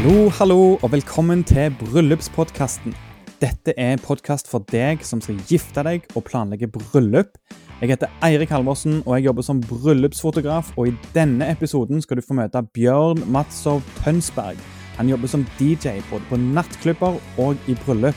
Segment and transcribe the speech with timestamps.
[0.00, 2.94] Hallo, hallo, og velkommen til bryllupspodkasten.
[3.36, 7.34] Dette er en podkast for deg som skal gifte deg og planlegge bryllup.
[7.82, 10.70] Jeg heter Eirik Halvorsen, og jeg jobber som bryllupsfotograf.
[10.78, 14.56] og I denne episoden skal du få møte Bjørn Matsov Tønsberg.
[14.96, 18.16] Han jobber som DJ både på nattklubber og i bryllup.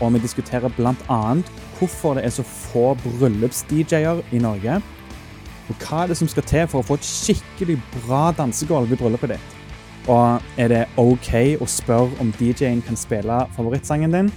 [0.00, 1.20] Og vi diskuterer bl.a.
[1.80, 4.78] hvorfor det er så få bryllups-DJ-er i Norge.
[5.66, 9.02] Og hva er det som skal til for å få et skikkelig bra dansegulv i
[9.02, 9.53] bryllupet ditt?
[10.10, 11.30] Og er det OK
[11.62, 14.32] å spørre om DJ-en kan spille favorittsangen din?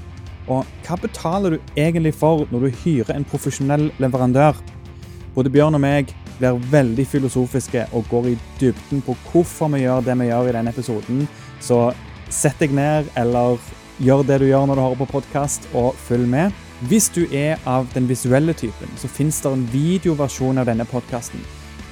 [0.48, 4.56] Og hva betaler du egentlig for når du hyrer en profesjonell leverandør?
[5.36, 10.06] Både Bjørn og meg blir veldig filosofiske og går i dybden på hvorfor vi gjør
[10.06, 11.26] det vi gjør i denne episoden.
[11.60, 11.82] Så
[12.30, 13.60] sett deg ned, eller
[14.00, 16.56] gjør det du gjør når du hører på podkast, og følg med.
[16.88, 21.42] Hvis du er av den visuelle typen, så fins det en videoversjon av denne podkasten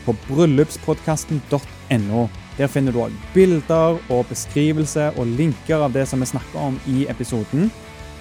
[0.05, 2.27] på bryllupspodkasten.no.
[2.55, 6.77] Der finner du òg bilder og beskrivelse og linker av det som vi snakker om
[6.87, 7.67] i episoden.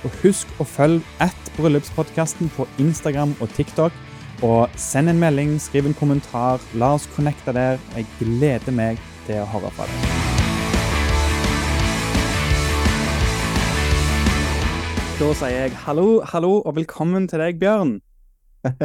[0.03, 3.95] Og husk å følge at bryllupspodkasten på Instagram og TikTok.
[4.43, 6.59] Og send en melding, skriv en kommentar.
[6.75, 7.79] La oss connecte der.
[7.95, 10.11] Jeg gleder meg til å høre fra deg.
[15.23, 18.01] Da sier jeg hallo, hallo, og velkommen til deg, Bjørn.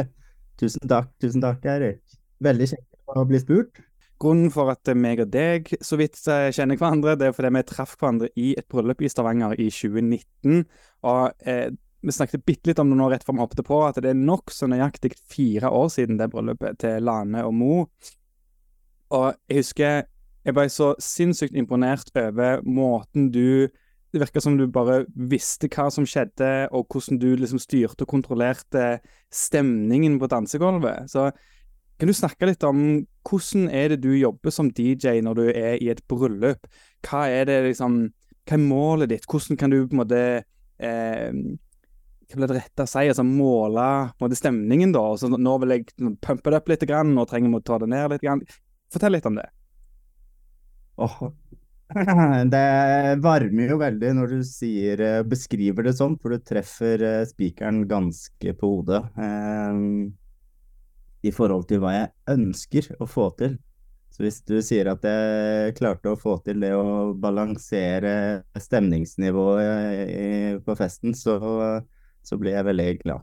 [0.62, 2.04] tusen takk, tusen takk, Eirik.
[2.38, 3.89] Veldig kjekt å bli spurt.
[4.20, 7.62] Grunnen for at meg og deg så vidt eh, kjenner hverandre, det er fordi vi
[7.70, 10.66] traff hverandre i et bryllup i Stavanger i 2019.
[11.08, 14.00] Og eh, vi snakket bitte litt om det nå rett før vi hoppet på, at
[14.04, 17.76] det er nokså nøyaktig fire år siden det bryllupet til Lane og Mo.
[19.16, 20.02] Og jeg husker
[20.40, 23.68] jeg ble så sinnssykt imponert over måten du
[24.10, 28.10] Det virka som du bare visste hva som skjedde, og hvordan du liksom styrte og
[28.10, 28.96] kontrollerte
[29.30, 31.06] stemningen på dansegulvet.
[31.06, 31.28] Så
[32.00, 32.78] kan du snakke litt om
[33.28, 36.64] hvordan er det du jobber som DJ når du er i et bryllup?
[37.04, 38.02] Hva er det liksom
[38.48, 39.26] Hva er målet ditt?
[39.28, 40.22] Hvordan kan du på en måte
[40.80, 41.28] eh,
[42.30, 43.04] Hva blir det rette å si?
[43.04, 43.86] Altså måle
[44.22, 45.04] måte, stemningen, da?
[45.20, 45.86] Så nå vil jeg
[46.24, 48.24] pumpe det opp litt, grann, og trenger å ta det ned litt.
[48.24, 48.44] Grann.
[48.90, 49.46] Fortell litt om det.
[51.00, 51.30] Oh.
[52.54, 52.66] Det
[53.18, 57.82] varmer jo veldig når du sier, eh, beskriver det sånn, for du treffer eh, spikeren
[57.90, 59.00] ganske på hodet.
[59.18, 60.12] Um,
[61.26, 63.58] i forhold til hva jeg ønsker å få til.
[64.10, 70.74] Så hvis du sier at jeg klarte å få til det å balansere stemningsnivået på
[70.78, 71.36] festen, så,
[72.26, 73.20] så blir jeg veldig glad.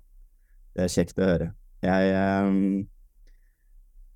[0.78, 1.48] Det er kjekt å høre.
[1.86, 2.88] Jeg, ehm,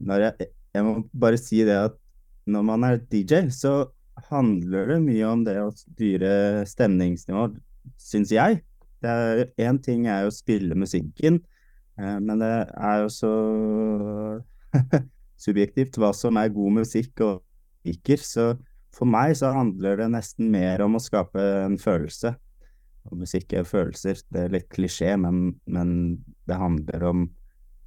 [0.07, 1.95] jeg, jeg må bare si det at
[2.49, 3.73] når man er DJ, så
[4.31, 6.31] handler det mye om det å styre
[6.69, 7.53] stemningsnivået,
[7.99, 8.61] syns jeg.
[9.01, 11.50] Én ting er å spille musikken, Eh,
[12.01, 13.31] men det er jo så
[15.45, 17.41] subjektivt hva som er god musikk og
[17.87, 18.21] liker.
[18.23, 18.53] Så
[18.95, 22.33] for meg så handler det nesten mer om å skape en følelse.
[23.09, 24.19] Og musikk er følelser.
[24.29, 25.93] Det er litt klisjé, men, men
[26.49, 27.25] det handler om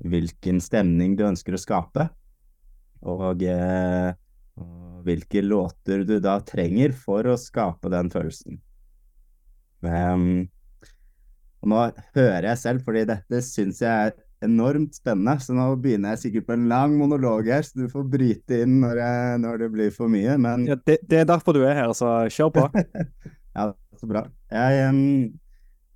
[0.05, 2.09] hvilken stemning du ønsker å skape.
[3.05, 4.11] Og, eh,
[4.59, 8.59] og hvilke låter du da trenger for å skape den følelsen.
[9.85, 10.47] Um,
[11.65, 11.81] og nå
[12.17, 14.15] hører jeg selv, fordi dette syns jeg er
[14.45, 18.05] enormt spennende, så nå begynner jeg sikkert på en lang monolog her, så du får
[18.13, 21.57] bryte inn når, jeg, når det blir for mye, men ja, det, det, er derfor
[21.57, 22.67] du er her, så kjør på.
[23.57, 23.71] ja,
[24.01, 24.27] så bra.
[24.53, 25.01] Jeg, um,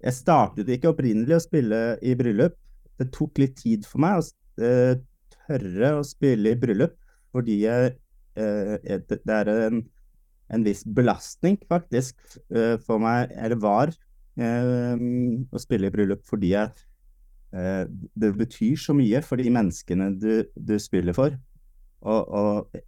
[0.01, 2.57] jeg, startet ikke opprinnelig å spille i bryllup.
[2.99, 4.97] Det tok litt tid for meg å uh,
[5.37, 6.97] tørre å spille i bryllup,
[7.37, 7.95] fordi jeg,
[8.41, 9.85] uh, det er en,
[10.49, 12.17] en viss belastning, faktisk,
[12.57, 14.08] uh, for meg, eller var, eh,
[14.39, 16.71] å spille i bryllup fordi jeg,
[17.57, 21.35] eh, det betyr så mye for de menneskene du, du spiller for.
[22.07, 22.85] Og, og,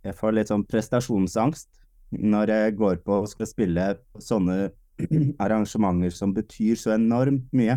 [0.00, 1.68] jeg får litt sånn prestasjonsangst
[2.16, 3.82] når jeg går på og skal spille
[4.16, 4.70] sånne
[5.44, 7.76] arrangementer som betyr så enormt mye.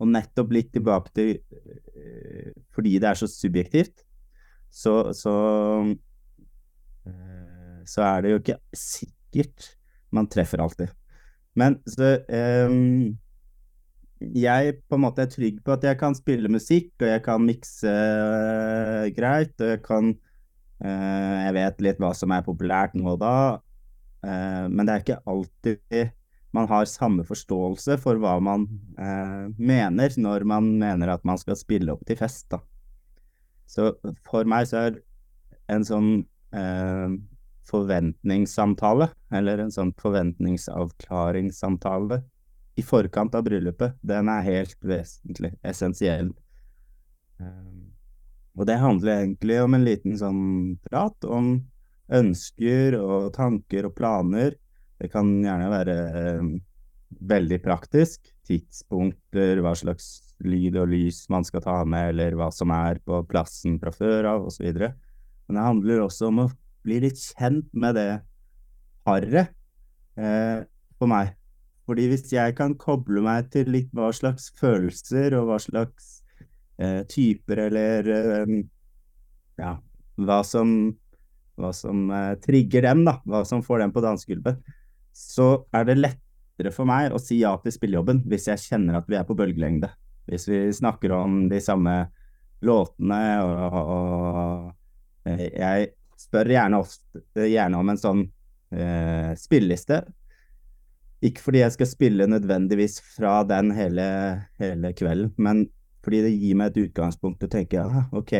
[0.00, 4.02] Og nettopp litt tilbake til eh, Fordi det er så subjektivt,
[4.72, 5.34] så, så,
[7.08, 9.70] eh, så er det jo ikke sikkert
[10.16, 10.92] man treffer alltid.
[11.56, 12.16] Men så
[12.68, 13.16] um,
[14.36, 17.44] Jeg på en måte er trygg på at jeg kan spille musikk, og jeg kan
[17.44, 23.16] mikse uh, greit, og jeg kan uh, Jeg vet litt hva som er populært nå
[23.16, 23.34] og da,
[24.26, 26.14] uh, men det er ikke alltid
[26.56, 28.62] man har samme forståelse for hva man
[29.58, 32.46] mener når man mener at man skal spille opp til fest.
[32.48, 32.62] da.
[33.68, 33.90] Så
[34.24, 34.96] for meg så er
[35.74, 36.08] en sånn
[37.68, 42.16] forventningssamtale, eller en sånn forventningsavklaringssamtale
[42.76, 46.28] i forkant av bryllupet, den er helt vesentlig, essensiell.
[47.40, 47.92] Um,
[48.56, 51.56] og det handler egentlig om en liten sånn prat om
[52.12, 54.54] ønsker og tanker og planer.
[54.96, 56.52] Det kan gjerne være eh,
[57.32, 58.30] veldig praktisk.
[58.46, 63.20] Tidspunkter, hva slags lyd og lys man skal ta med, eller hva som er på
[63.28, 64.68] plassen fra før av, osv.
[64.76, 66.50] Men det handler også om å
[66.86, 68.10] bli litt kjent med det
[69.06, 69.52] paret
[70.18, 70.62] eh,
[70.98, 71.34] for meg.
[71.86, 76.16] Fordi hvis jeg kan koble meg til litt hva slags følelser og hva slags
[76.82, 78.54] eh, typer eller eh,
[79.60, 79.76] ja,
[80.18, 80.72] hva som,
[81.60, 84.58] hva som eh, trigger dem, da, hva som får dem på dansegulvet,
[85.16, 89.08] så er det lettere for meg å si ja til spillejobben hvis jeg kjenner at
[89.10, 89.92] vi er på bølgelengde.
[90.26, 91.94] Hvis vi snakker om de samme
[92.66, 98.22] låtene og, og, og eh, jeg spør gjerne, ofte, gjerne om en sånn
[98.74, 100.02] eh, spilleliste.
[101.24, 104.06] Ikke fordi jeg skal spille nødvendigvis fra den hele,
[104.60, 105.64] hele, kvelden, men
[106.04, 108.34] fordi det gir meg et utgangspunkt til å tenke ah, OK,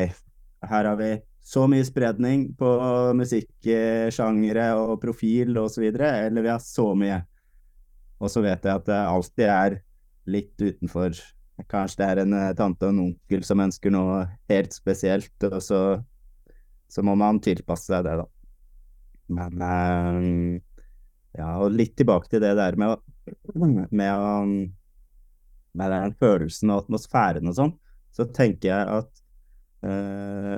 [0.66, 2.68] her har vi så mye spredning på
[3.16, 7.20] musikksjangre og profil osv., eller vi har så mye.
[8.18, 9.78] Og så vet jeg at det alltid er
[10.26, 11.14] litt utenfor.
[11.70, 15.60] Kanskje det er en eh, tante og en onkel som ønsker noe helt spesielt, og
[15.64, 15.80] så
[16.88, 18.26] så må man tilpasse seg det, da.
[19.36, 20.60] Men eh,
[21.36, 23.02] ja, og litt tilbake til det der med,
[24.00, 24.32] med, å,
[25.76, 27.74] med den følelsen og atmosfæren og sånn,
[28.16, 29.24] så tenker jeg at
[29.84, 30.54] eh,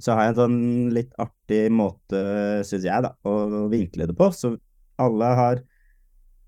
[0.00, 0.60] Så har jeg en sånn
[0.96, 2.20] litt artig måte,
[2.66, 4.26] syns jeg, da, å vinkle det på.
[4.34, 4.56] Så
[4.98, 5.60] alle har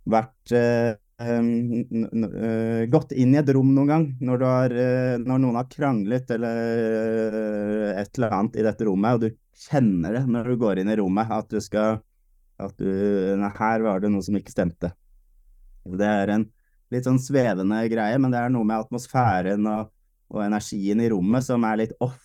[0.09, 5.67] vært uh, gått inn i et rom noen gang når, har, uh, når, noen har
[5.73, 6.61] kranglet eller
[7.35, 10.93] uh, et eller annet i dette rommet, og du kjenner det når du går inn
[10.93, 11.99] i rommet, at du skal
[12.59, 12.87] at du,
[13.55, 14.91] Her var det noe som ikke stemte.
[15.87, 16.49] Det er en
[16.91, 19.93] litt sånn svevende greie, men det er noe med atmosfæren og,
[20.35, 22.19] og energien i rommet som er litt off.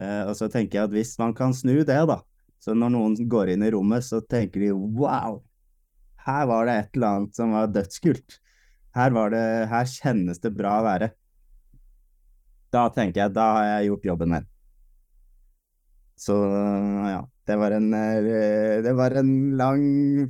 [0.00, 2.16] og så tenker jeg at hvis man kan snu det, da,
[2.56, 5.42] så når noen går inn i rommet, så tenker de wow,
[6.36, 8.38] her var det et eller annet som var dødskult.
[8.96, 11.10] Her, var det, her kjennes det bra å være.
[12.74, 14.48] Da tenker jeg, da har jeg gjort jobben min.
[16.20, 19.84] Så ja, det var en, eh, det var en lang,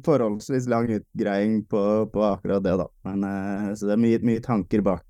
[0.05, 1.83] forholdsvis lang utgreiing på,
[2.13, 2.87] på akkurat det, da.
[3.09, 5.05] Men, eh, så det er mye, mye tanker bak.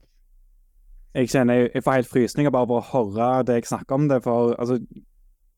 [1.15, 4.21] Jeg kjenner jeg får helt frysninger bare av å høre det jeg snakker om det.
[4.25, 4.79] For altså,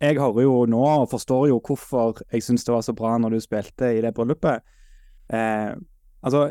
[0.02, 3.36] jeg hører jo nå og forstår jo hvorfor jeg syns det var så bra når
[3.36, 4.64] du spilte i det bryllupet.
[5.32, 5.72] Eh,
[6.22, 6.48] altså,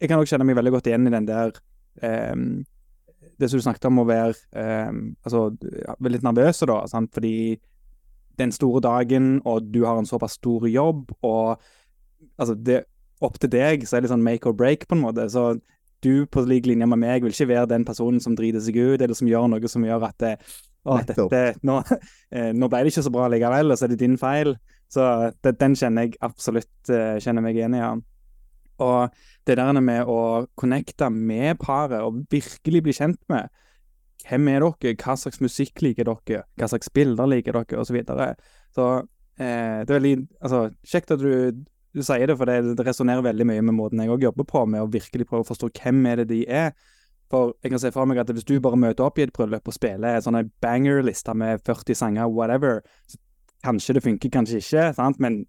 [0.00, 1.52] jeg kan også kjenne meg veldig godt igjen i den der
[2.02, 2.34] eh,
[3.38, 4.90] Det som du snakket om å være eh,
[5.26, 5.46] altså,
[6.08, 7.12] litt nervøs, da, sant?
[7.14, 7.60] fordi
[8.38, 11.54] den store dagen, og du har en såpass stor jobb, og
[12.36, 12.82] altså, det
[13.22, 15.26] opp til deg, så er det sånn make or break, på en måte.
[15.30, 15.54] Så
[16.04, 19.00] du på lik linje med meg vil ikke være den personen som driter seg ut,
[19.00, 20.32] eller som gjør noe som gjør at det,
[20.84, 21.78] å, dette, nå,
[22.34, 24.54] eh, nå, ble det ikke så bra likevel, og så er det din feil.
[24.92, 25.06] Så
[25.42, 27.80] det, den kjenner jeg absolutt eh, kjenner meg igjen i.
[27.80, 27.94] Ja.
[28.82, 29.14] Og
[29.46, 33.52] det der med å connecte med paret og virkelig bli kjent med
[34.24, 37.90] hvem er dere, hva slags musikk liker dere, hva slags bilder liker dere, osv.
[37.90, 38.28] Så, videre.
[38.74, 38.88] så
[39.36, 43.26] eh, det er veldig altså, kjekt at du, du sier det, for det, det resonnerer
[43.26, 46.02] veldig mye med måten jeg òg jobber på, med å virkelig prøve å forstå hvem
[46.10, 46.72] er det de er.
[47.32, 49.68] For jeg kan se for meg at hvis du bare møter opp i et bryllup
[49.68, 53.20] og spiller en sånn banger-liste med 40 sanger, whatever, så
[53.64, 55.20] kanskje det funker, kanskje ikke, sant?
[55.20, 55.44] men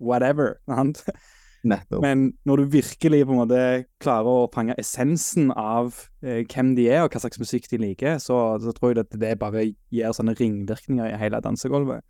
[0.00, 0.56] whatever.
[0.70, 1.04] sant?
[1.66, 2.02] Nettopp.
[2.02, 3.62] Men når du virkelig på en måte
[4.02, 8.20] klarer å fange essensen av eh, hvem de er, og hva slags musikk de liker,
[8.22, 12.04] så, så tror jeg at det bare gir sånne ringvirkninger i hele dansegulvet.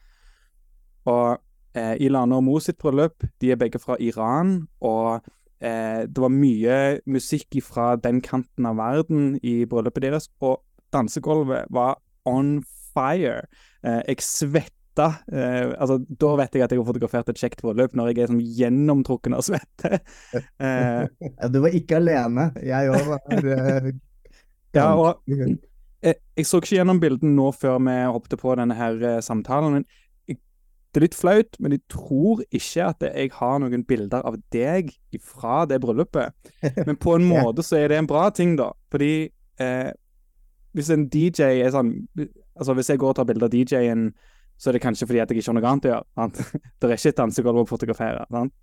[1.09, 1.39] Og
[1.79, 5.25] eh, Ilana og Mo sitt bryllup, de er begge fra Iran, og
[5.65, 6.79] eh, det var mye
[7.09, 10.61] musikk fra den kanten av verden i bryllupet deres, og
[10.93, 11.97] dansegulvet var
[12.29, 12.59] on
[12.93, 13.47] fire.
[13.85, 15.37] Eh, jeg svetta svette.
[15.37, 18.33] Eh, altså, da vet jeg at jeg har fotografert et kjekt bryllup, når jeg er
[18.33, 20.03] som gjennomtrukken av svette.
[20.59, 21.07] Eh,
[21.51, 22.49] du var ikke alene.
[22.65, 23.89] Jeg òg var eh,
[24.75, 25.57] Ja, og jeg,
[26.03, 29.79] jeg, så ikke gjennom bildene nå før vi hoppet på denne her eh, samtalen.
[29.79, 29.87] men
[30.29, 30.41] jeg,
[30.93, 34.93] det er litt flaut, men jeg tror ikke at jeg har noen bilder av deg
[35.23, 36.35] fra det bryllupet.
[36.83, 38.73] Men på en måte så er det en bra ting, da.
[38.93, 39.13] Fordi
[39.63, 39.91] eh,
[40.77, 41.95] hvis en DJ er sånn
[42.59, 44.09] Altså hvis jeg går og tar bilde av DJ-en
[44.59, 46.07] så er det kanskje fordi at jeg ikke har noe annet å gjøre.
[46.19, 46.41] Sant?
[46.79, 48.25] Det er ikke et dansegulv å fotografere.
[48.35, 48.55] Sant?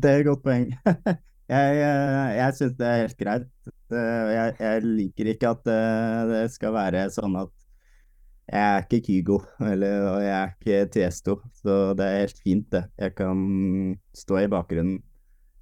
[0.00, 0.68] Det er et godt poeng.
[1.50, 3.48] jeg uh, jeg syns det er helt greit.
[3.90, 7.52] Jeg, jeg, liker ikke at uh, det skal være sånn at
[8.50, 12.66] jeg er ikke Kygo, eller og jeg er ikke Tiesto, så det er helt fint,
[12.72, 12.84] det.
[12.98, 13.36] Jeg kan
[14.16, 14.98] stå i bakgrunnen.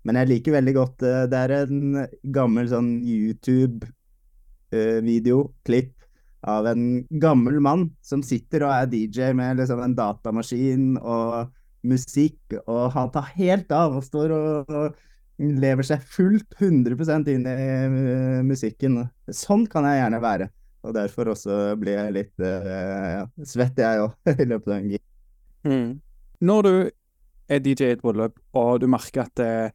[0.08, 0.98] Men jeg liker veldig godt
[1.28, 5.97] Det er en gammel sånn YouTube-video, klipp,
[6.46, 11.50] av en gammel mann som sitter og er DJ med liksom en datamaskin og
[11.88, 14.96] musikk, og han tar helt av og står og, og
[15.38, 19.04] lever seg fullt 100% inn i uh, musikken.
[19.30, 20.48] Sånn kan jeg gjerne være.
[20.86, 22.70] Og derfor også blir jeg litt uh,
[23.18, 25.04] ja, svett, jeg òg, i løpet av en gig.
[25.66, 25.90] Mm.
[26.48, 26.72] Når du
[27.48, 29.70] er DJ i et bryllup, og du merker at uh,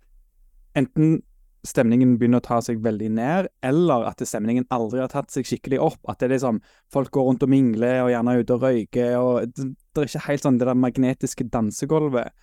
[0.79, 1.21] enten
[1.63, 5.79] stemningen begynner å ta seg veldig ned, eller at stemningen aldri har tatt seg skikkelig
[5.83, 6.01] opp.
[6.11, 6.59] At det er liksom,
[6.91, 9.15] folk går rundt og mingler og gjerne er ute og røyker.
[9.19, 12.35] og Det, det er ikke helt sånn det der magnetiske dansegulvet.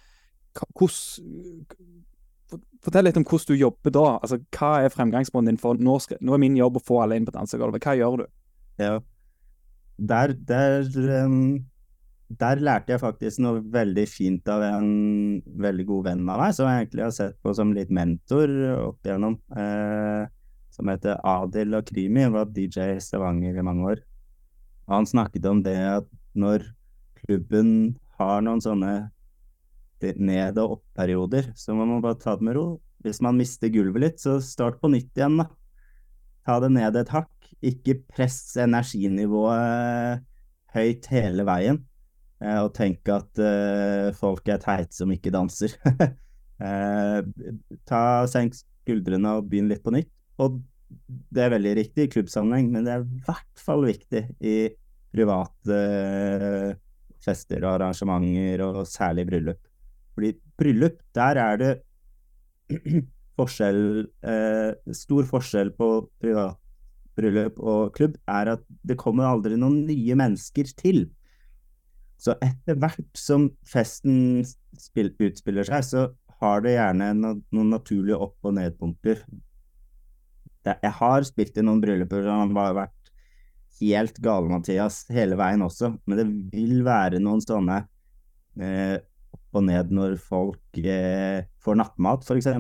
[2.81, 4.07] Fortell litt om hvordan du jobber da.
[4.19, 5.61] altså Hva er fremgangsmåten din?
[5.61, 7.85] for nå, skal, nå, er min jobb å få alle inn på dansegulvet.
[7.85, 8.29] Hva gjør du?
[8.81, 8.95] Ja,
[10.01, 10.89] der, der
[11.27, 11.70] um
[12.31, 14.91] der lærte jeg faktisk noe veldig fint av en
[15.61, 19.07] veldig god venn av meg, som jeg egentlig har sett på som litt mentor opp
[19.07, 19.35] igjennom.
[19.59, 20.29] Eh,
[20.71, 24.05] som heter Adil Akrimi, var DJ i Stavanger i mange år.
[24.87, 26.07] Og han snakket om det at
[26.39, 26.69] når
[27.25, 29.11] klubben har noen sånne
[30.01, 32.81] ned- og opp-perioder, så må man bare ta det med ro.
[33.03, 35.51] Hvis man mister gulvet litt, så start på nytt igjen, da.
[36.47, 37.31] Ta det ned et hakk.
[37.61, 40.23] Ikke press energinivået
[40.73, 41.83] høyt hele veien.
[42.41, 45.75] Eh, og tenke at uh, folk er teite som ikke danser.
[45.93, 47.21] uh,
[47.89, 50.11] ta, Senk skuldrene og begynn litt på nytt.
[50.41, 50.61] Og
[51.31, 54.57] det er veldig riktig i klubbsammenheng, men det er i hvert fall viktig i
[55.13, 55.77] private
[57.21, 59.61] fester og arrangementer, og særlig bryllup.
[60.17, 61.71] Fordi bryllup, der er det
[63.39, 63.83] forskjell
[64.97, 65.91] Stor forskjell på
[66.23, 66.57] privat
[67.19, 71.05] bryllup og klubb, er at det kommer aldri noen nye mennesker til.
[72.21, 76.03] Så etter hvert som festen utspiller seg, så
[76.41, 79.23] har det gjerne noen naturlige opp- og nedpunkter.
[80.69, 83.13] Jeg har spilt i noen brylluper som har vært
[83.81, 87.81] helt gale-Mathias hele veien også, men det vil være noen sånne
[88.61, 88.97] eh,
[89.33, 92.51] opp og ned når folk eh, får nattmat, f.eks.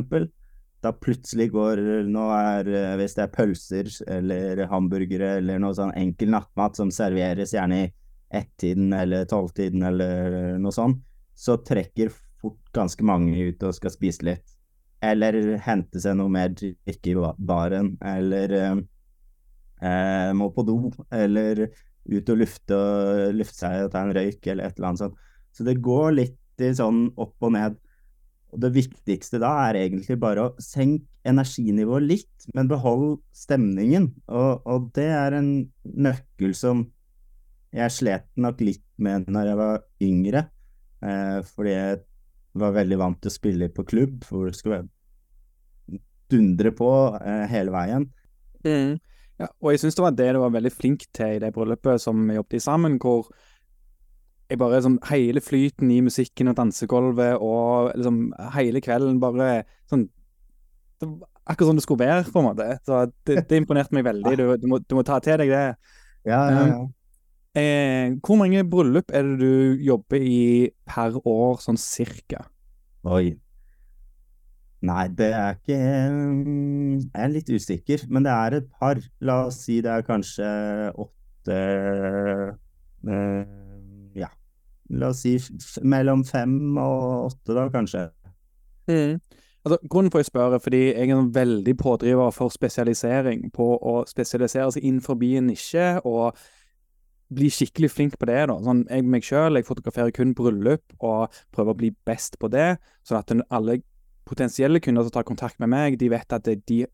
[0.80, 5.92] Da plutselig går nå er, eh, Hvis det er pølser eller hamburgere eller noe sånn
[5.92, 7.90] enkel nattmat som serveres gjerne i
[8.30, 11.02] ett-tiden eller tolv-tiden eller noe sånt,
[11.34, 14.56] så trekker fort ganske mange ut og skal spise litt.
[15.04, 20.76] Eller hente seg noe mer drikke i baren, eller eh, må på do,
[21.08, 21.68] eller
[22.10, 22.80] ut og lufte,
[23.36, 25.22] lufte seg og ta en røyk, eller et eller annet sånt.
[25.56, 27.78] Så det går litt i sånn opp og ned.
[28.50, 34.10] Og det viktigste da er egentlig bare å senke energinivået litt, men behold stemningen.
[34.28, 35.52] Og, og det er en
[35.84, 36.88] nøkkel som
[37.74, 40.46] jeg slet nok litt med når jeg var yngre,
[41.06, 42.00] eh, fordi jeg
[42.60, 44.80] var veldig vant til å spille på klubb, hvor det skulle
[46.30, 48.08] dundre på eh, hele veien.
[48.66, 48.98] Mm.
[49.40, 52.02] Ja, og jeg syns det var det du var veldig flink til i det bryllupet
[52.02, 53.30] som vi jobbet i sammen, hvor
[54.50, 60.08] jeg bare sånn Hele flyten i musikken og dansegulvet og liksom hele kvelden bare sånn
[61.00, 62.66] det var Akkurat som det skulle være, på en måte.
[62.86, 64.34] Så det, det imponerte meg veldig.
[64.38, 65.62] Du, du, må, du, må, ta til deg det.
[66.28, 66.76] Ja, ja, ja.
[67.58, 72.44] Eh, hvor mange bryllup er det du jobber i per år, sånn cirka?
[73.02, 73.32] Oi.
[74.86, 79.00] Nei, det er ikke Jeg er litt usikker, men det er et par.
[79.20, 80.46] La oss si det er kanskje
[80.94, 81.58] åtte
[83.10, 83.42] eh,
[84.22, 84.30] Ja.
[84.90, 85.34] La oss si
[85.82, 88.06] mellom fem og åtte, da, kanskje.
[88.86, 89.18] Mm.
[89.60, 93.98] Altså, grunnen for å spørre fordi jeg er en veldig pådriver for spesialisering, på å
[94.08, 96.00] spesialisere seg innenfor en nisje.
[96.04, 96.38] og
[97.34, 98.40] bli skikkelig flink på det.
[98.50, 98.56] da.
[98.64, 102.74] Sånn, jeg meg selv, jeg fotograferer kun bryllup og prøver å bli best på det.
[103.06, 103.80] Sånn at alle
[104.28, 106.84] potensielle kunder som tar kontakt med meg, de vet at de,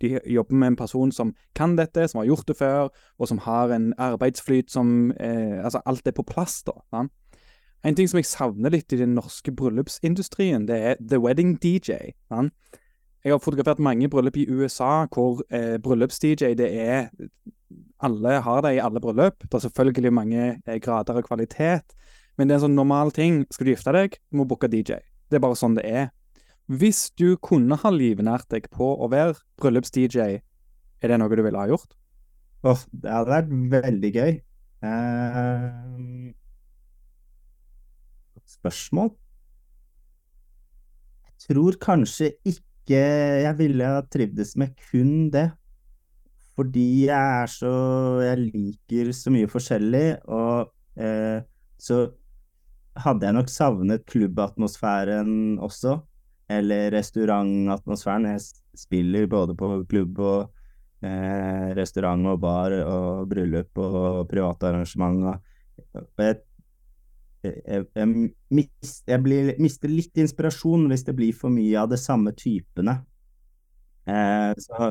[0.00, 3.42] de, jobber med en person som kan dette, som har gjort det før, og som
[3.44, 6.78] har en arbeidsflyt som eh, Altså, alt er på plass, da.
[6.90, 7.12] Sant?
[7.84, 12.12] En ting som jeg savner litt i den norske bryllupsindustrien, det er The Wedding DJ.
[12.28, 12.52] Sant?
[13.24, 17.10] Jeg har fotografert mange bryllup i USA hvor eh, bryllups-DJ det er
[18.00, 19.42] alle har det i alle bryllup.
[19.44, 21.96] Det er selvfølgelig mange eh, grader av kvalitet,
[22.38, 23.42] men det er en sånn normal ting.
[23.52, 25.02] Skal du gifte deg, du må booke DJ.
[25.28, 26.08] Det er bare sånn det er.
[26.70, 30.40] Hvis du kunne ha livnært deg på å være bryllups-DJ,
[31.00, 31.96] er det noe du ville ha gjort?
[32.64, 34.32] Oh, det hadde vært veldig gøy.
[34.80, 36.32] Uh,
[38.48, 39.12] spørsmål?
[41.30, 45.50] Jeg tror kanskje ikke jeg ville ha trivdes med kun det.
[46.56, 47.72] Fordi jeg er så
[48.20, 51.40] Jeg liker så mye forskjellig, og eh,
[51.80, 52.10] så
[53.00, 56.00] hadde jeg nok savnet klubbatmosfæren også.
[56.50, 58.26] Eller restaurantatmosfæren.
[58.34, 58.40] Jeg
[58.76, 60.50] spiller både på klubb og
[61.06, 65.24] eh, restaurant og bar og bryllup og private arrangement.
[65.30, 66.40] Og, jeg,
[67.44, 68.08] jeg, jeg,
[68.52, 72.98] mis, jeg mister litt inspirasjon hvis det blir for mye av de samme typene.
[74.10, 74.90] Eh, så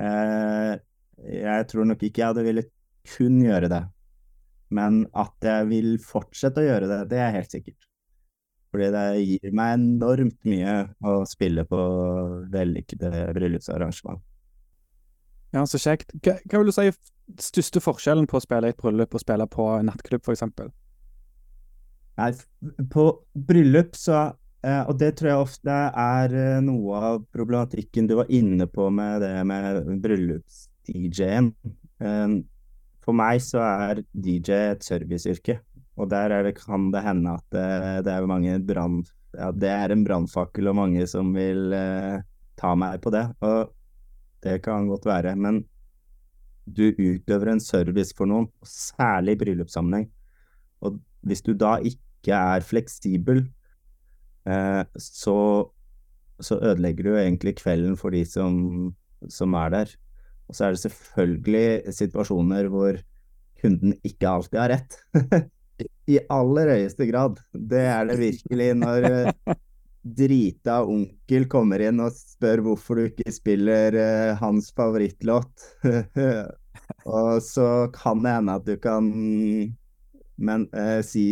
[0.00, 0.74] eh,
[1.22, 2.72] jeg tror nok ikke jeg hadde villet
[3.16, 3.82] kun gjøre det.
[4.72, 7.88] Men at jeg vil fortsette å gjøre det, det er helt sikkert.
[8.72, 11.80] Fordi det gir meg enormt mye å spille på
[12.52, 14.22] vellykkede bryllupsarrangement.
[15.52, 16.14] Ja, så kjekt.
[16.24, 16.88] Hva, hva vil du si
[17.42, 20.72] største forskjellen på å spille i et bryllup og spille på en nattklubb, f.eks.?
[22.20, 22.32] Nei,
[22.92, 24.30] på bryllup så
[24.62, 28.86] Eh, og det tror jeg ofte er eh, noe av problematikken du var inne på
[28.94, 31.50] med det med bryllups-DJ-en.
[32.02, 32.36] Eh,
[33.02, 35.58] for meg så er DJ et serviceyrke,
[35.98, 37.66] og der det, kan det hende at det,
[38.06, 39.02] det er mange brann...
[39.32, 42.20] Ja, det er en brannfakkel og mange som vil eh,
[42.60, 43.72] ta meg på det, og
[44.44, 45.32] det kan godt være.
[45.40, 45.62] Men
[46.68, 50.04] du utøver en service for noen, særlig i bryllupssammenheng.
[50.84, 53.44] Og hvis du da ikke er fleksibel
[54.48, 55.36] Eh, så,
[56.42, 58.92] så, ødelegger du egentlig kvelden for de som,
[59.30, 59.96] som er der.
[60.50, 62.98] Og så er det selvfølgelig situasjoner hvor
[63.62, 64.98] kunden ikke alltid har rett.
[66.12, 67.38] I aller høyeste grad.
[67.54, 69.54] Det er det virkelig når eh,
[70.02, 75.66] drita onkel kommer inn og spør hvorfor du ikke spiller uh, hans favorittlåt.
[77.18, 79.12] og så kan det hende at du kan
[80.36, 81.24] men eh, si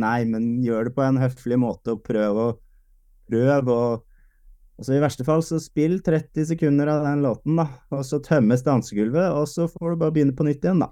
[0.00, 2.48] nei, men gjør det på en høflig måte, og prøv å
[3.30, 4.06] prøv og
[4.80, 8.16] og så I verste fall så spill 30 sekunder av den låten, da, og så
[8.24, 10.88] tømmes dansegulvet, og så får du bare begynne på nytt igjen, da.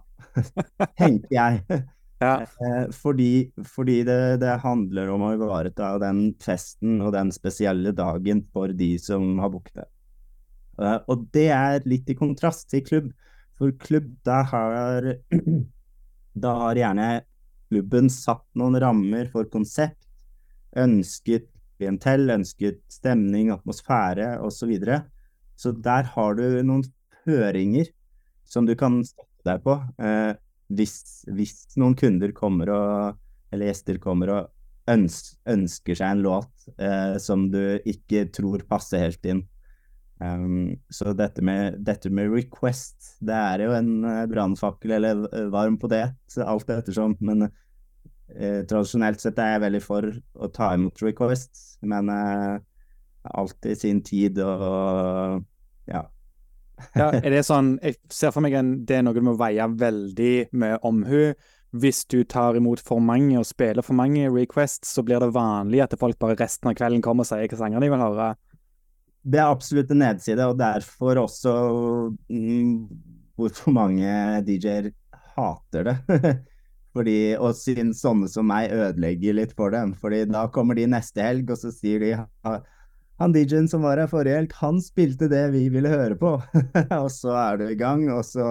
[1.00, 1.62] Tenker jeg.
[2.18, 2.40] Ja.
[2.42, 8.40] Eh, fordi, fordi det, det, handler om å ivareta den festen og den spesielle dagen
[8.50, 9.84] for de som har booket det.
[10.82, 13.12] Eh, og det er litt i kontrast til klubb,
[13.54, 15.12] for klubb, da har
[16.42, 17.06] Da har gjerne
[17.68, 20.00] klubben satt noen rammer for konsept,
[20.76, 24.58] ønsket klientell, ønsket stemning, atmosfære osv.
[24.58, 24.98] Så, videre.
[25.56, 26.84] så der har du noen
[27.24, 27.90] føringer
[28.48, 30.32] som du kan støtte deg på eh,
[30.74, 33.20] hvis, hvis, noen kunder kommer og,
[33.52, 39.06] eller gjester kommer og øns, ønsker seg en låt eh, som du ikke tror passer
[39.06, 39.44] helt inn.
[40.18, 45.78] Um, så dette med, dette med, request, det er jo en uh, brannfakkel eller varm
[45.78, 46.08] på det,
[46.42, 47.14] alt ettersom.
[47.22, 47.48] Men
[48.36, 50.04] Eh, tradisjonelt sett er jeg veldig for
[50.36, 52.58] å ta imot requests, men eh,
[53.32, 55.40] alltid sin tid og
[55.88, 56.02] ja.
[56.92, 59.64] ja, er det sånn Jeg ser for meg en, det er noe du må veie
[59.72, 61.32] veldig med omhu.
[61.72, 65.82] Hvis du tar imot for mange og spiller for mange requests, så blir det vanlig
[65.84, 68.30] at folk bare resten av kvelden kommer og sier hvilke sanger de vil høre.
[69.22, 71.54] Det er absolutt en nedside, og derfor også
[72.30, 72.86] mm,
[73.38, 74.12] hvorfor mange
[74.46, 74.92] DJ-er
[75.36, 75.98] hater det.
[76.96, 79.92] Fordi, og siden sånne som meg ødelegger litt for dem.
[79.98, 82.14] Fordi da kommer de neste helg, og så sier de
[83.18, 86.36] han DJ-en som var her forrige helg, han spilte det vi ville høre på.
[87.02, 88.46] og så er du i gang, og så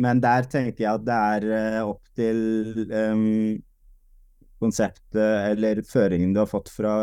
[0.00, 2.38] Men der tenker jeg at det er uh, opp til
[2.88, 3.60] um,
[4.62, 6.94] konseptet eller føringen du har fått fra,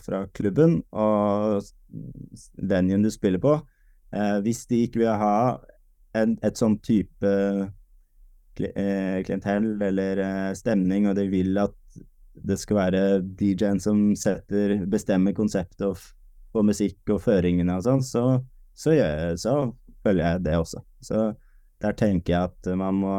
[0.00, 1.64] fra klubben og
[2.60, 3.56] venuen du spiller på.
[4.12, 5.34] Eh, hvis de ikke vil ha
[6.16, 7.32] en, et sånn type
[8.60, 11.74] Eh, klientell eller eh, stemning, og de vil at
[12.48, 13.02] det skal være
[13.38, 16.02] DJ-en som setter, bestemmer konseptet
[16.52, 18.24] for musikk og føringene og sånn, så,
[18.78, 18.94] så,
[19.38, 19.54] så
[20.06, 20.82] følger jeg det også.
[21.02, 21.24] Så
[21.82, 23.14] der tenker jeg at man må,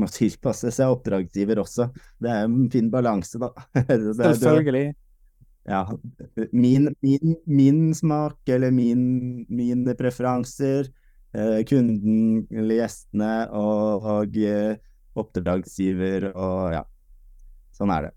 [0.00, 1.90] må tilpasse seg oppdragsgiver også.
[2.20, 3.52] Det er en fin balanse, da.
[3.86, 4.94] Selvfølgelig.
[5.68, 5.84] Ja.
[6.56, 10.88] Min, min, min, smak eller min, mine preferanser
[11.32, 14.80] Eh, kunden eller gjestene og, og eh,
[15.14, 16.80] oppdragsgiver og ja.
[17.76, 18.16] Sånn er det.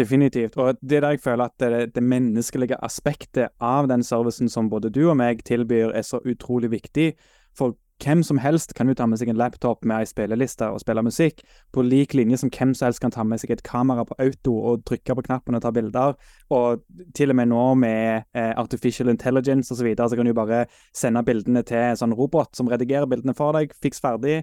[0.00, 0.56] Definitivt.
[0.58, 4.70] Og det er der jeg føler at det, det, menneskelige aspektet av den servicen som
[4.70, 7.12] både du og meg tilbyr, er så utrolig viktig.
[7.54, 10.80] For hvem som helst kan jo ta med seg en laptop med ei spilleliste og
[10.82, 11.42] spille musikk,
[11.74, 14.56] på lik linje som hvem som helst kan ta med seg et kamera på auto
[14.70, 16.16] og trykke på knappen og ta bilder.
[16.56, 16.82] Og
[17.16, 20.64] til og med nå med eh, artificial intelligence osv., så, videre, så kan du bare
[20.96, 24.42] sende bildene til en sånn robot som redigerer bildene for deg, fiks ferdig.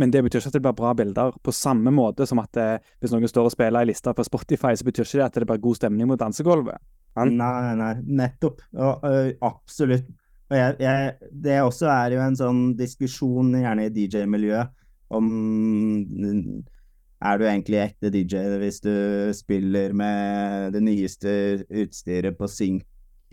[0.00, 1.36] Men det betyr ikke at det blir bra bilder.
[1.42, 4.74] På samme måte som at eh, hvis noen står og spiller ei liste på Spotify,
[4.74, 6.82] så betyr ikke det at det blir god stemning mot dansegulvet.
[7.14, 7.30] Nei,
[7.78, 8.64] nei, nettopp.
[8.74, 8.96] Ja,
[9.46, 10.10] absolutt.
[10.52, 14.72] Jeg, jeg, det også er jo en sånn diskusjon, gjerne i DJ-miljøet,
[15.14, 15.30] om
[17.24, 18.92] er du egentlig ekte DJ hvis du
[19.36, 21.32] spiller med det nyeste
[21.70, 22.84] utstyret på synk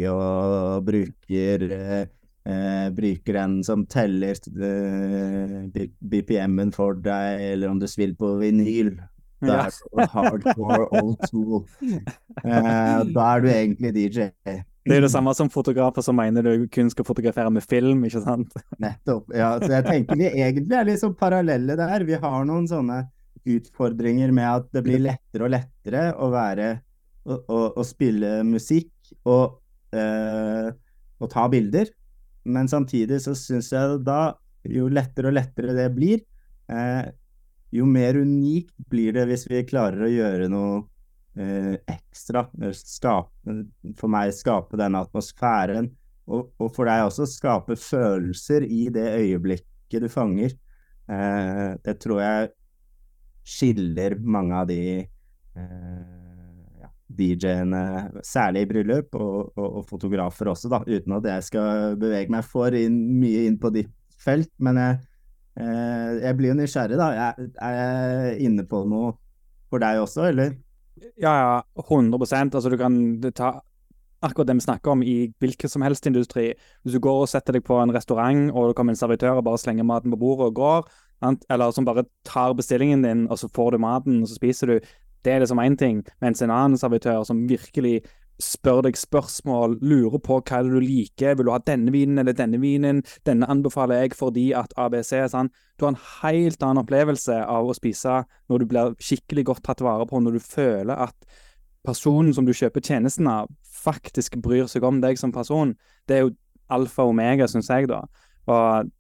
[0.08, 2.06] og bruker eh,
[2.46, 8.96] eh, bruker en som teller eh, BPM-en for deg, eller om du spiller på vinyl.
[9.42, 11.66] Da er du hardcore old school.
[12.42, 14.30] Eh, da er du egentlig DJ.
[14.82, 18.02] Det er jo det samme som fotografer som mener du kun skal fotografere med film,
[18.08, 18.56] ikke sant?
[18.82, 19.30] Nettopp.
[19.38, 22.06] Ja, så jeg tenker vi egentlig er liksom parallelle der.
[22.08, 23.04] Vi har noen sånne
[23.46, 26.72] utfordringer med at det blir lettere og lettere å være
[27.26, 29.60] å, å, å spille musikk og,
[29.94, 30.70] øh,
[31.20, 31.92] og, ta bilder.
[32.50, 34.34] Men samtidig så syns jeg da,
[34.66, 36.24] jo lettere og lettere det blir,
[36.74, 37.12] eh,
[37.72, 40.88] jo mer unikt blir det hvis vi klarer å gjøre noe eh,
[41.36, 42.46] ekstra.
[42.76, 43.56] Skape,
[44.00, 45.88] for meg skape denne atmosfæren,
[46.32, 50.56] og, og, for deg også skape følelser i det øyeblikket du fanger.
[51.12, 52.52] Eh, det tror jeg
[53.48, 57.84] skiller mange av de eh, DJ-ene,
[58.24, 62.46] særlig i bryllup, og, og, og, fotografer også, da, uten at jeg skal bevege meg
[62.48, 63.92] for inn, mye inn på ditt
[64.22, 64.52] felt.
[64.64, 65.02] Men jeg,
[65.60, 67.10] eh, jeg blir jo nysgjerrig, da.
[67.18, 69.16] Jeg, er jeg inne på noe
[69.72, 70.56] for deg også, eller?
[71.18, 72.18] Ja, ja, 100
[72.54, 73.62] Altså, du kan ta
[74.22, 76.54] akkurat det vi snakker om i hvilken som helst industri.
[76.84, 79.46] Hvis du går og setter deg på en restaurant, og det kommer en servitør og
[79.48, 80.90] bare slenger maten på bordet og går,
[81.50, 84.92] eller som bare tar bestillingen din, og så får du maten, og så spiser du.
[85.26, 88.02] Det er liksom én ting, mens en annen servitør som virkelig
[88.42, 92.60] spør deg spørsmål, lurer på hva du liker, vil du ha denne vinen eller denne
[92.62, 95.52] vinen, denne anbefaler jeg fordi at ABC er sånn.
[95.78, 99.84] Du har en helt annen opplevelse av å spise når du blir skikkelig godt tatt
[99.86, 101.42] vare på, når du føler at
[101.88, 105.74] personen som du kjøper tjenesten av, faktisk bryr seg om deg som person.
[106.10, 106.36] Det er jo
[106.72, 108.04] alfa og omega, syns jeg, da.
[108.52, 108.92] Og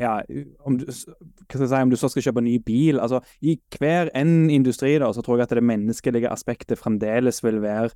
[0.00, 0.22] ja,
[0.64, 1.10] om du, si,
[1.52, 5.20] om du, så skal kjøpe en ny bil altså I hver en industri da, så
[5.24, 7.92] tror jeg at det menneskelige aspektet fremdeles vil være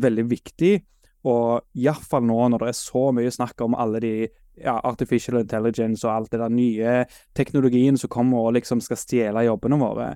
[0.00, 0.74] veldig viktig.
[1.24, 4.14] Og iallfall nå når det er så mye snakk om alle de
[4.60, 6.96] ja, artificial intelligence og alt det der nye
[7.36, 10.10] teknologien som kommer og liksom skal stjele jobbene våre.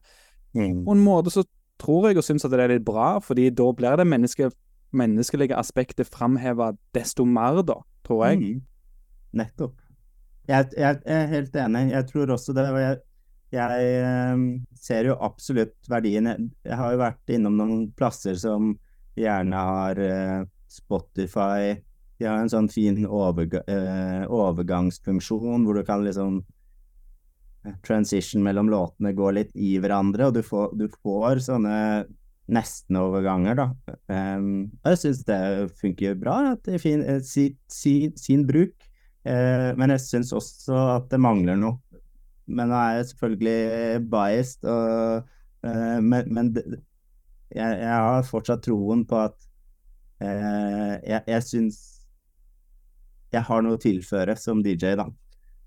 [0.54, 0.84] Mm.
[0.84, 1.44] På en måte så
[1.80, 4.50] tror jeg og syns at det er litt bra, fordi da blir det menneske,
[4.96, 8.40] menneskelige aspektet framheva desto mer, da, tror jeg.
[8.42, 8.64] Mm.
[9.38, 9.76] Nettopp.
[10.48, 11.84] Jeg, jeg, jeg, er helt enig.
[11.92, 12.64] Jeg tror også det.
[12.72, 13.00] Og jeg,
[13.52, 13.88] jeg
[14.32, 14.46] um,
[14.80, 16.30] ser jo absolutt verdien.
[16.64, 18.72] Jeg har jo vært innom noen plasser som
[19.18, 21.76] gjerne har uh, Spotify.
[22.18, 26.42] De har en sånn fin overga uh, overgangsfunksjon hvor du kan liksom
[27.84, 31.74] Transition mellom låtene går litt i hverandre, og du får, du får sånne
[32.48, 33.66] nestenoverganger, da.
[34.08, 35.40] Um, jeg syns det
[35.80, 36.38] funker bra.
[36.54, 38.74] At det er fin, sin, sin, sin bruk.
[39.26, 41.76] Uh, men jeg syns også at det mangler noe.
[42.48, 45.26] Men nå er jeg selvfølgelig biased, og,
[45.66, 46.64] uh, men, men det,
[47.54, 49.48] jeg, jeg, har fortsatt troen på at
[50.24, 51.80] eh, jeg, jeg syns
[53.32, 55.08] jeg har noe å tilføre som DJ, da.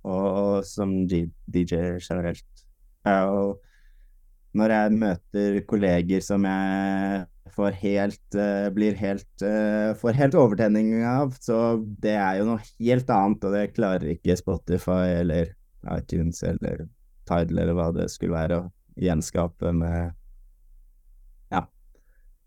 [0.01, 2.63] Og, og som DJ generelt.
[3.05, 3.59] og
[4.57, 7.21] når jeg møter kolleger som jeg
[7.55, 11.35] får helt, uh, blir helt, uh, får helt overtenning av.
[11.39, 11.57] Så
[12.03, 15.53] det er jo noe helt annet, og det klarer ikke Spotify eller
[15.97, 16.85] iTunes eller
[17.27, 20.15] Tidal eller hva det skulle være, å gjenskape med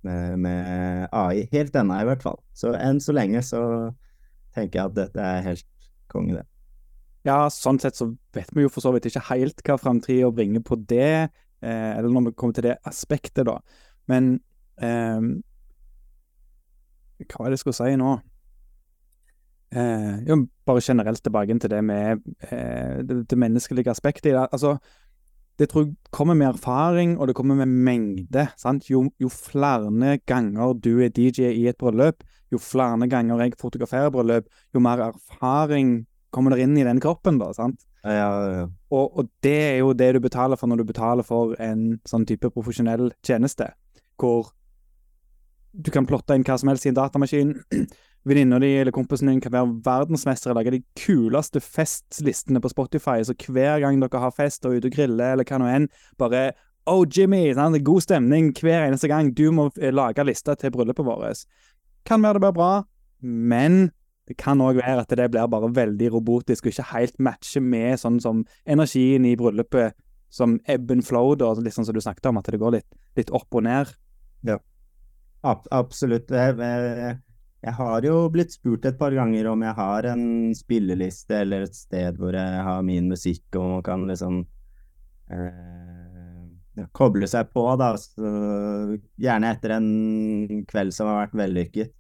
[0.05, 1.47] med, AI.
[1.53, 2.40] Helt ennå, i hvert fall.
[2.57, 3.62] Så enn så lenge så
[4.55, 6.47] tenker jeg at dette er helt konge, det.
[7.25, 10.61] Ja, sånn sett så vet vi jo for så vidt ikke helt hva framtida bringer
[10.64, 11.31] på det,
[11.64, 13.59] eh, eller når vi kommer til det aspektet, da.
[14.12, 14.37] Men
[14.77, 15.33] eh,
[17.25, 18.19] Hva er det jeg skulle si nå?
[19.75, 20.37] Eh, jo,
[20.67, 24.47] bare generelt tilbake til det med eh, det, det, menneskelige aspektet i det.
[24.53, 24.77] Altså,
[25.59, 28.49] det tror jeg kommer med erfaring, og det kommer med mengde.
[28.59, 28.88] sant?
[28.90, 34.11] Jo, jo flere ganger du er DJ i et bryllup, jo flere ganger jeg fotograferer
[34.11, 37.53] bryllup, jo mer erfaring kommer der inn i den kroppen, da.
[37.55, 37.87] sant?
[38.05, 38.67] Ja, ja, ja.
[38.90, 42.27] Og, og, det er jo det du betaler for når du betaler for en sånn
[42.29, 43.71] type profesjonell tjeneste,
[44.21, 44.51] hvor
[45.75, 47.55] du kan plotte inn hva som helst i en datamaskin.
[48.25, 53.19] Venninna di eller kompisen din kan være verdensmester og lage de kuleste festlistene på Spotify,
[53.21, 56.53] så hver gang dere har fest og ute og griller eller hva nå enn, bare
[56.87, 57.49] Oh, Jimmy!
[57.57, 57.79] Sant?
[57.81, 59.31] God stemning hver eneste gang.
[59.33, 61.47] Du må eh, lage lista til bryllupet vårt.
[62.05, 62.73] Kan være det blir bra,
[63.25, 63.87] men
[64.29, 68.01] det kan òg være at det blir bare veldig robotisk og ikke helt matcher med
[68.01, 69.97] sånn som energien i bryllupet
[70.35, 72.89] som ebb and flow, da, litt sånn som du snakket om, at det går litt,
[73.17, 73.93] litt opp og ned.
[74.45, 74.59] Ja.
[75.45, 76.33] Absolutt.
[76.33, 77.17] Jeg, jeg,
[77.72, 82.18] har jo blitt spurt et par ganger om jeg har en spilleliste eller et sted
[82.20, 84.42] hvor jeg har min musikk, og man kan liksom
[85.33, 87.94] eh, koble seg på, da.
[87.96, 88.33] Så,
[89.16, 91.94] gjerne etter en kveld som har vært vellykket.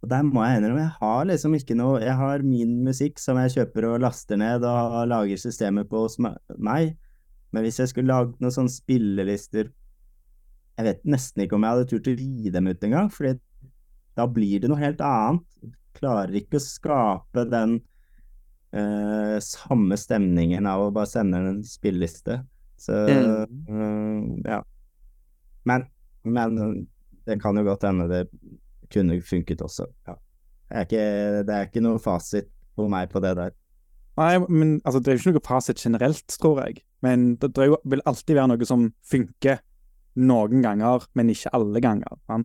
[0.00, 3.36] Og der må jeg innrømme, jeg har liksom ikke noe Jeg har min musikk som
[3.36, 6.94] jeg kjøper og laster ned og lager systemet på hos meg.
[7.52, 9.68] Men hvis jeg skulle lagd noen sånne spillelister
[10.78, 13.28] Jeg vet nesten ikke om jeg hadde turt å gi dem ut engang, for
[14.20, 15.46] da blir det noe helt annet.
[15.96, 17.78] Klarer ikke å skape den
[18.76, 22.40] uh, samme stemningen av å bare sende en spilleliste.
[22.80, 23.44] Så uh,
[24.46, 24.60] ja.
[25.68, 25.86] Men,
[26.24, 26.86] men
[27.28, 28.24] det kan jo godt hende det
[28.90, 29.86] kunne funket også.
[30.08, 30.16] Ja.
[30.70, 31.08] Det, er ikke,
[31.46, 33.56] det er ikke noe fasit for meg på det der.
[34.20, 36.82] Nei, men altså, det er jo ikke noe fasit generelt, tror jeg.
[37.04, 39.60] Men det, det vil alltid være noe som funker
[40.20, 42.18] noen ganger, men ikke alle ganger.
[42.30, 42.44] Man.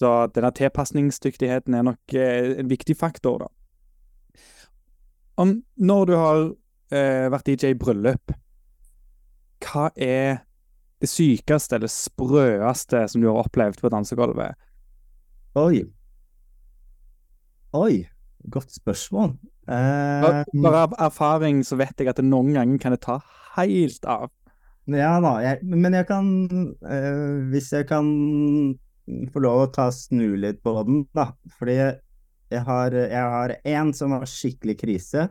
[0.00, 3.50] Så denne tilpasningsdyktigheten er nok eh, en viktig faktor, da.
[5.40, 6.38] Om, når du har
[6.92, 8.32] eh, vært DJ i bryllup,
[9.60, 10.40] hva er
[11.00, 14.56] det sykeste eller sprøeste som du har opplevd på dansegulvet?
[15.60, 15.84] Oi.
[17.76, 17.94] Oi.
[18.48, 19.34] Godt spørsmål.
[19.68, 23.20] Eh, Bare av erfaring så vet jeg at det noen ganger kan det ta
[23.58, 24.30] helt av.
[24.88, 26.30] Ja da, jeg, men jeg kan
[26.88, 28.08] eh, Hvis jeg kan
[29.32, 31.30] få lov å ta snu litt på den, da.
[31.58, 35.28] Fordi jeg har, jeg har en som har skikkelig krise.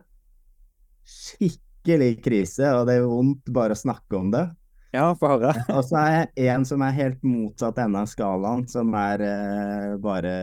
[1.10, 4.45] Skikkelig krise, og det er vondt bare å snakke om det.
[4.95, 5.53] Ja, få høre.
[5.75, 9.97] og så er jeg en som er helt motsatt ende av skalaen, som er eh,
[10.01, 10.34] bare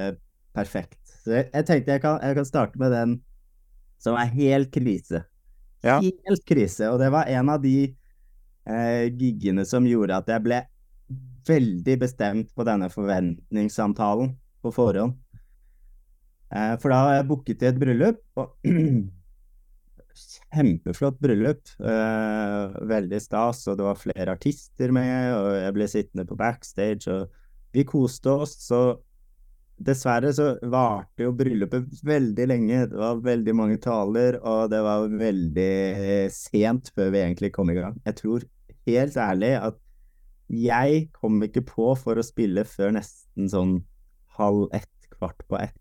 [0.56, 1.00] perfekt.
[1.24, 3.16] Så jeg, jeg tenkte jeg kan, jeg kan, starte med den
[4.02, 5.24] som er helt krise.
[5.82, 5.98] Ja.
[6.02, 6.90] Helt krise.
[6.92, 10.62] Og det var en av de eh, giggene som gjorde at jeg ble
[11.46, 15.16] veldig bestemt på denne forventningssamtalen på forhånd.
[16.54, 18.54] Eh, for da har jeg booket til et bryllup, og
[20.56, 21.72] kjempeflott bryllup.
[21.80, 27.10] Eh, veldig stas, og det var flere artister med, og jeg ble sittende på backstage,
[27.12, 28.56] og vi koste oss.
[28.68, 28.82] Så
[29.76, 32.84] dessverre så varte jo bryllupet veldig lenge.
[32.92, 35.72] Det var veldig mange taler, og det var veldig
[36.32, 37.98] sent før vi egentlig kom i gang.
[38.06, 38.46] Jeg tror
[38.86, 39.82] helt ærlig at
[40.52, 43.78] jeg kom ikke på for å spille før nesten sånn
[44.38, 45.76] halv ett, kvart på ett.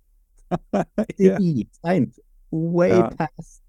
[1.20, 2.18] Dritseint.
[2.56, 3.10] Way ja.
[3.20, 3.66] past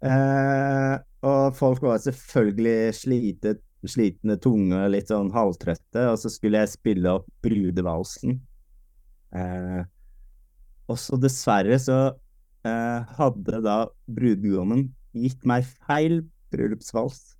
[0.00, 0.94] Eh,
[1.28, 7.16] og folk var selvfølgelig slitet, slitne tunge, litt sånn halvtrøtte, og så skulle jeg spille
[7.20, 8.38] opp brudevalsen.
[9.36, 9.82] Eh,
[10.90, 11.98] og så dessverre så
[12.66, 17.36] eh, hadde da brudgommen gitt meg feil bryllupsvals.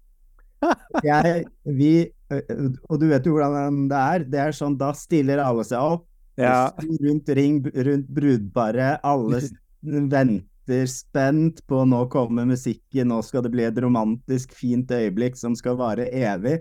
[1.07, 4.25] Jeg, vi, og du vet jo hvordan det er.
[4.33, 6.07] Det er sånn, da stiller alle seg opp.
[6.41, 6.71] Ja.
[7.03, 9.03] Rundt ring rundt brudparet.
[9.07, 9.43] Alle
[10.15, 15.57] venter spent på nå kommer musikken, nå skal det bli et romantisk, fint øyeblikk som
[15.59, 16.61] skal vare evig.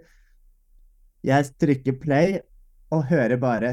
[1.26, 2.40] Jeg trykker play
[2.96, 3.72] og hører bare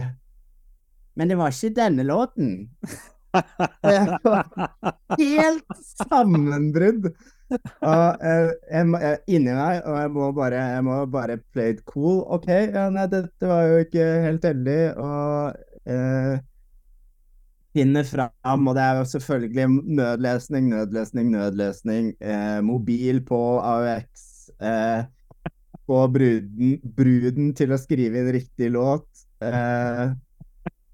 [1.17, 2.69] Men det var ikke denne låten.
[5.21, 5.79] Helt
[6.09, 7.09] sammenbrudd.
[7.55, 11.83] Og jeg, jeg, jeg, inni meg, og jeg må bare, jeg må bare play it
[11.87, 12.25] cool.
[12.35, 14.81] OK, ja, nei, dette var jo ikke helt heldig.
[14.99, 16.33] Og uh,
[17.77, 19.69] finner fram, og det er jo selvfølgelig
[20.01, 22.15] nødlesning, nødlesning, nødlesning.
[22.19, 24.27] Uh, mobil på AUX.
[24.59, 25.05] Uh,
[25.87, 29.07] få bruden, bruden, til å skrive inn riktig låt.
[29.39, 30.17] Uh,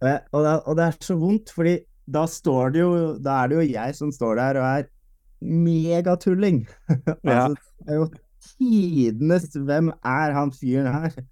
[0.02, 1.78] og, det, og, det, er så vondt, fordi
[2.12, 4.88] da står det jo Da er det jo jeg som står der og er
[5.42, 6.64] megatulling.
[7.24, 8.08] altså, det er jo
[8.42, 11.22] tidenes Hvem er han fyren her?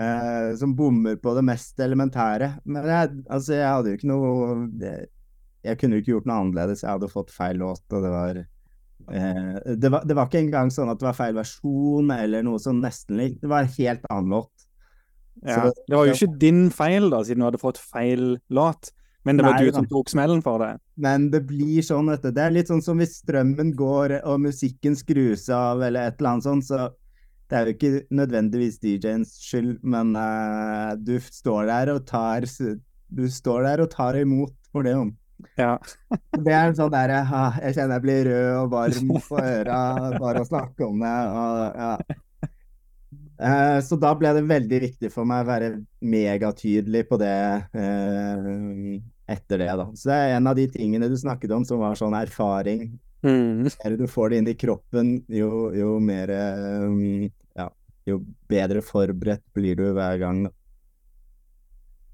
[0.00, 2.52] eh, som bommer på det mest elementære.
[2.64, 4.30] Men jeg, altså, jeg hadde jo ikke noe
[5.60, 6.84] jeg, kunne jo ikke gjort noe annerledes.
[6.84, 8.40] Jeg hadde fått feil låt, og det var,
[9.10, 12.62] eh, det var Det var ikke engang sånn at det var feil versjon eller noe
[12.62, 13.40] sånn nesten likt.
[13.42, 14.66] Det var en helt annen låt.
[15.46, 18.90] Ja, det var jo ikke din feil, da, siden du hadde fått feil låt.
[19.28, 20.70] Men det var Nei, du som tok smellen for det?
[21.00, 22.30] Men det blir sånn, vet du.
[22.32, 26.30] Det er litt sånn som hvis strømmen går og musikken skrus av eller et eller
[26.32, 26.88] annet sånt, så
[27.50, 32.46] det er jo ikke nødvendigvis DJ-ens skyld, men uh, du står der og tar
[33.10, 34.94] Du står der og tar imot for det.
[35.58, 35.74] Ja.
[36.46, 39.80] det er sånn der uh, Jeg kjenner jeg blir rød og varm på øra
[40.16, 41.16] bare å snakke om det.
[41.42, 42.20] Og, ja.
[43.40, 47.36] Uh, så da ble det veldig viktig for meg å være megatydelig på det
[49.30, 49.86] etter det, da.
[49.94, 52.88] Så det er en av de tingene du snakket om som var sånn erfaring.
[53.22, 53.68] Mm.
[53.68, 56.32] Jo du får det inn i kroppen, jo, jo mer
[56.86, 57.28] um,
[58.08, 60.44] jo bedre forberedt blir du hver gang.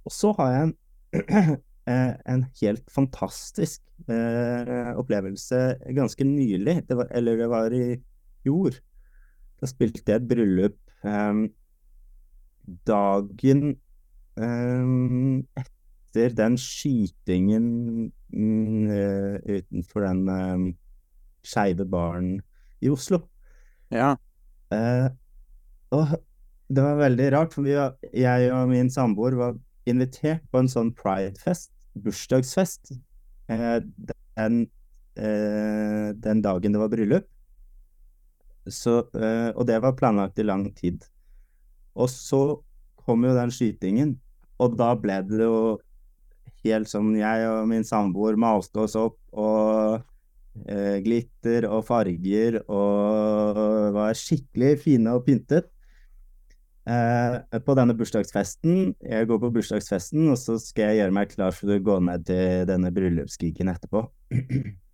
[0.07, 0.75] Og så har jeg en,
[1.91, 5.63] eh, en helt fantastisk eh, opplevelse
[5.97, 7.87] ganske nylig, det var, eller det var i
[8.45, 8.79] fjor.
[9.61, 11.47] Da spilte jeg et bryllup eh,
[12.89, 13.77] dagen
[14.37, 20.67] um, etter den skytingen eh, utenfor den um,
[21.47, 22.41] skeive baren
[22.83, 23.23] i Oslo.
[23.93, 24.17] Ja.
[24.73, 25.09] Uh,
[25.95, 26.17] og
[26.69, 29.55] det var veldig rart, for vi var, jeg og min samboer var
[29.87, 31.71] invitert på en sånn pridefest,
[32.03, 32.97] bursdagsfest,
[33.53, 33.79] uh,
[34.37, 34.67] den,
[35.17, 37.29] eh, den dagen det var bryllup.
[38.67, 41.05] Så, eh, og det var planlagt i lang tid.
[41.97, 42.59] Og så
[43.07, 44.17] kom jo den skytingen,
[44.59, 45.79] og da ble det jo
[46.67, 50.03] helt sånn Jeg og min samboer malte oss opp, og
[50.67, 55.71] eh, glitter og farger, og var skikkelig fine og pyntet.
[56.87, 61.55] Eh, på denne bursdagsfesten Jeg går på bursdagsfesten, og så skal jeg gjøre meg klar
[61.55, 64.07] for å gå ned til denne bryllupsgigen etterpå.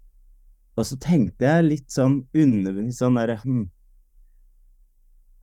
[0.79, 3.65] og så tenkte jeg litt sånn underbevisst sånn derre hm,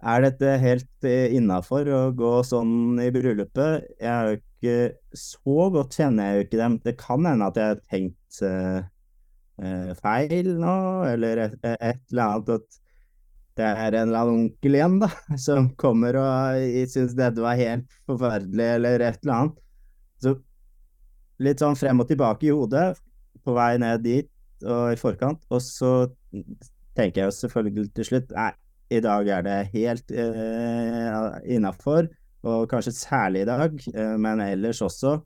[0.10, 3.90] Er dette helt eh, innafor å gå sånn i bryllupet?
[4.00, 4.78] Jeg er jo ikke
[5.22, 6.78] Så godt kjenner jeg jo ikke dem.
[6.84, 10.76] Det kan hende at jeg har tenkt eh, feil nå,
[11.14, 12.80] eller et, et eller annet at
[13.60, 15.10] det er en eller annen onkel igjen, da,
[15.48, 19.58] som kommer og syns dette var helt forferdelig, eller et eller annet.
[20.24, 20.36] Så
[21.44, 22.94] litt sånn frem og tilbake i hodet,
[23.44, 24.32] på vei ned dit
[24.66, 25.44] og i forkant.
[25.54, 25.92] Og så
[26.98, 28.52] tenker jeg jo selvfølgelig til slutt nei,
[28.90, 32.08] i dag er det helt eh, innafor,
[32.50, 35.20] og kanskje særlig i dag, eh, men ellers også.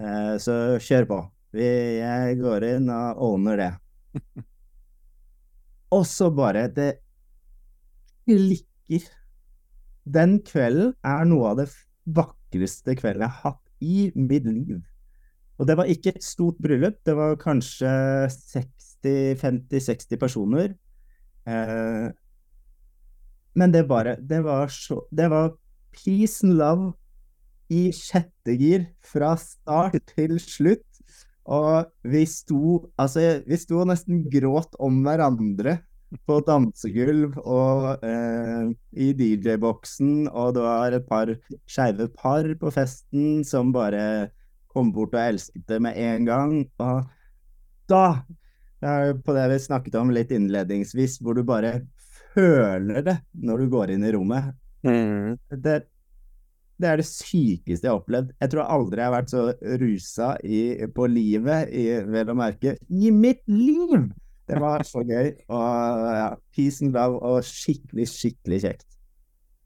[0.00, 1.18] Eh, så kjør på.
[1.54, 1.66] Vi,
[2.00, 3.72] jeg går inn og owner det.
[5.94, 6.96] Og så bare Det
[8.26, 9.04] klikker.
[10.04, 11.68] Den kvelden er noe av det
[12.04, 14.80] vakreste kvelden jeg har hatt i mitt liv.
[15.58, 17.90] Og det var ikke et stort bryllup, det var kanskje
[19.04, 20.74] 60-50-60 personer.
[21.46, 22.08] Eh,
[23.54, 25.52] men det bare Det var så Det var
[25.92, 26.94] peace and love
[27.70, 30.84] i sjette gir fra start til slutt.
[31.44, 35.78] Og vi sto Altså, vi sto og nesten gråt om hverandre
[36.28, 38.70] på dansegulv og eh,
[39.02, 41.32] i DJ-boksen, og det var et par
[41.66, 44.30] skeive par på festen som bare
[44.74, 46.54] kom bort og elsket det med en gang.
[46.82, 47.06] Og
[47.90, 48.04] da,
[48.80, 51.78] på det vi snakket om litt innledningsvis, hvor du bare
[52.34, 54.54] føler det når du går inn i rommet.
[54.84, 55.36] Mm.
[55.62, 55.76] Det,
[56.80, 58.34] det er det sykeste jeg har opplevd.
[58.42, 59.46] Jeg tror aldri jeg har vært så
[59.84, 60.60] rusa i,
[60.96, 64.10] på livet, i, vel å merke, i mitt liv!
[64.44, 65.30] Det var så gøy.
[65.56, 68.86] Og ja, peace and love og skikkelig, skikkelig kjekt.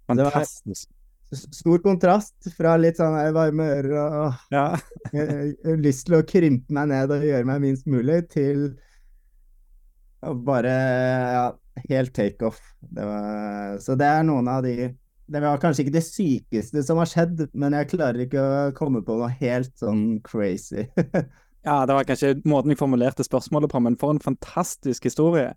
[0.08, 0.86] Fantastisk.
[1.34, 4.66] Stor kontrast fra litt sånn varme ører og Ja.
[5.84, 8.70] lyst til å krympe meg ned og gjøre meg minst mulig, til
[10.24, 11.42] å bare ja,
[11.90, 12.62] helt takeoff.
[13.84, 14.94] Så det er noen av de
[15.28, 19.02] Det var kanskje ikke det sykeste som har skjedd, men jeg klarer ikke å komme
[19.04, 20.88] på noe helt sånn crazy.
[21.66, 25.50] Ja, det var kanskje måten jeg formulerte spørsmålet på, men for en fantastisk historie.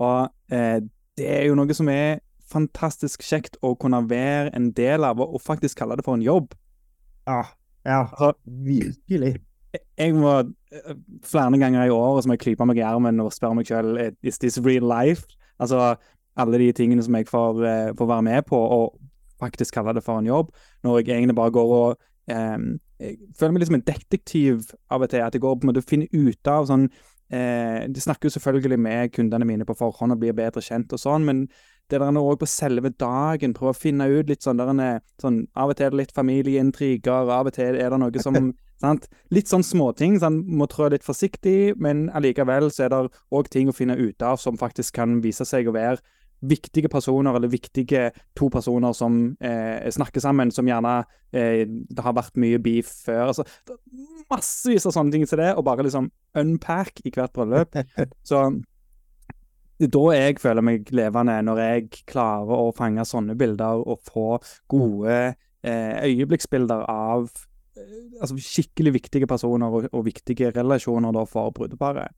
[0.00, 0.78] Og eh,
[1.18, 5.40] det er jo noe som er fantastisk kjekt å kunne være en del av, og
[5.42, 6.54] faktisk kalle det for en jobb.
[7.28, 7.42] Ja,
[7.86, 9.36] ja Altså, virkelig.
[9.98, 13.54] jeg må eh, flere ganger i året må jeg klype meg i armen og spørre
[13.60, 15.28] meg selv Is this real life?
[15.60, 15.94] Altså
[16.40, 18.98] alle de tingene som jeg får, eh, får være med på, og
[19.40, 20.52] faktisk kalle det for en jobb,
[20.84, 21.96] når jeg egentlig bare går og
[22.30, 25.64] um, Jeg føler meg litt som en detektiv av og til, at jeg går på
[25.64, 26.84] en måte finner ut av sånn
[27.32, 31.00] eh, De snakker jo selvfølgelig med kundene mine på forhånd og blir bedre kjent og
[31.00, 31.46] sånn, men
[31.90, 35.72] det der òg på selve dagen, prøve å finne ut litt sånn er, sånn, Av
[35.72, 38.38] og til er det litt familieintriger, av og til er det noe som
[38.82, 39.08] sant?
[39.34, 40.18] Litt sånn småting.
[40.22, 43.02] Sånn, må trå litt forsiktig, men allikevel så er det
[43.34, 46.00] òg ting å finne ut av som faktisk kan vise seg å være
[46.40, 51.02] viktige personer, eller viktige to personer som eh, snakker sammen, som gjerne
[51.36, 53.26] eh, det har vært mye beef før.
[53.28, 53.44] altså
[54.30, 57.76] Massevis av sånne ting som det, og bare liksom unpack i hvert bryllup.
[58.28, 58.46] Så
[59.80, 64.26] da jeg føler meg levende, når jeg klarer å fange sånne bilder og få
[64.68, 65.14] gode
[65.64, 67.28] eh, øyeblikksbilder av
[67.78, 72.12] eh, altså skikkelig viktige personer og, og viktige relasjoner da for brudeparet.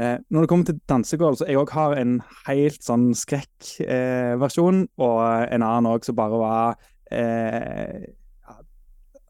[0.00, 5.18] Eh, når det kommer til dansegulv, så jeg òg har en helt sånn skrekkversjon, og
[5.54, 6.80] en annen òg som bare var
[7.12, 8.08] eh,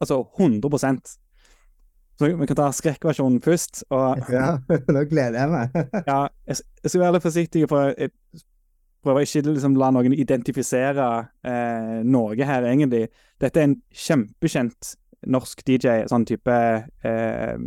[0.01, 0.65] Altså 100
[2.21, 3.79] Så vi kan ta skrekkversjonen først.
[3.89, 4.59] og Ja,
[4.93, 5.77] nå gleder jeg meg.
[6.11, 8.11] ja, jeg, jeg skal være litt forsiktig, for jeg
[9.01, 11.07] prøver ikke liksom la noen identifisere
[11.41, 13.07] eh, Norge her, egentlig.
[13.41, 14.91] Dette er en kjempekjent
[15.33, 17.63] norsk DJ, sånn type eh,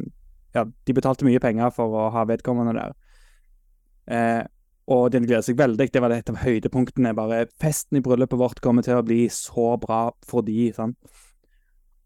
[0.55, 2.95] Ja, de betalte mye penger for å ha vedkommende der.
[4.07, 4.45] Eh,
[4.95, 5.89] og den gleder seg veldig.
[5.91, 7.11] Det var et av høydepunktene.
[7.19, 11.19] Bare festen i bryllupet vårt kommer til å bli så bra for de, sant.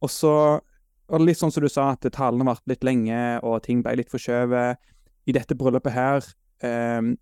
[0.00, 0.32] Og så
[1.08, 4.12] og litt sånn som du sa, at talene varte litt lenge, og ting ble litt
[4.12, 4.80] forskjøvet.
[5.28, 6.26] I dette bryllupet her
[6.64, 7.12] eh,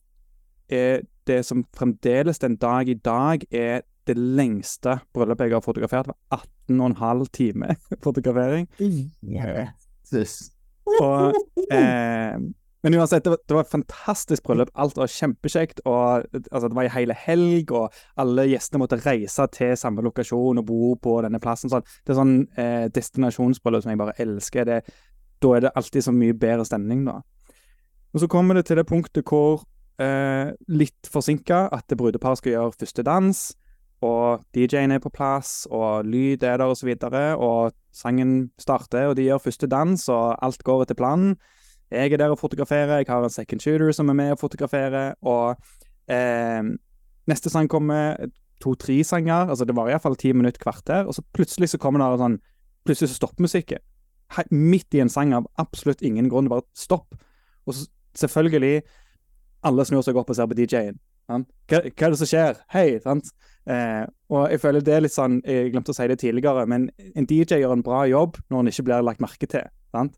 [0.70, 6.11] er det som fremdeles den dag i dag er det lengste bryllupet jeg har fotografert,
[6.11, 7.74] var 18,5 timer
[8.07, 8.68] fotografering.
[8.78, 9.74] Yeah.
[11.03, 11.34] Og,
[11.74, 12.39] eh,
[12.87, 14.68] men uansett, det var, det var et fantastisk bryllup.
[14.78, 15.80] Alt var kjempekjekt.
[15.91, 16.22] og
[16.53, 20.66] altså, Det var ei hel helg, og alle gjestene måtte reise til samme lokasjon og
[20.68, 21.72] bo på denne plassen.
[21.72, 21.82] Sånn.
[22.07, 24.68] Det er sånn eh, destinasjonsbryllup som jeg bare elsker.
[24.70, 24.76] Det,
[25.43, 27.16] da er det alltid så mye bedre stemning, da.
[28.14, 29.66] Og Så kommer det til det punktet hvor
[29.99, 33.43] eh, litt forsinka at brudeparet skal gjøre første dans,
[34.07, 39.11] og DJ-en er på plass, og lyd er der, og så videre, og sangen starter,
[39.11, 41.34] og de gjør første dans, og alt går etter planen.
[41.91, 45.14] Jeg er der og fotograferer, jeg har en second shooter som er med og fotograferer,
[45.22, 45.55] og
[46.11, 46.62] eh,
[47.30, 48.16] neste sang kommer
[48.62, 52.22] to-tre sanger, altså det var iallfall ti minutter, kvarter, og så plutselig så kommer det
[52.22, 52.39] sånn
[52.87, 53.80] Plutselig så stopper musikken.
[54.55, 57.16] Midt i en sang av absolutt ingen grunn, bare stopp.
[57.66, 58.84] Og så selvfølgelig
[59.66, 61.01] Alle snur seg opp og ser på DJ-en.
[61.26, 62.61] Hva, hva, er det som skjer?
[62.70, 63.32] Hei, sant?
[63.66, 66.84] Eh, og jeg føler det er litt sånn Jeg glemte å si det tidligere, men
[67.18, 69.66] en DJ gjør en bra jobb når han ikke blir lagt merke til.
[69.91, 70.14] sant?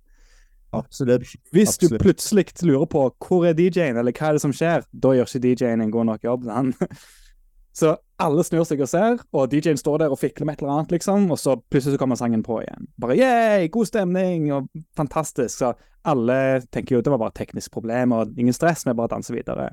[0.76, 1.24] Absolutt.
[1.52, 2.00] Hvis Absolutt.
[2.00, 5.30] du plutselig lurer på hvor er DJ-en, eller hva er det som skjer, da gjør
[5.30, 6.48] ikke DJ-en en god nok jobb.
[6.52, 6.74] Han.
[7.78, 10.74] Så alle snur seg og ser, og DJ-en står der og fikler med et eller
[10.74, 12.88] annet, liksom, og så plutselig så kommer sangen på igjen.
[12.98, 14.66] Bare yeah, god stemning, og
[14.98, 15.60] fantastisk.
[15.60, 15.68] Så
[16.02, 16.38] alle
[16.74, 19.68] tenker jo det var bare et teknisk problem, og ingen stress, vi bare danser videre.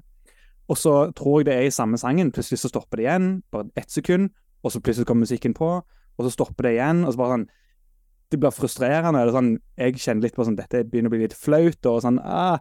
[0.69, 3.71] Og så tror jeg det er i samme sangen, plutselig så stopper det igjen, bare
[3.73, 4.29] ett sekund,
[4.61, 7.49] og så plutselig kommer musikken på, og så stopper det igjen, og så bare sånn
[8.31, 9.21] det blir frustrerende.
[9.21, 11.85] eller sånn, Jeg kjenner litt på sånn dette begynner å bli litt flaut.
[11.85, 12.59] og sånn, ah,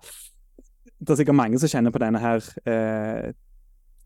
[1.00, 3.32] Det er sikkert mange som kjenner på denne her eh,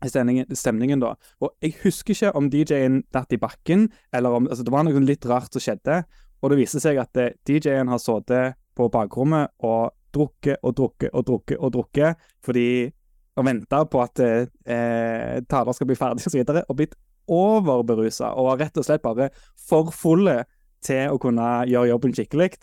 [0.07, 1.15] stemningen, stemningen, da.
[1.41, 4.99] Og jeg husker ikke om DJ-en datt i bakken, eller om altså Det var noe
[4.99, 6.03] litt rart som skjedde.
[6.41, 11.13] Og det viste seg at eh, DJ-en har sittet på bakrommet og drukket og drukket
[11.13, 12.91] og drukket og drukket fordi
[13.39, 16.95] og venta på at eh, taler skal bli ferdig og så videre, og blitt
[17.29, 19.29] overberusa og var rett og slett bare
[19.69, 20.41] for fulle
[20.85, 22.53] til å kunne gjøre jobben skikkelig.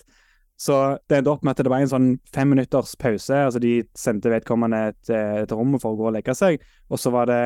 [0.57, 0.73] Så
[1.09, 3.35] det endte opp med at det var en sånn fem minutters pause.
[3.45, 6.63] altså De sendte vedkommende til, et rom for å gå og legge seg.
[6.89, 7.41] Og så var det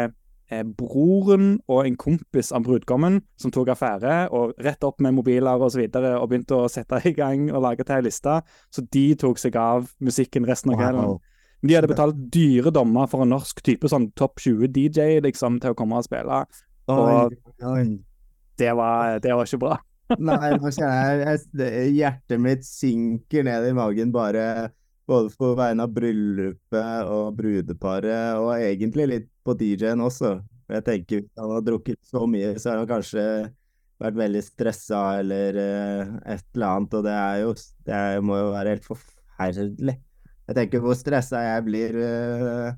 [0.53, 5.59] eh, broren og en kompis av brudgommen som tok affære, og rett opp med mobiler
[5.59, 8.37] og så videre, og begynte å sette i gang og lage til ei liste.
[8.71, 11.11] Så de tok seg av musikken resten av kvelden.
[11.11, 11.21] Wow.
[11.67, 15.75] De hadde betalt dyre dommer for en norsk type sånn topp 20 DJ liksom, til
[15.75, 16.45] å komme og spille.
[16.89, 17.83] Og- Oi, oi.
[18.57, 19.77] Det var, det var ikke bra.
[20.19, 24.45] Nei, nå kjenner jeg, jeg Hjertet mitt synker ned i magen bare
[25.11, 30.37] både på vegne av bryllupet og brudeparet, og egentlig litt på DJ-en også.
[30.71, 33.25] Jeg tenker Hvis han har drukket så mye, så har han kanskje
[34.01, 37.55] vært veldig stressa eller uh, et eller annet, og det jo
[37.89, 39.97] Det må jo være helt forferdelig.
[40.51, 42.71] Jeg tenker hvor stressa jeg blir uh,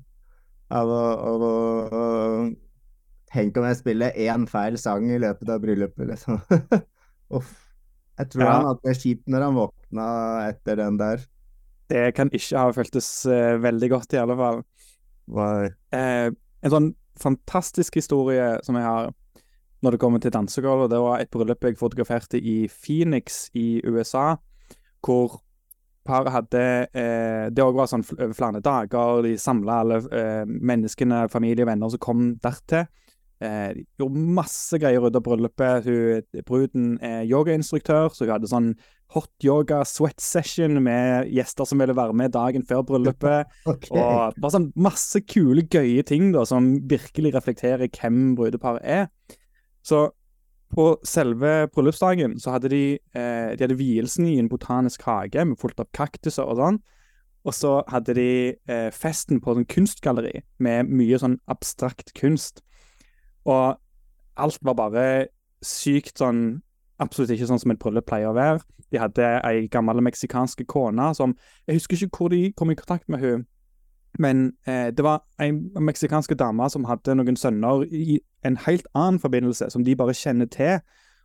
[0.73, 1.03] av å,
[1.33, 1.55] av å,
[1.93, 2.03] å
[3.33, 6.37] Tenk om jeg spiller én feil sang i løpet av bryllupet, liksom.
[7.31, 7.53] Uff.
[8.19, 8.51] Jeg tror Ja.
[8.51, 11.23] han hadde det kjipt når han våkna etter den der.
[11.89, 14.63] Det kan ikke ha føltes uh, veldig godt, i alle fall.
[15.27, 16.29] Var Eh,
[16.63, 19.13] en sånn fantastisk historie som jeg har
[19.83, 24.37] når det kommer til dansegulvet, det var et bryllup jeg fotograferte i Phoenix i USA,
[25.03, 25.41] hvor
[26.05, 31.25] paret hadde eh, Det òg var sånn fl- flere dager, de samla alle eh, menneskene,
[31.29, 32.87] familie og venner som kom dertil.
[33.43, 35.87] Eh, de gjorde masse greier ut av bryllupet.
[35.87, 38.69] Hun, bruden er yogainstruktør, så hun hadde sånn
[39.13, 43.51] hot yoga sweat session med gjester som ville være med dagen før bryllupet.
[43.73, 43.93] okay.
[43.93, 49.07] Og bare sånn masse kule, gøye ting da, som virkelig reflekterer hvem brudeparet er.
[49.83, 50.07] Så
[50.73, 52.83] på selve bryllupsdagen så hadde de,
[53.13, 56.81] eh, de hadde vielsen i en botanisk hage med fullt opp kaktuser og sånn.
[57.43, 58.29] Og så hadde de
[58.71, 62.63] eh, festen på en kunstgalleri med mye sånn abstrakt kunst.
[63.49, 63.79] Og
[64.39, 65.07] alt var bare
[65.63, 66.61] sykt sånn
[67.01, 68.59] Absolutt ikke sånn som et bryllup pleier å være.
[68.93, 71.33] De hadde ei gammel meksikansk kone som
[71.65, 73.47] Jeg husker ikke hvor de kom i kontakt med hun,
[74.21, 75.49] men eh, det var ei
[75.81, 80.45] meksikansk dame som hadde noen sønner i en helt annen forbindelse, som de bare kjenner
[80.45, 80.77] til.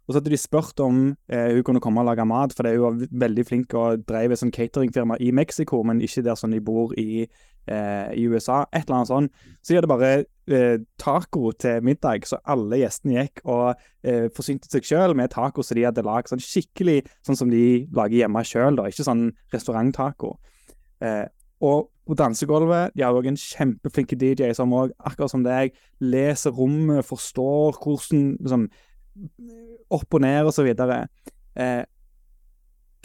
[0.09, 2.85] Og så hadde de spurt om eh, hun kunne komme og lage mat, fordi hun
[2.87, 6.63] var veldig flink og drev et sånn cateringfirma i Mexico, men ikke der som de
[6.65, 7.27] bor i,
[7.67, 8.65] eh, i USA.
[8.73, 9.33] Et eller annet sånt.
[9.63, 10.13] Så de hadde bare
[10.49, 15.65] eh, taco til middag, så alle gjestene gikk og eh, forsynte seg sjøl med taco
[15.65, 17.65] som de hadde lagd sånn skikkelig sånn som de
[17.97, 20.37] lager hjemme sjøl, ikke sånn restauranttaco.
[21.05, 21.27] Eh,
[21.65, 26.55] og på dansegulvet de har òg en kjempeflink DJ som òg, akkurat som deg, leser
[26.57, 28.69] rommet, forstår hvordan liksom,
[29.91, 31.09] Opp og ned og så videre.
[31.59, 31.81] Eh,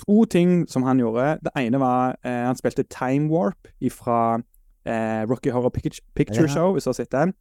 [0.01, 1.37] to ting som han gjorde.
[1.45, 4.41] Det ene var eh, han spilte Time Warp fra
[4.85, 6.47] eh, Rocky Horror Picture, Ja.
[6.47, 7.33] Show, hvis du har sett den.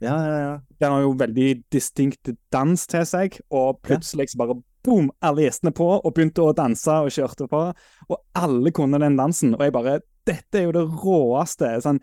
[0.00, 0.52] Ja, ja, ja.
[0.80, 5.74] Den har jo veldig distinkt dans til seg, og plutselig så bare boom, alle gjestene
[5.76, 7.60] på, og begynte å danse og kjørte på.
[8.08, 11.68] Og alle kunne den dansen, og jeg bare Dette er jo det råeste.
[11.82, 11.98] Sånn,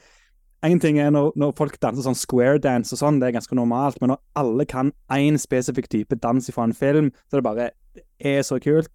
[0.65, 3.55] en ting er når, når folk danser sånn square dance og sånn, det er ganske
[3.55, 7.45] normalt, men når alle kan én spesifikk type dans fra en film, så er det
[7.45, 8.89] bare Det er så kult.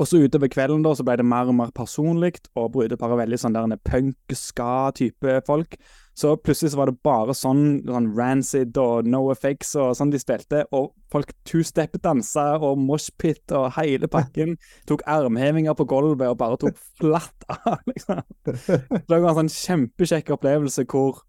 [0.00, 3.38] Og så utover kvelden da, så ble det mer og mer personlig, og brudeparet veldig
[3.38, 5.76] sånn der punk-ska-type folk.
[6.18, 10.20] Så plutselig så var det bare sånn, sånn Rancid og No Effects og sånn de
[10.22, 14.56] spilte, og folk two-step-dansa og moshpit og hele pakken.
[14.90, 18.22] Tok armhevinger på gulvet og bare tok flatt av, liksom.
[18.46, 21.22] Det var en sånn kjempekjekk opplevelse hvor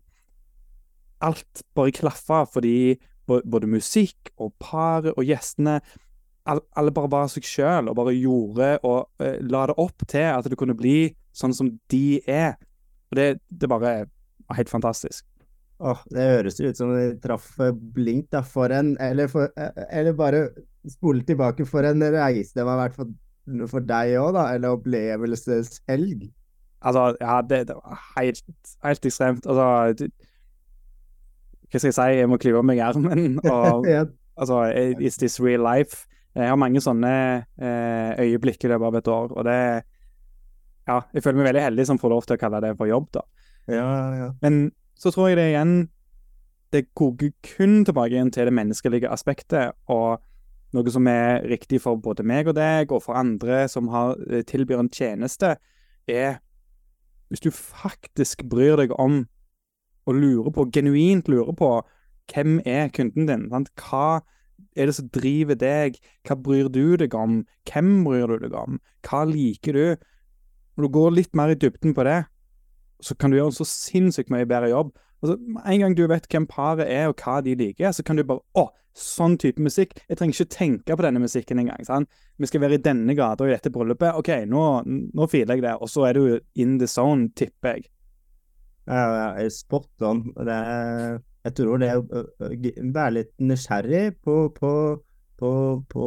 [1.25, 5.79] alt bare klaffa fordi både musikk og paret og gjestene
[6.45, 10.45] alle bare var seg sjøl og bare gjorde og uh, la det opp til at
[10.49, 12.53] det kunne bli sånn som de er.
[13.11, 14.05] Og det, det bare
[14.45, 15.25] var helt fantastisk.
[15.83, 18.39] Åh, det høres ut som de traff eh, blink, da.
[18.47, 20.47] For en Eller, for, eh, eller bare
[20.87, 23.11] spole tilbake for en reise det var vært for,
[23.67, 24.45] for deg òg, da.
[24.55, 26.29] Eller opplevelseshelg.
[26.85, 28.43] Altså, ja, det, det var helt,
[28.85, 29.45] helt ekstremt.
[29.45, 29.67] Altså
[29.99, 30.11] det,
[31.71, 32.09] Hva skal jeg si?
[32.21, 33.39] Jeg må klyve meg i armen.
[33.51, 34.05] Og Ja,
[34.37, 34.63] altså,
[35.01, 36.05] is this real life?
[36.35, 37.11] Jeg har mange sånne
[37.55, 39.59] eh, øyeblikk i løpet av et år, og det
[40.85, 43.07] Ja, jeg føler meg veldig heldig som får lov til å kalle det for jobb,
[43.15, 43.21] da.
[43.71, 43.87] ja,
[44.19, 44.29] ja.
[44.43, 45.89] Men så tror jeg det igjen
[46.71, 50.19] Det koker kun tilbake igjen til det menneskelige aspektet, og
[50.75, 54.43] noe som er riktig for både meg og deg, og for andre som har, eh,
[54.43, 55.55] tilbyr en tjeneste,
[56.07, 56.39] er
[57.29, 59.23] hvis du faktisk bryr deg om
[60.05, 61.69] og lurer på, genuint lurer på,
[62.33, 63.47] hvem er kunden din?
[63.49, 63.71] Sant?
[63.79, 64.21] Hva
[64.75, 65.97] er det som driver deg?
[66.27, 67.41] Hva bryr du deg om?
[67.69, 68.79] Hvem bryr du deg om?
[69.07, 70.05] Hva liker du?
[70.75, 72.25] Når du går litt mer i dybden på det,
[73.03, 74.93] så kan du gjøre en så sinnssykt mye bedre jobb.
[75.23, 78.23] Altså, En gang du vet hvem paret er og hva de liker, så kan du
[78.27, 79.97] bare Å, sånn type musikk.
[80.07, 81.83] Jeg trenger ikke tenke på denne musikken engang.
[81.83, 82.09] sant?
[82.39, 84.15] Vi skal være i denne gata og i dette bryllupet.
[84.15, 85.75] OK, nå, nå filer jeg det.
[85.79, 87.89] Og så er du in the zone, tipper jeg.
[88.87, 90.21] Ja, ja, jeg spot on.
[90.37, 92.23] Det er, jeg tror det å
[92.95, 94.71] være litt nysgjerrig på, på,
[95.37, 95.51] på,
[95.91, 96.05] på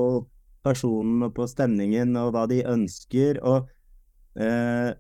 [0.66, 3.68] personen og på stemningen og hva de ønsker, og
[4.41, 4.95] uh,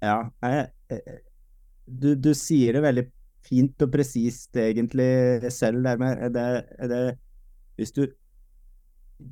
[0.00, 1.10] Ja, jeg,
[1.84, 3.04] du, du sier det veldig
[3.44, 6.46] fint og presist, egentlig, selv der med det,
[6.88, 7.02] det
[7.76, 8.06] Hvis du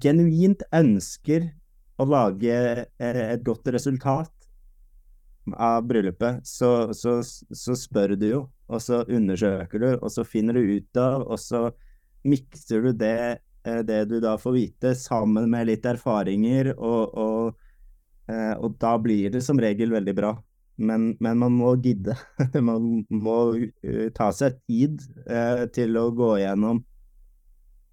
[0.04, 1.48] genuint ønsker
[1.98, 2.58] å lage
[3.00, 4.32] et godt resultat
[5.56, 10.58] av bryllupet, så, så, så spør du jo, og så undersøker du, og så finner
[10.58, 11.68] du ut av, og så
[12.28, 17.54] mikser du det, eh, det du da får vite, sammen med litt erfaringer, og, og,
[18.28, 20.34] eh, og da blir det som regel veldig bra.
[20.78, 22.14] Men, men man må gidde.
[22.68, 23.38] Man må
[23.82, 25.00] eh, ta seg tid
[25.74, 26.84] til å gå gjennom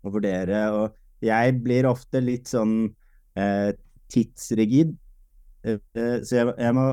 [0.06, 0.60] og vurdere.
[0.70, 2.92] Og jeg blir ofte litt sånn
[4.14, 4.94] tidsrigid.
[5.66, 6.86] Så jeg, jeg, må,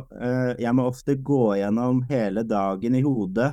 [0.65, 3.51] jeg må ofte gå gjennom hele dagen i hodet.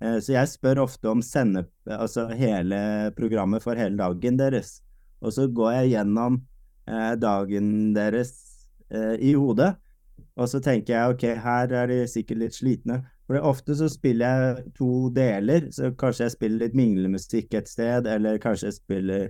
[0.00, 4.80] Eh, Så jeg spør ofte om sende, altså hele programmet for hele dagen deres.
[5.20, 6.40] Og så går jeg gjennom
[6.88, 8.32] eh, dagen deres
[8.90, 9.74] eh, i hodet.
[10.36, 13.02] Og så tenker jeg ok, her er de sikkert litt slitne.
[13.30, 15.68] For ofte så spiller jeg to deler.
[15.70, 19.26] Så kanskje jeg spiller litt minglemusikk et sted, eller kanskje jeg spiller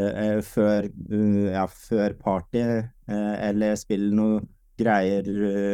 [0.00, 4.40] eh, før, uh, ja, før party, eh, eller jeg spiller noe
[4.76, 5.28] greier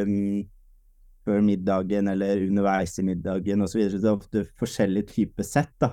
[0.04, 0.42] um,
[1.26, 3.72] før middagen eller underveis i middagen osv.
[3.72, 3.92] Så, videre.
[3.94, 5.72] så det er ofte forskjellige typer sett.
[5.82, 5.92] da.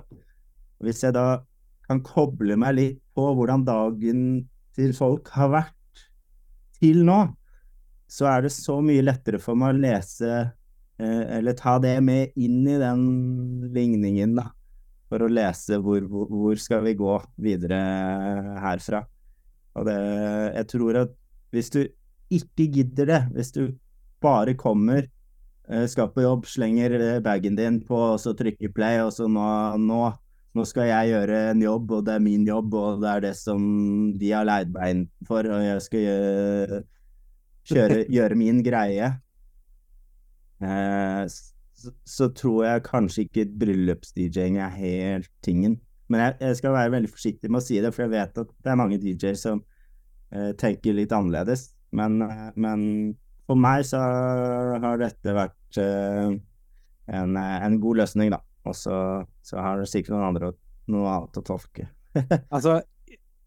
[0.84, 1.42] Hvis jeg da
[1.90, 4.24] kan koble meg litt på hvordan dagen
[4.78, 6.06] til folk har vært
[6.80, 7.20] til nå,
[8.10, 12.34] så er det så mye lettere for meg å lese eh, eller ta det med
[12.40, 13.04] inn i den
[13.74, 14.50] ligningen, da.
[15.10, 17.78] For å lese hvor, hvor, hvor skal vi gå videre
[18.62, 19.04] herfra.
[19.78, 19.98] Og det,
[20.58, 21.16] jeg tror at
[21.54, 21.80] hvis du
[22.30, 23.64] ikke gidder det, hvis du
[24.22, 25.08] bare kommer,
[25.90, 29.46] skal på jobb, slenger eh, bagen din på, og så trykker play, og så nå,
[29.78, 30.02] nå,
[30.58, 33.36] nå skal jeg gjøre en jobb, og det er min jobb, og det er det
[33.38, 33.62] som
[34.18, 36.82] de har leid meg inn for, og jeg skal gjøre,
[37.70, 39.12] kjøre, gjøre min greie.
[40.60, 45.78] Eh, så, så tror jeg kanskje ikke bryllups-DJ-ing er helt tingen.
[46.10, 48.50] Men jeg, jeg skal være veldig forsiktig med å si det, for jeg vet at
[48.50, 49.62] det er mange DJ-er som
[50.34, 51.70] eh, tenker litt annerledes.
[51.94, 52.82] Men, eh, men
[53.46, 56.32] for meg så har dette vært eh,
[57.08, 58.42] en, eh, en god løsning, da.
[58.66, 60.54] Og så, har det sikkert noen andre
[60.90, 61.90] noe annet å tolke.
[62.56, 62.80] Altså,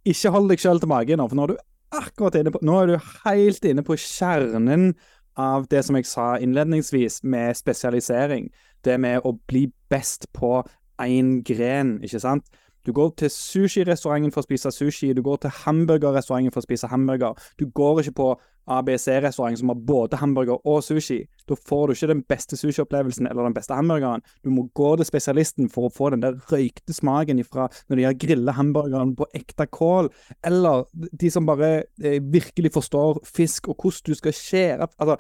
[0.06, 1.62] ikke hold deg sjøl tilbake nå, for nå er du
[1.92, 4.92] akkurat inne på Nå er du helt inne på kjernen
[5.38, 8.50] av det som jeg sa innledningsvis, med spesialisering.
[8.84, 10.58] Det med å bli best på
[11.02, 12.50] én gren, ikke sant.
[12.86, 16.90] Du går til sushirestauranten for å spise sushi, du går til hamburgerrestauranten for å spise
[16.90, 17.38] hamburger.
[17.58, 18.28] Du går ikke på
[18.70, 21.20] ABC-restaurant som har både hamburger og sushi.
[21.48, 24.22] Da får du ikke den beste sushiopplevelsen eller den beste hamburgeren.
[24.44, 28.06] Du må gå til spesialisten for å få den der røykte smaken ifra når de
[28.06, 30.10] har grilla hamburgeren på ekte kål,
[30.46, 35.16] eller de som bare eh, virkelig forstår fisk og hvordan du skal skjære Altså,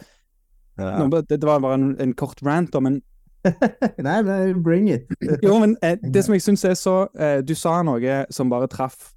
[0.78, 0.98] Ja.
[1.04, 3.02] nå, det, det var bare en, en kort rant, da, men
[3.98, 5.10] Nei, men bring it.
[5.42, 8.68] jo, men eh, det som jeg syns er så eh, Du sa noe som bare
[8.70, 9.10] traff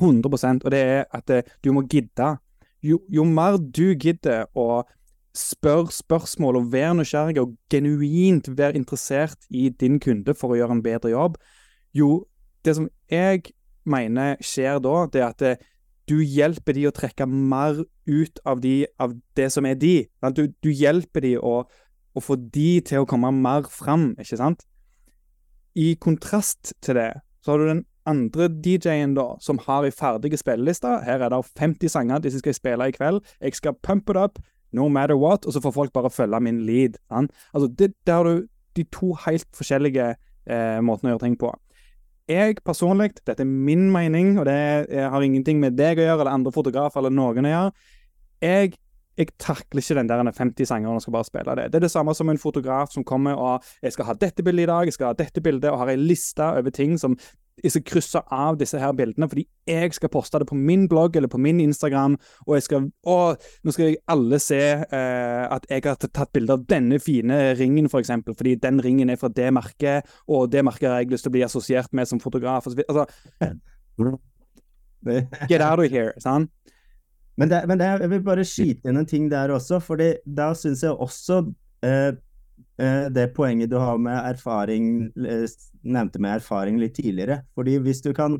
[0.00, 2.36] 100% og det er at eh, du må gidde.
[2.82, 4.84] Jo, jo mer du gidder å
[5.38, 10.78] spørre spørsmål og være nysgjerrig og genuint være interessert i din kunde for å gjøre
[10.78, 11.38] en bedre jobb,
[11.94, 12.26] jo
[12.66, 13.52] Det som jeg
[13.86, 15.52] mener skjer da, det er at det,
[16.10, 20.08] du hjelper de å trekke mer ut av, de, av det som er de.
[20.34, 24.66] Du, du hjelper de å, å få de til å komme mer fram, ikke sant?
[25.78, 27.12] I kontrast til det,
[27.44, 30.94] så har du den andre DJ-en da, som har ei ferdig spilleliste.
[31.04, 33.20] Her er det 50 sanger disse skal spille i kveld.
[33.44, 34.40] Jeg skal pump it up
[34.72, 36.98] no matter what, og så får folk bare følge min lead.
[37.08, 37.32] Sant?
[37.54, 38.46] Altså, det, Der har du
[38.76, 40.14] de to helt forskjellige
[40.46, 41.52] eh, måtene å gjøre ting på.
[42.28, 44.58] Jeg personlig, dette er min mening, og det
[44.92, 47.86] har ingenting med deg å gjøre, eller andre fotografer eller noen å gjøre.
[48.44, 48.74] Jeg,
[49.18, 51.66] jeg takler ikke den der 50 sanger og skal bare spille det.
[51.72, 54.68] Det er det samme som en fotograf som kommer og jeg skal ha dette bildet
[54.68, 57.16] i dag, jeg skal ha dette bildet, og har ei liste over ting som
[57.58, 61.16] jeg skal krysse av disse her bildene fordi jeg skal poste det på min blogg
[61.18, 62.14] eller på min Instagram,
[62.46, 63.16] og jeg skal Å,
[63.64, 67.88] nå skal jeg alle se eh, at jeg har tatt bilde av denne fine ringen,
[67.90, 71.26] for eksempel, fordi den ringen er fra det merket, og det merket har jeg lyst
[71.26, 72.66] til å bli assosiert med som fotograf.
[72.66, 73.06] og så videre.
[73.98, 74.14] Altså,
[75.50, 76.52] get out of here, sant?
[77.38, 80.48] Men, det, men det, jeg vil bare skyte inn en ting der også, for da
[80.58, 81.40] syns jeg også
[81.86, 82.10] eh,
[82.82, 85.46] eh, det poenget du har med erfaring eh,
[85.88, 87.44] Nevnte med erfaring litt tidligere.
[87.54, 88.34] Fordi hvis du kan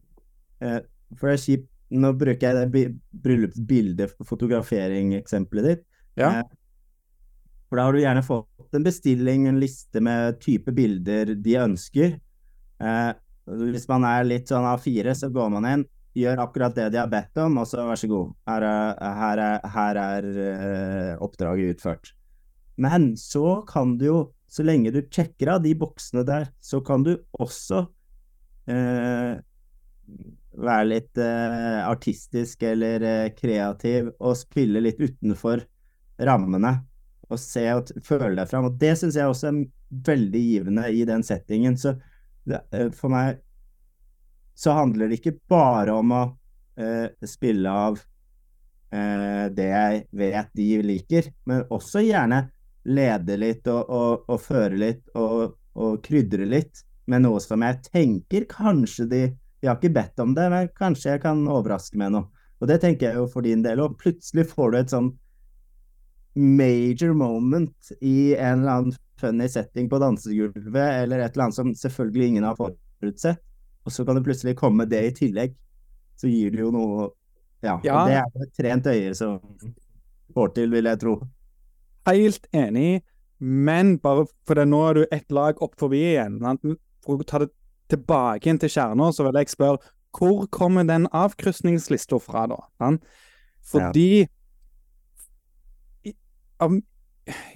[0.61, 0.81] eh,
[1.15, 2.81] For det er kjipt Nå bruker jeg det
[3.25, 5.85] bryllupsbildet, fotografering-eksempelet ditt.
[6.21, 6.43] Ja.
[7.71, 12.19] For da har du gjerne fått en bestilling, en liste med type bilder de ønsker.
[12.85, 13.11] Eh,
[13.73, 15.87] hvis man er litt sånn A4, så går man inn,
[16.19, 19.43] gjør akkurat det de har bedt om, og så vær så god, her er, her
[19.45, 22.13] er, her er uh, oppdraget utført.
[22.79, 27.05] Men så kan du jo, så lenge du sjekker av de boksene der, så kan
[27.07, 27.85] du også
[28.71, 29.33] uh,
[30.59, 35.65] være litt uh, artistisk eller kreativ og spille litt utenfor
[36.27, 36.79] rammene.
[37.29, 38.71] Og se og føle deg fram.
[38.71, 39.59] Og det syns jeg også er
[40.07, 41.77] veldig givende i den settingen.
[41.77, 41.93] Så
[42.49, 42.63] det,
[42.97, 43.43] for meg
[44.59, 46.23] så handler det ikke bare om å
[46.81, 48.01] eh, spille av
[48.91, 52.49] eh, det jeg vet de liker, men også gjerne
[52.89, 57.85] lede litt og, og, og føre litt og, og krydre litt med noe som jeg
[57.91, 59.23] tenker kanskje de
[59.59, 62.29] De har ikke bedt om det, men kanskje jeg kan overraske med noe.
[62.63, 63.81] Og det tenker jeg jo for din del.
[63.83, 65.09] Og plutselig får du et sånn
[66.39, 71.73] major moment i en eller annen funny setting på dansegulvet, eller et eller annet som
[71.75, 73.43] selvfølgelig ingen har forutsett.
[73.89, 75.55] Og så kan det plutselig komme det i tillegg.
[76.19, 77.11] Så gir det jo noe
[77.65, 77.81] Ja.
[77.83, 78.05] Ja.
[78.07, 79.41] Det er et trent øye som
[80.35, 81.15] får til, vil jeg tro.
[82.07, 83.03] Helt enig,
[83.41, 86.39] men bare for det, nå er du ett lag opp forbi igjen.
[87.03, 87.51] For å ta det
[87.91, 89.83] tilbake igjen til kjerna, så vil jeg spørre
[90.15, 92.61] hvor kommer den avkrysningslista fra, da?
[92.79, 93.05] Sant?
[93.69, 94.27] Fordi
[96.07, 96.15] i,
[96.63, 96.79] av,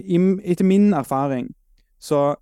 [0.02, 1.52] i, Etter min erfaring
[2.02, 2.34] så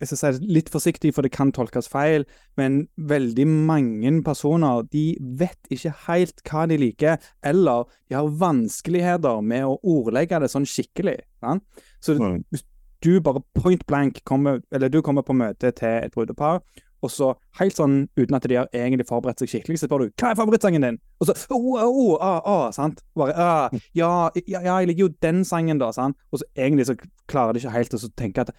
[0.00, 2.26] jeg skal si det litt forsiktig, for det kan tolkes feil,
[2.56, 9.42] men veldig mange personer de vet ikke helt hva de liker, eller de har vanskeligheter
[9.42, 11.20] med å ordlegge det sånn skikkelig.
[11.42, 11.58] Ja?
[12.00, 12.44] Så Mm.
[12.52, 12.64] hvis
[13.02, 16.60] du bare point blank kommer, eller du kommer på møte til et brudepar,
[17.02, 20.10] og så helt sånn uten at de har egentlig forberedt seg skikkelig, så spør du
[20.10, 23.02] 'Hva er favorittsangen din?' Og så oh, oh, ah, ah, sant?
[23.14, 25.90] Bare, ah, ja, ja, ja, jeg liker jo den sangen, da.
[25.90, 26.16] Sant?
[26.32, 26.96] Og så egentlig så
[27.28, 28.50] klarer de ikke helt å så tenke at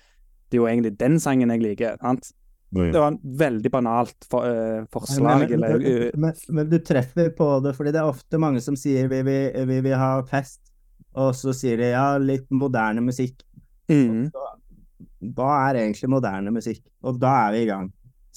[0.48, 1.98] det er jo egentlig den sangen jeg liker.
[2.02, 2.32] sant?
[2.70, 5.46] Det var en veldig banalt for, uh, forslag.
[5.46, 8.76] Men, eller, men, men, men du treffer på det, fordi det er ofte mange som
[8.80, 10.60] sier vi vil, vi vi ha fest,
[11.18, 13.40] og så sier de ja, litt moderne musikk.
[13.92, 14.28] mm.
[15.38, 16.84] Hva er egentlig moderne musikk?
[17.08, 17.88] Og da er vi i gang.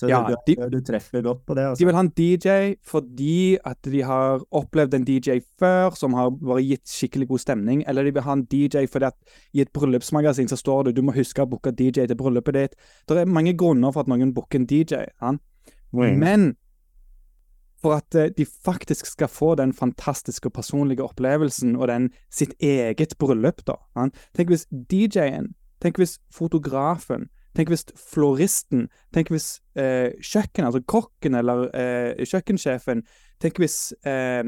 [0.00, 1.62] Så Ja, du, de- du, du treffer godt på det.
[1.66, 1.84] De Altså.
[1.84, 6.62] vil ha en DJ fordi at de har opplevd en DJ før som har bare
[6.64, 9.18] gitt skikkelig god stemning, eller de vil ha en DJ fordi at
[9.52, 12.74] i et bryllupsmagasin så står det du må huske å booke DJ til bryllupet ditt.
[13.08, 15.04] Det er mange grunner for at noen booker en DJ.
[15.20, 15.42] Sant?
[15.92, 16.54] Men
[17.82, 22.52] for at eh, de faktisk skal få den fantastiske og personlige opplevelsen og den sitt
[22.60, 23.62] eget bryllup.
[23.66, 23.76] da.
[24.36, 31.36] Tenk hvis DJ-en, tenk hvis fotografen, tenk hvis floristen, tenk hvis eh, kjøkkenet, altså kokken
[31.38, 33.02] eller eh, kjøkkensjefen,
[33.42, 34.42] tenk hvis, eh,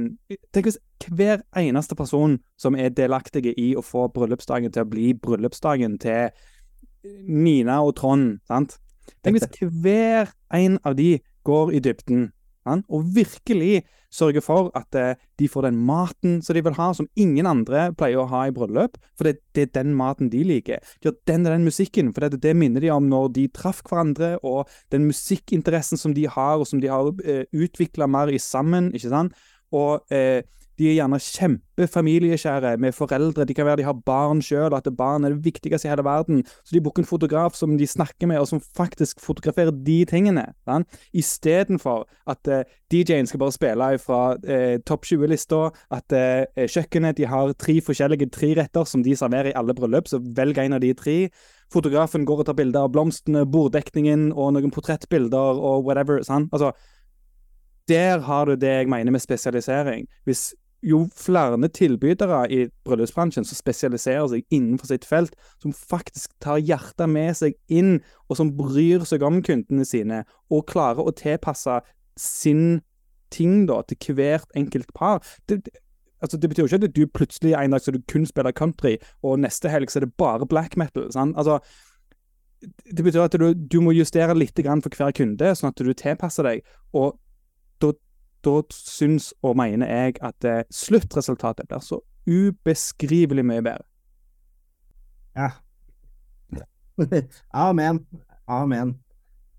[0.55, 0.78] tenk hvis
[1.09, 6.30] hver eneste person som er delaktige i å få bryllupsdagen til å bli bryllupsdagen til
[7.26, 8.38] Nina og Trond.
[8.46, 8.78] sant?
[9.22, 12.30] Tenk hvis hver en av de går i dybden?
[12.66, 13.82] Og virkelig
[14.12, 17.88] sørge for at eh, de får den maten som de vil ha, som ingen andre
[17.96, 18.98] pleier å ha i bryllup.
[19.16, 20.84] For det, er den maten de liker.
[21.00, 23.82] De har den og den musikken, for det, det minner de om når de traff
[23.88, 28.40] hverandre, og den musikkinteressen som de har, og som de har eh, utvikla mer i
[28.42, 28.92] sammen.
[28.92, 29.38] ikke sant?
[29.72, 30.44] Og eh,
[30.78, 33.44] de er gjerne kjempefamiliekjære med foreldre.
[33.48, 36.42] De kan være de har barn sjøl, at barn er det viktigste i hele verden.
[36.64, 40.46] Så de booker en fotograf som de snakker med, og som faktisk fotograferer de tingene.
[41.12, 45.68] Istedenfor at eh, DJ-en skal bare spille fra eh, topp 20-lista.
[45.92, 50.22] At eh, kjøkkenet de har tre forskjellige treretter som de serverer i alle bryllup, så
[50.22, 51.18] velg en av de tre.
[51.72, 56.20] Fotografen går og tar bilder av blomstene, borddekningen og noen portrettbilder og whatever.
[56.26, 56.52] Sant?
[56.52, 56.72] Altså,
[57.88, 60.06] der har du det jeg mener med spesialisering.
[60.24, 66.62] Hvis jo flere tilbydere i bryllupsbransjen som spesialiserer seg innenfor sitt felt, som faktisk tar
[66.62, 71.80] hjertet med seg inn, og som bryr seg om kundene sine, og klarer å tilpasse
[72.18, 72.83] sin
[73.33, 75.62] ting da, til hvert enkelt par det,
[76.20, 78.99] altså, det betyr jo ikke at du plutselig en dag skal du kun spiller country,
[79.22, 81.09] og neste helg så er det bare black metal.
[81.14, 81.39] Sant?
[81.39, 81.59] Altså,
[82.62, 86.47] det betyr at du, du må justere litt for hver kunde, sånn at du tilpasser
[86.47, 86.62] deg.
[86.93, 87.18] og
[88.45, 93.86] da syns og mener jeg at eh, sluttresultatet blir så ubeskrivelig mye bedre.
[95.36, 95.51] Ja.
[97.66, 98.03] Amen.
[98.47, 98.97] Amen.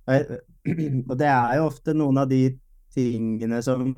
[1.10, 2.46] Og det er jo ofte noen av de
[2.94, 3.94] tingene som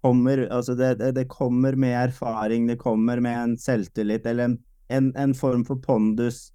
[0.00, 4.56] kommer Altså, det, det, det kommer med erfaring, det kommer med en selvtillit eller
[4.88, 6.54] en, en, form for pondus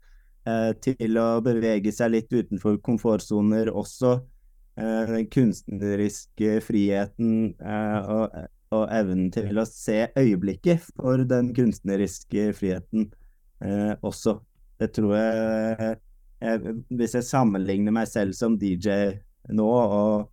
[0.50, 4.35] eh, til å bevege seg litt utenfor komfortsoner også Eh,
[4.76, 8.34] den kunstneriske friheten eh, og,
[8.76, 13.08] og, evnen til å se øyeblikket for den kunstneriske friheten
[13.64, 14.38] eh, også.
[14.80, 15.96] Det tror jeg,
[16.44, 19.16] jeg, Hvis jeg sammenligner meg selv som DJ
[19.56, 20.26] nå og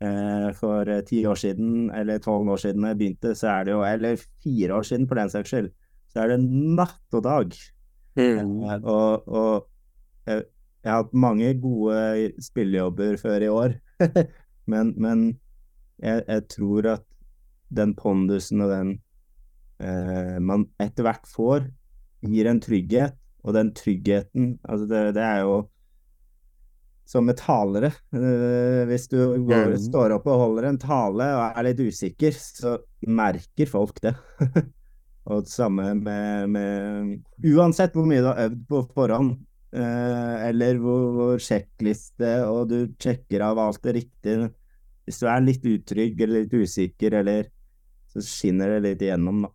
[0.00, 3.84] eh, for ti år siden eller tolv år siden jeg begynte, så er det jo
[3.84, 5.70] Eller fire år siden, for den saks skyld.
[6.10, 7.52] Så er det natt og dag.
[8.16, 8.64] Mm.
[8.64, 9.68] Eh, og, og
[10.26, 10.44] jeg,
[10.80, 13.78] jeg har hatt mange gode spillejobber før i år.
[14.72, 15.26] men, men
[16.00, 17.06] jeg, jeg, tror at
[17.70, 18.94] den pondusen og den
[19.82, 21.68] eh, man etter hvert får,
[22.26, 23.16] gir en trygghet.
[23.40, 25.54] Og den tryggheten, altså det, det er jo
[27.08, 27.88] som med talere.
[28.12, 29.16] Uh, hvis du
[29.48, 32.74] går, står opp og holder en tale og er litt usikker, så
[33.08, 34.12] merker folk det.
[35.30, 40.80] og det samme med, med Uansett hvor mye du har øvd på forhånd, Eh, eller
[40.82, 44.50] hvor, hvor, sjekkliste, og du sjekker av alt det riktige.
[45.06, 47.48] Hvis du er litt utrygg eller litt usikker, eller
[48.10, 49.50] så skinner det litt igjennom, da.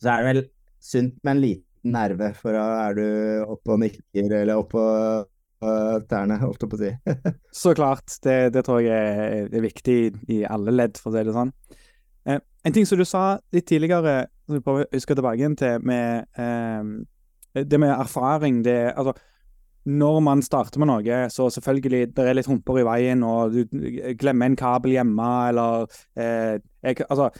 [0.00, 0.42] Så er det vel
[0.86, 3.06] sunt med en liten nerve, for da er du
[3.46, 6.92] oppe og nikker, eller oppe og tærne, holdt jeg på å si.
[7.62, 8.16] så klart.
[8.22, 9.98] Det, det, tror jeg er, er, viktig
[10.32, 11.52] i alle ledd, for å si det sånn.
[12.28, 13.24] Eh, en ting som du sa
[13.54, 16.82] litt tidligere, som vi prøver å huske tilbake til, med eh,
[17.64, 19.16] det med erfaring, det altså
[19.86, 23.76] når man starter med noe, så selvfølgelig det er litt humper i veien, og du
[24.18, 25.86] glemmer en kabel hjemme, eller
[26.18, 27.30] eh, jeg, Altså,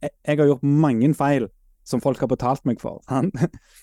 [0.00, 1.48] jeg, jeg, har gjort mange feil
[1.84, 3.00] som folk har betalt meg for.
[3.10, 3.34] Sant?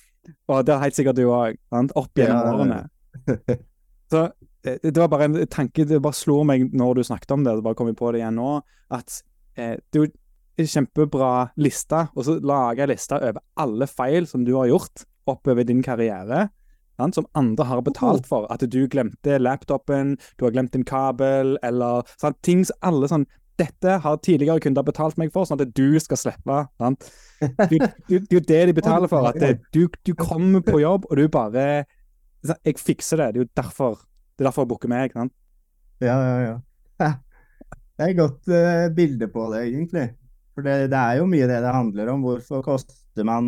[0.52, 2.54] og det har helt sikkert du òg, opp gjennom ja.
[2.56, 3.58] årene.
[4.12, 4.24] Så
[4.64, 7.58] det, det, var bare en tanke Det bare slo meg når du snakket om det,
[7.58, 8.54] det bare kom jeg på det igjen nå,
[8.96, 9.20] at
[9.60, 10.12] eh, det er jo
[10.58, 15.04] en kjempebra liste, og så lager jeg liste over alle feil som du har gjort
[15.28, 16.48] oppover din karriere.
[16.98, 18.48] Sant, som andre har betalt for.
[18.54, 23.28] At du glemte laptopen, du har glemt en kabel, eller sant, ting som alle sånn
[23.58, 26.58] Dette har tidligere kunder betalt meg for, sånn at du skal slippe.
[26.78, 27.08] Sant?
[27.42, 29.26] Det er jo det de betaler for.
[29.26, 31.64] At du, du, kommer på jobb, og du bare
[32.46, 33.32] Jeg fikser det.
[33.34, 33.98] Det er jo derfor
[34.38, 35.14] det er derfor jeg booker meg.
[35.18, 35.34] Sant?
[36.06, 36.58] Ja, ja, ja.
[37.98, 40.04] Det er et godt uh, bilde på det, egentlig.
[40.54, 42.22] For det, det, er jo mye det det handler om.
[42.22, 43.48] Hvorfor koster man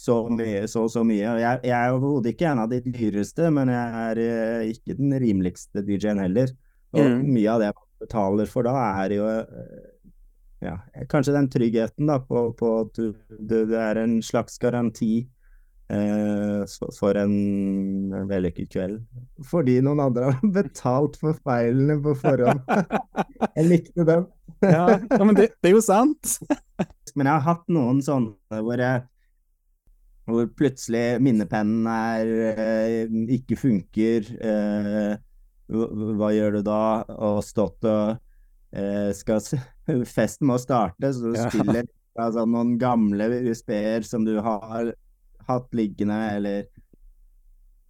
[0.00, 1.34] så mye, så, så mye.
[1.42, 5.12] Jeg, jeg er overhodet ikke en av de dyreste, men jeg er eh, ikke den
[5.20, 6.52] rimeligste DJ-en heller.
[6.96, 7.26] Og mm.
[7.34, 8.72] mye av det jeg betaler for da,
[9.02, 9.82] er jo eh,
[10.64, 10.78] ja,
[11.10, 15.26] kanskje den tryggheten da, på, på at du, du, du, er en slags garanti
[15.92, 16.64] eh,
[16.96, 17.36] for en
[18.30, 18.98] vellykket kveld.
[19.52, 22.64] Fordi noen andre har betalt for feilene på forhånd.
[23.58, 24.26] jeg likte dem.
[24.64, 26.38] ja, ja men det, det, er jo sant.
[27.16, 29.04] men jeg har hatt noen sånne hvor jeg
[30.28, 34.28] hvor plutselig minnepennen er, eh, ikke funker.
[34.40, 35.14] Eh,
[35.70, 36.82] hva gjør du da?
[37.16, 38.18] Og stått og
[38.74, 39.42] eh, skal
[40.16, 41.86] Festen må starte, så du spiller
[42.18, 44.92] altså, noen gamle USB-er som du har
[45.50, 46.68] hatt liggende, eller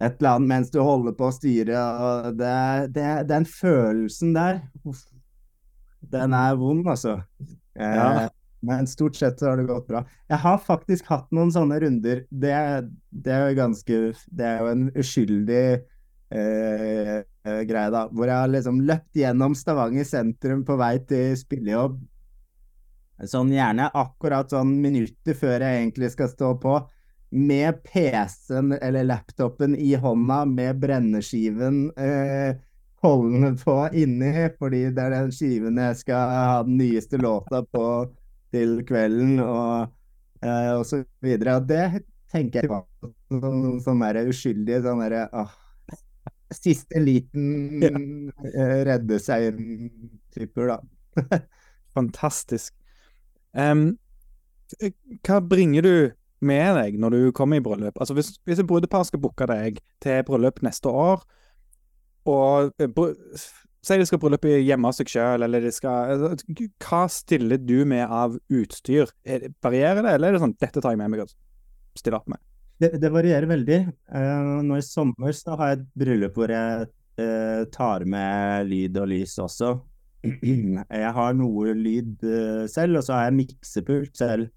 [0.01, 1.77] et eller annet mens du holder på å styre.
[1.77, 2.57] Og det,
[2.95, 4.63] det, den følelsen der,
[6.09, 7.19] den er vond, altså.
[7.77, 8.29] Ja.
[8.61, 10.03] Men stort sett så har det gått bra.
[10.29, 12.23] Jeg har faktisk hatt noen sånne runder.
[12.29, 12.53] Det,
[13.09, 13.99] det er jo ganske
[14.29, 18.05] Det er jo en uskyldig eh, eh, greie, da.
[18.11, 21.99] Hvor jeg har liksom løpt gjennom Stavanger sentrum på vei til spillejobb.
[23.29, 26.79] Sånn gjerne akkurat sånn minutter før jeg egentlig skal stå på.
[27.31, 32.57] Med PC-en eller laptopen i hånda, med brenneskiven eh,
[33.01, 37.85] holdende på inni, fordi det er den skiven jeg skal ha den nyeste låta på
[38.51, 39.91] til kvelden, og,
[40.43, 41.57] eh, og så videre.
[41.59, 42.85] Og det tenker jeg var
[43.31, 45.57] sånn, sånn der uskyldig sånn derre ah,
[46.51, 47.91] Siste liten ja.
[48.49, 51.37] eh, redde seg-typer, da.
[51.95, 52.73] Fantastisk.
[53.55, 53.93] Um,
[55.23, 55.95] hva bringer du
[56.43, 57.95] med deg når du kommer i bryllup?
[57.99, 61.23] Altså Hvis, hvis et brudepar skal booke deg til bryllup neste år,
[62.27, 62.91] og eh,
[63.81, 67.81] Si de skal bryllup hjemme hos seg sjøl, eller de skal altså, Hva stiller du
[67.89, 69.09] med av utstyr?
[69.65, 71.31] Varierer det, eller er det sånn 'dette tar jeg med meg og
[71.97, 72.41] stiller opp med'?
[72.81, 73.79] Det, det varierer veldig.
[74.09, 76.87] Uh, nå i sommer så har jeg et bryllup hvor jeg
[77.21, 79.75] uh, tar med lyd og lys også.
[81.01, 84.51] Jeg har noe lyd uh, selv, og så har jeg miksepult selv.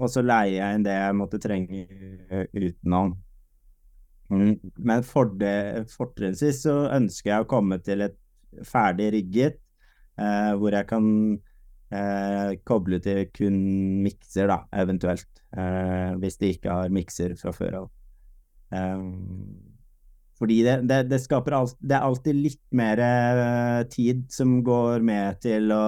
[0.00, 1.80] og så leier jeg inn det jeg måtte trenge
[2.56, 3.10] utenom.
[4.30, 4.54] Mm.
[4.78, 8.18] Men fortrinnsvis så ønsker jeg å komme til et
[8.66, 9.58] ferdig rigget,
[10.18, 11.06] eh, hvor jeg kan
[11.90, 13.58] eh, koble til kun
[14.04, 15.28] mikser, da, eventuelt.
[15.50, 17.90] Eh, hvis de ikke har mikser fra før av.
[18.74, 19.02] Eh,
[20.40, 25.04] fordi det, det, det, skaper alt, Det er alltid litt mer eh, tid som går
[25.04, 25.84] med til å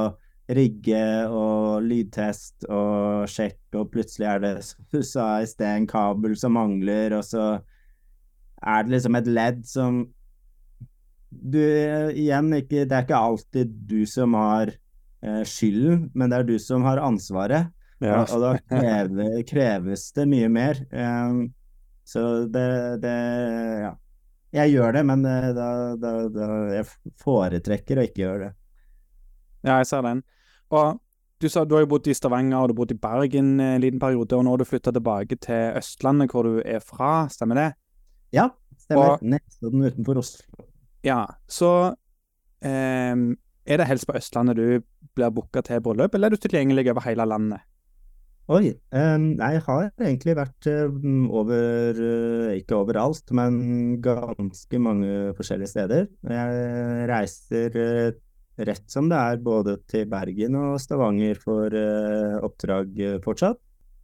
[0.53, 5.86] rigge og lydtest og sjekke, og plutselig er det, som du sa i sted, en
[5.88, 7.47] kabel som mangler, og så
[8.62, 10.02] er det liksom et ledd som
[11.32, 14.74] du Igjen, ikke, det er ikke alltid du som har
[15.24, 17.72] eh, skylden, men det er du som har ansvaret.
[18.02, 18.20] Ja.
[18.20, 20.82] Og, og, da krever, kreves det mye mer.
[20.92, 21.46] Um,
[22.04, 22.68] så det,
[23.04, 23.16] det,
[23.88, 23.96] Ja.
[24.52, 28.50] Jeg gjør det, men eh, da, da, da, jeg foretrekker å ikke gjøre det.
[29.64, 30.20] Ja, jeg ser den.
[30.76, 30.98] Og
[31.40, 33.80] du sa du har jo bodd i Stavanger og du har bodd i Bergen en
[33.80, 37.58] liten periode, og nå har du flytta tilbake til Østlandet, hvor du er fra, stemmer
[37.62, 37.70] det?
[38.33, 38.49] Ja,
[38.80, 39.18] stemmer.
[39.20, 40.64] Nesodden utenfor Oslo.
[41.05, 41.72] Ja, så
[42.64, 43.16] eh,
[43.66, 44.83] er det helst på Østlandet du
[45.16, 47.66] blir booka til bryllup, eller er du tilgjengelig over hele landet?
[48.51, 56.09] Oi, jeg har egentlig vært um, over uh, Ikke overalt, men ganske mange forskjellige steder.
[56.26, 58.18] Jeg reiser uh,
[58.66, 61.72] rett som det er både til Bergen og Stavanger for
[62.45, 63.62] oppdrag fortsatt.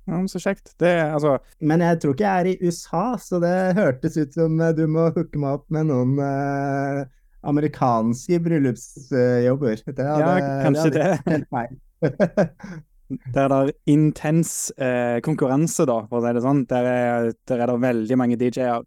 [0.09, 0.73] Ja, så kjekt.
[0.81, 4.61] Det, altså Men jeg tror ikke jeg er i USA, så det hørtes ut som
[4.65, 7.03] eh, du må hooke meg opp med noen eh,
[7.49, 9.83] amerikanske bryllupsjobber.
[9.85, 11.09] Det hadde, ja, kanskje det.
[11.29, 12.49] det.
[13.09, 16.67] Der er det intens eh, konkurranse, da, for å si det sånn.
[16.69, 18.83] Der er, der er det veldig mange DJ-er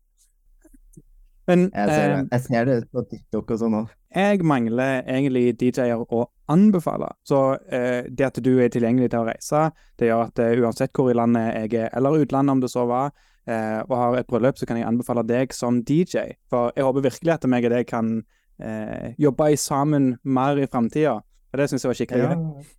[1.49, 2.19] men jeg ser, det.
[2.19, 3.97] Eh, jeg ser det på TikTok og sånn òg.
[4.11, 7.09] Jeg mangler egentlig DJ-er å anbefale.
[7.27, 7.39] Så
[7.71, 9.63] eh, det at du er tilgjengelig til å reise,
[9.99, 12.83] det gjør at uh, uansett hvor i landet jeg er, eller utlandet om det så
[12.89, 13.15] var,
[13.47, 16.35] eh, og har et bryllup, så kan jeg anbefale deg som DJ.
[16.51, 18.13] For jeg håper virkelig at meg og deg kan
[18.61, 21.17] eh, jobbe sammen mer i framtida.
[21.51, 22.37] Og det syns jeg var skikkelig gøy.
[22.37, 22.69] Ja.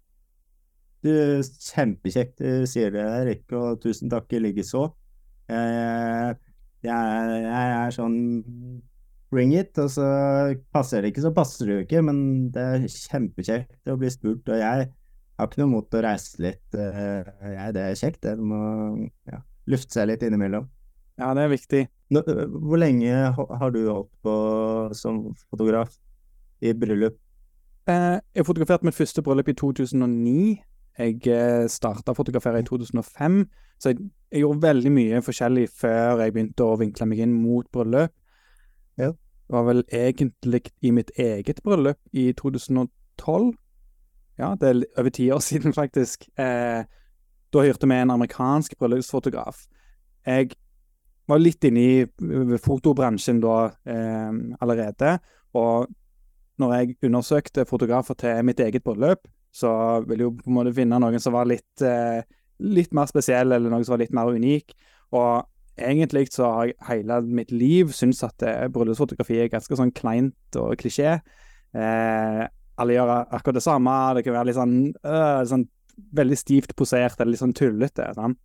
[1.03, 4.87] Du, kjempekjekt du sier det, Erik, og tusen takk i likeså.
[5.51, 6.29] Eh,
[6.87, 8.19] jeg, jeg er sånn
[9.33, 10.07] bring it, og så
[10.75, 12.03] passer det ikke, så passer det jo ikke.
[12.05, 12.19] Men
[12.55, 14.91] det er kjempekjekt å bli spurt, og jeg
[15.39, 16.65] har ikke noe mot å reise litt.
[16.77, 18.23] Eh, jeg, det er kjekt.
[18.27, 18.61] Det må
[19.31, 20.69] ja, lufte seg litt innimellom.
[21.21, 21.83] Ja, det er viktig.
[22.13, 24.35] Hvor lenge har du holdt på
[24.97, 25.95] som fotograf
[26.63, 27.17] i bryllup?
[27.91, 30.61] Eh, jeg fotograferte mitt første bryllup i 2009.
[30.99, 33.39] Jeg eh, starta å fotografere i 2005,
[33.81, 37.69] så jeg, jeg, gjorde veldig mye forskjellig før jeg begynte å vinkle meg inn mot
[37.73, 38.13] bryllup.
[39.01, 39.13] Ja.
[39.13, 43.51] Det var vel egentlig i mitt eget bryllup i 2012.
[44.41, 46.29] Ja, det er over ti år siden, faktisk.
[46.41, 46.85] Eh,
[47.53, 49.67] da hyrte vi en amerikansk bryllupsfotograf.
[50.27, 50.55] Jeg
[51.29, 53.57] var litt inne i fotobransjen da
[53.89, 54.31] eh,
[54.61, 55.19] allerede,
[55.59, 55.91] og
[56.61, 59.71] når jeg undersøkte fotografer til mitt eget bryllup, så
[60.09, 62.25] ville jo på en måte finne noen som var litt, eh,
[62.63, 64.73] litt mer spesiell, eller noen som var litt mer unik.
[65.13, 65.45] Og
[65.77, 70.59] egentlig så har jeg hele mitt liv syntes at eh, bryllupsfotografi er ganske sånn kleint
[70.61, 71.19] og klisjé.
[71.73, 72.43] Eh,
[72.81, 73.97] alle gjør akkurat det samme.
[74.17, 75.69] Det kan være litt sånn, øh, sånn
[76.17, 78.09] veldig stivt posert eller litt sånn tullete.
[78.17, 78.37] Sånn.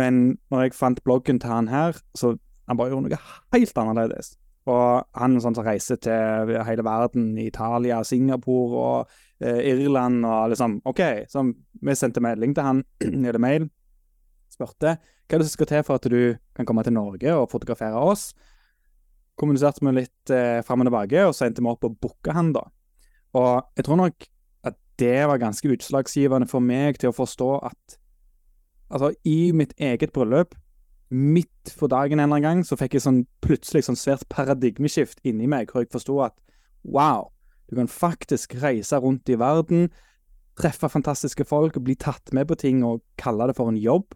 [0.00, 2.34] Men når jeg fant bloggen til han her, så
[2.68, 3.20] han bare gjorde noe
[3.54, 4.34] helt annerledes.
[4.70, 11.02] Og han sånn som reiser til hele verden, Italia, Singapore og Irland og liksom OK,
[11.28, 11.44] så
[11.84, 12.84] vi sendte melding til han,
[13.28, 13.68] eller mail,
[14.52, 17.48] spurte hva er det som skal til for at du kan komme til Norge og
[17.52, 18.32] fotografere oss.
[19.40, 22.52] Kommuniserte vi litt eh, fram og tilbake, og så endte vi opp og booka han,
[22.54, 22.66] da.
[23.34, 24.26] Og jeg tror nok
[24.68, 27.96] at det var ganske utslagsgivende for meg til å forstå at
[28.92, 30.54] altså, i mitt eget bryllup
[31.14, 35.20] midt for dagen en eller annen gang, så fikk jeg sånn plutselig sånn svært paradigmeskift
[35.26, 36.36] inni meg, hvor jeg forsto at
[36.84, 37.30] wow,
[37.70, 39.88] du kan faktisk reise rundt i verden,
[40.58, 44.14] treffe fantastiske folk, bli tatt med på ting og kalle det for en jobb.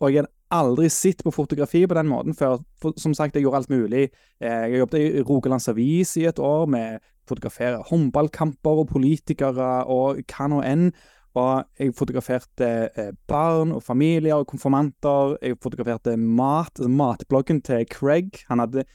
[0.00, 2.60] Og jeg hadde aldri sett på fotografi på den måten før.
[2.82, 4.08] For, som sagt, jeg gjorde alt mulig.
[4.40, 9.70] Eh, jeg jobbet i Rogalands Avis i et år med å fotografere håndballkamper og politikere
[9.92, 10.90] og hva nå enn.
[11.36, 15.36] Og jeg fotograferte eh, barn og familier og konfirmanter.
[15.42, 18.44] Jeg fotograferte mat, altså matbloggen til Craig.
[18.50, 18.86] Han hadde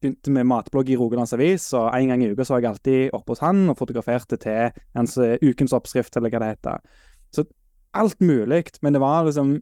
[0.00, 3.16] begynt med matblogg i Rogalands Avis, og en gang i uka så var jeg alltid
[3.16, 6.84] oppe hos han og fotograferte til hans uh, ukens oppskrift, eller hva det heter.
[7.34, 7.44] Så
[7.96, 8.64] alt mulig.
[8.82, 9.60] Men det var liksom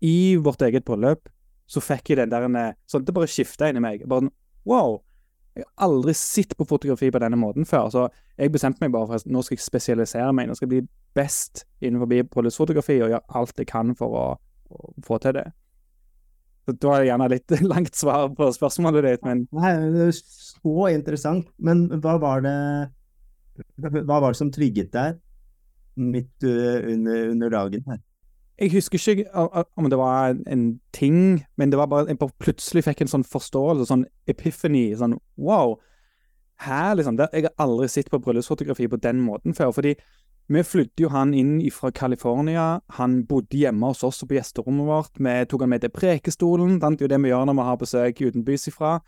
[0.00, 1.28] I vårt eget bryllup
[1.66, 4.04] så fikk jeg den der Sånn det bare skifta inni meg.
[4.08, 4.30] Bare
[4.68, 5.02] Wow!
[5.54, 7.90] Jeg har aldri sett på fotografi på denne måten før.
[7.92, 8.06] Så
[8.36, 10.48] jeg bestemte meg bare for at nå skal jeg spesialisere meg.
[10.48, 14.24] Nå skal jeg bli best innenfor bryllupsfotografi og gjøre alt jeg kan for å,
[14.74, 15.44] å få til det.
[16.66, 21.50] Det var gjerne litt langt svar på spørsmålet ditt, men Nei, det er så interessant.
[21.58, 22.56] Men hva var det
[23.78, 25.20] Hva var det som trigget deg
[25.94, 28.00] midt uh, under, under, dagen her?
[28.58, 29.44] Jeg husker ikke
[29.78, 33.88] om det var en ting, men det var bare jeg plutselig fikk en sånn forståelse,
[33.90, 34.88] sånn epiphany.
[34.98, 35.74] Sånn wow.
[36.62, 37.18] Her, liksom.
[37.18, 39.72] Der, jeg har aldri sett på bryllupsfotografi på den måten før.
[39.74, 39.96] fordi
[40.46, 42.80] vi flyttet jo han inn fra California.
[42.98, 45.16] Han bodde hjemme hos oss på gjesterommet vårt.
[45.16, 46.76] Vi tok han med til Prekestolen.
[46.80, 48.98] Det er jo det vi gjør når vi har besøk utenbys ifra.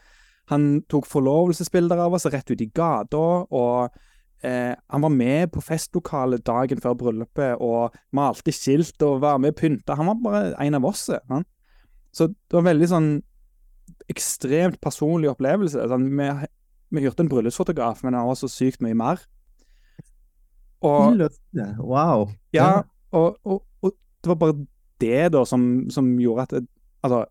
[0.48, 3.20] Han tok forlovelsesbilder av oss rett ut i gata.
[3.52, 3.92] og
[4.40, 9.52] eh, Han var med på festlokalet dagen før bryllupet og malte skilt og var med
[9.52, 9.98] og pynta.
[10.00, 11.10] Han var bare en av oss.
[11.28, 11.44] Han.
[12.16, 13.14] Så det var en veldig sånn
[14.08, 15.84] ekstremt personlig opplevelse.
[15.90, 16.32] Sånn, vi,
[16.96, 19.20] vi hørte en bryllupsfotograf, men han var så sykt mye mer.
[20.84, 21.20] Og,
[21.80, 22.26] wow.
[22.54, 22.82] Ja,
[23.16, 24.58] og, og, og, det var bare
[25.00, 26.72] det da som, som gjorde at
[27.06, 27.26] Altså,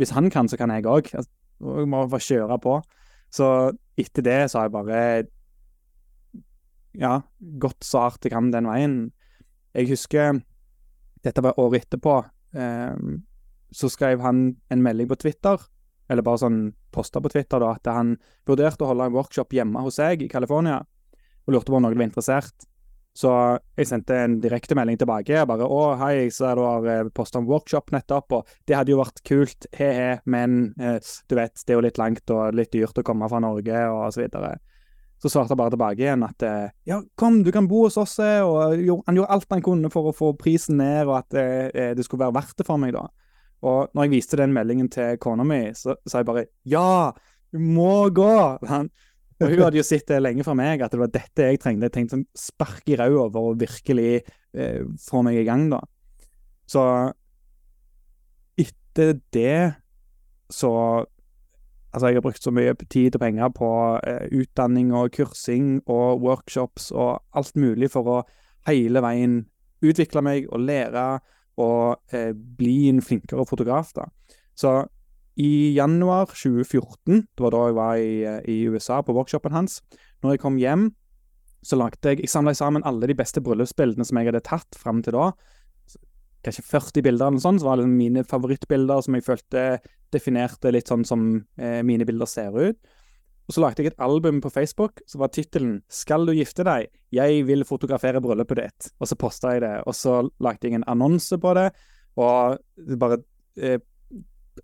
[0.00, 1.12] hvis han kan, så kan jeg òg.
[1.14, 1.30] Altså,
[1.60, 2.80] jeg må bare kjøre på.
[3.30, 3.46] Så
[4.00, 5.02] etter det så har jeg bare
[6.98, 8.96] ja, gått så hardt jeg kan den veien.
[9.74, 10.40] Jeg husker
[11.24, 12.18] Dette var året etterpå.
[12.58, 12.96] Eh,
[13.74, 15.62] så skrev han en melding på Twitter,
[16.10, 16.58] eller bare sånn
[16.94, 18.12] posta på Twitter, da, at han
[18.46, 20.82] vurderte å holde en workshop hjemme hos seg i California,
[21.46, 22.68] og lurte på om noen var interessert.
[23.14, 23.30] Så
[23.78, 25.36] jeg sendte en direktemelding tilbake.
[25.36, 28.74] Jeg bare 'Å, hei, jeg ser du har eh, posta en workshop nettopp', og det
[28.74, 30.98] hadde jo vært kult, he-he, men eh,
[31.28, 34.10] du vet, det er jo litt langt og litt dyrt å komme fra Norge, og
[34.12, 34.56] så videre.
[35.22, 38.18] Så svarte jeg bare tilbake igjen at eh, 'ja, kom, du kan bo hos oss',
[38.18, 38.74] eh, og
[39.06, 42.26] han gjorde alt han kunne for å få prisen ned, og at eh, det skulle
[42.26, 43.06] være verdt det for meg, da.
[43.64, 47.12] Og når jeg viste den meldingen til kona mi, så sa jeg bare 'ja,
[47.52, 48.58] du må gå'.
[48.66, 48.90] Han,
[49.40, 51.88] og hun hadde jo sett det lenge fra meg, at det var dette jeg trengte.
[51.88, 55.80] Jeg trengte sånn spark i ræva for å virkelig eh, få meg i gang, da.
[56.70, 56.84] Så
[58.60, 59.58] etter det
[60.52, 60.70] så
[61.94, 63.68] Altså, jeg har brukt så mye tid og penger på
[64.02, 68.16] eh, utdanning og kursing og workshops og alt mulig for å
[68.66, 69.36] hele veien
[69.78, 71.04] utvikle meg og lære
[71.62, 74.08] og eh, bli en flinkere fotograf, da.
[74.58, 74.72] Så
[75.40, 79.80] i januar 2014, det var da jeg var i, eh, i USA på workshopen hans,
[80.22, 80.92] når jeg kom hjem,
[81.64, 85.02] så lagde jeg Jeg samla sammen alle de beste bryllupsbildene som jeg hadde tatt fram
[85.02, 85.32] til da.
[86.44, 89.80] Kanskje 40 bilder eller noe sånt, som var det mine favorittbilder som jeg følte
[90.12, 92.76] definerte litt sånn som eh, mine bilder ser ut.
[93.48, 96.88] Og så lagde jeg et album på Facebook som var tittelen 'Skal du gifte deg?
[97.12, 98.92] Jeg vil fotografere bryllupet ditt'.
[99.00, 99.82] Og så posta jeg det.
[99.86, 101.72] Og så lagde jeg en annonse på det,
[102.16, 102.58] og
[102.98, 103.18] bare
[103.56, 103.78] eh,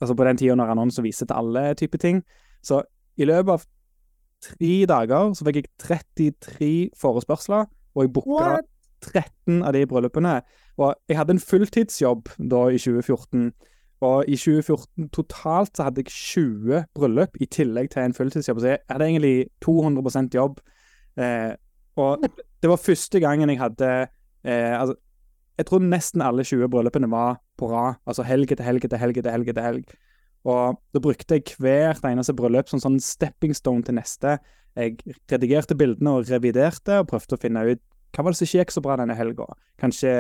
[0.00, 2.22] altså på den tida når annonser viser til alle typer ting.
[2.62, 2.82] Så
[3.20, 3.66] i løpet av
[4.44, 8.60] tre dager så fikk jeg 33 forespørsler, og jeg booka
[9.00, 10.38] 13 av de bryllupene.
[10.80, 13.50] Og jeg hadde en fulltidsjobb da i 2014,
[14.00, 18.60] Og i 2014 totalt så hadde jeg 20 bryllup i tillegg til en fulltidsjobb.
[18.62, 20.60] Så jeg hadde egentlig 200% jobb.
[21.20, 21.52] Eh,
[22.00, 22.24] og
[22.62, 23.90] det var første gangen jeg hadde
[24.44, 24.94] eh, altså,
[25.60, 28.00] Jeg tror nesten alle 20 bryllupene var på rad.
[28.08, 29.50] Altså helg etter helg etter helg etter helg.
[29.52, 29.90] etter helg.
[30.48, 34.38] Og da brukte jeg hvert eneste bryllup som sånn stepping stone til neste.
[34.78, 34.96] Jeg
[35.28, 37.82] redigerte bildene og reviderte, og prøvde å finne ut
[38.14, 39.46] hva var det som ikke gikk så bra denne helga.
[39.78, 40.12] Kanskje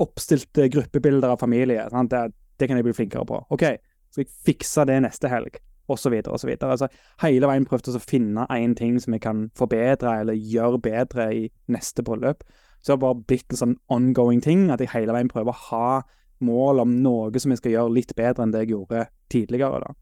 [0.00, 1.86] oppstilte gruppebilder av familie.
[2.10, 2.22] Det,
[2.58, 3.40] det kan jeg bli flinkere på.
[3.54, 3.66] OK,
[4.10, 5.60] så jeg fiksa det neste helg,
[5.90, 6.70] Og så videre, og så videre.
[6.70, 6.88] Altså,
[7.22, 11.48] hele veien prøvde å finne én ting som jeg kan forbedre eller gjøre bedre i
[11.66, 12.44] neste bryllup.
[12.80, 15.64] Så det har bare blitt en sånn ongoing ting, at jeg hele veien prøver å
[15.68, 16.02] ha
[16.40, 19.82] mål om noe som jeg skal gjøre litt bedre enn det jeg gjorde tidligere.
[19.84, 19.92] da.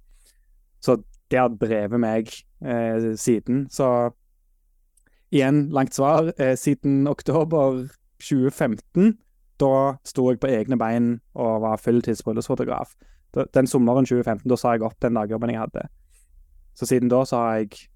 [0.81, 1.01] Så
[1.31, 2.31] det har drevet meg
[2.63, 3.67] eh, siden.
[3.71, 4.13] Så
[5.35, 6.33] igjen, langt svar.
[6.39, 7.89] Eh, siden oktober
[8.23, 9.19] 2015
[9.59, 12.23] da sto jeg på egne bein og var fulltids.
[12.23, 15.89] Den sommeren 2015 da sa jeg opp den dagjobben jeg hadde.
[16.79, 17.89] Så siden da så har jeg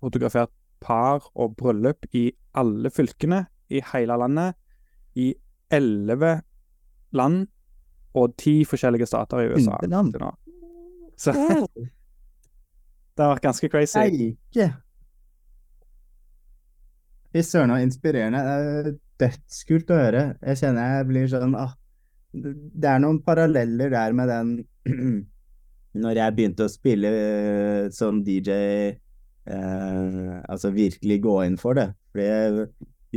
[0.00, 4.58] fotografert par og bryllup i alle fylkene i hele landet.
[5.18, 5.32] I
[5.70, 6.40] elleve
[7.16, 7.46] land
[8.18, 9.78] og ti forskjellige stater i USA.
[11.20, 11.34] Så
[13.14, 13.98] det har vært ganske crazy.
[14.00, 14.70] Eike!
[17.30, 18.40] Fy søren, så inspirerende.
[18.42, 20.24] Det er dødskult å høre.
[20.42, 21.76] Jeg kjenner jeg blir sånn ah,
[22.32, 24.50] Det er noen paralleller der med den
[26.00, 28.54] Når jeg begynte å spille uh, som DJ,
[29.50, 31.90] altså virkelig gå inn for det.
[32.12, 32.68] Fordi jeg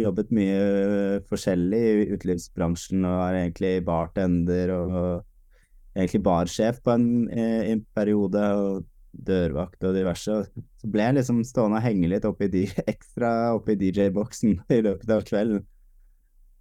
[0.04, 7.08] jobbet mye forskjellig i utelivsbransjen og er egentlig bartender og, og egentlig barsjef på en,
[7.30, 8.48] eh, en periode.
[8.58, 10.40] og dørvakt og diverse.
[10.82, 12.64] Så ble jeg liksom stående og henge litt oppi de,
[12.94, 15.62] ekstra oppi DJ-boksen i løpet av kvelden.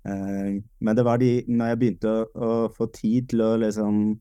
[0.03, 4.19] Men det var de Når jeg begynte å, å, få tid til å liksom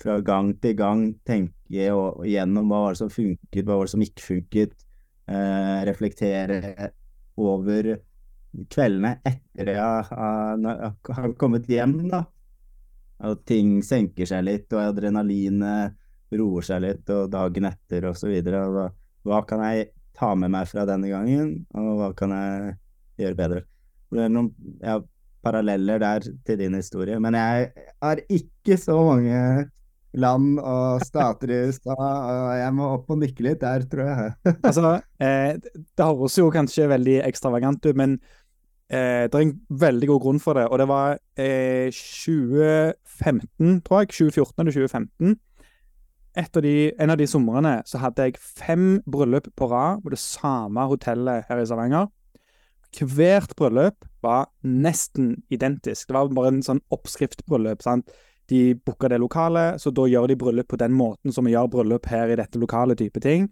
[0.00, 3.94] fra gang til gang tenke og, gjennom hva var det som funket, hva var det
[3.94, 4.74] som ikke funket,
[5.32, 6.90] Eh, reflektere
[7.38, 7.86] over
[8.74, 12.24] kveldene etter jeg har kommet hjem, da.
[13.28, 15.94] Og ting senker seg litt, og adrenalinet
[16.34, 18.64] roer seg litt, og dagen etter og videre.
[18.74, 18.88] Hva,
[19.28, 22.74] hva kan jeg ta med meg fra denne gangen, og hva kan jeg
[23.22, 23.64] gjøre bedre?
[24.12, 24.50] Det er noen
[24.82, 24.98] ja,
[25.42, 27.70] paralleller der til din historie, men jeg
[28.02, 29.68] har ikke så mange
[30.12, 34.32] land og stater i USA, og jeg må opp og nikke litt der, tror jeg.
[34.68, 38.18] altså, eh, det høres jo kanskje veldig ekstravagant ut, men
[38.92, 40.66] eh, det er en veldig god grunn for det.
[40.68, 44.12] Og det var eh, 2015, tror jeg.
[44.18, 45.40] 2014 eller 2015
[46.36, 50.20] av de, en av de somrene så hadde jeg fem bryllup på rad på det
[50.20, 52.08] samme hotellet her i Stavanger.
[53.00, 56.08] Hvert bryllup var nesten identisk.
[56.08, 57.82] Det var bare en sånn oppskriftbryllup.
[57.82, 58.10] sant?
[58.50, 61.70] De booka det lokalet, så da gjør de bryllup på den måten som vi gjør
[61.72, 63.48] bryllup her i dette lokale type ting.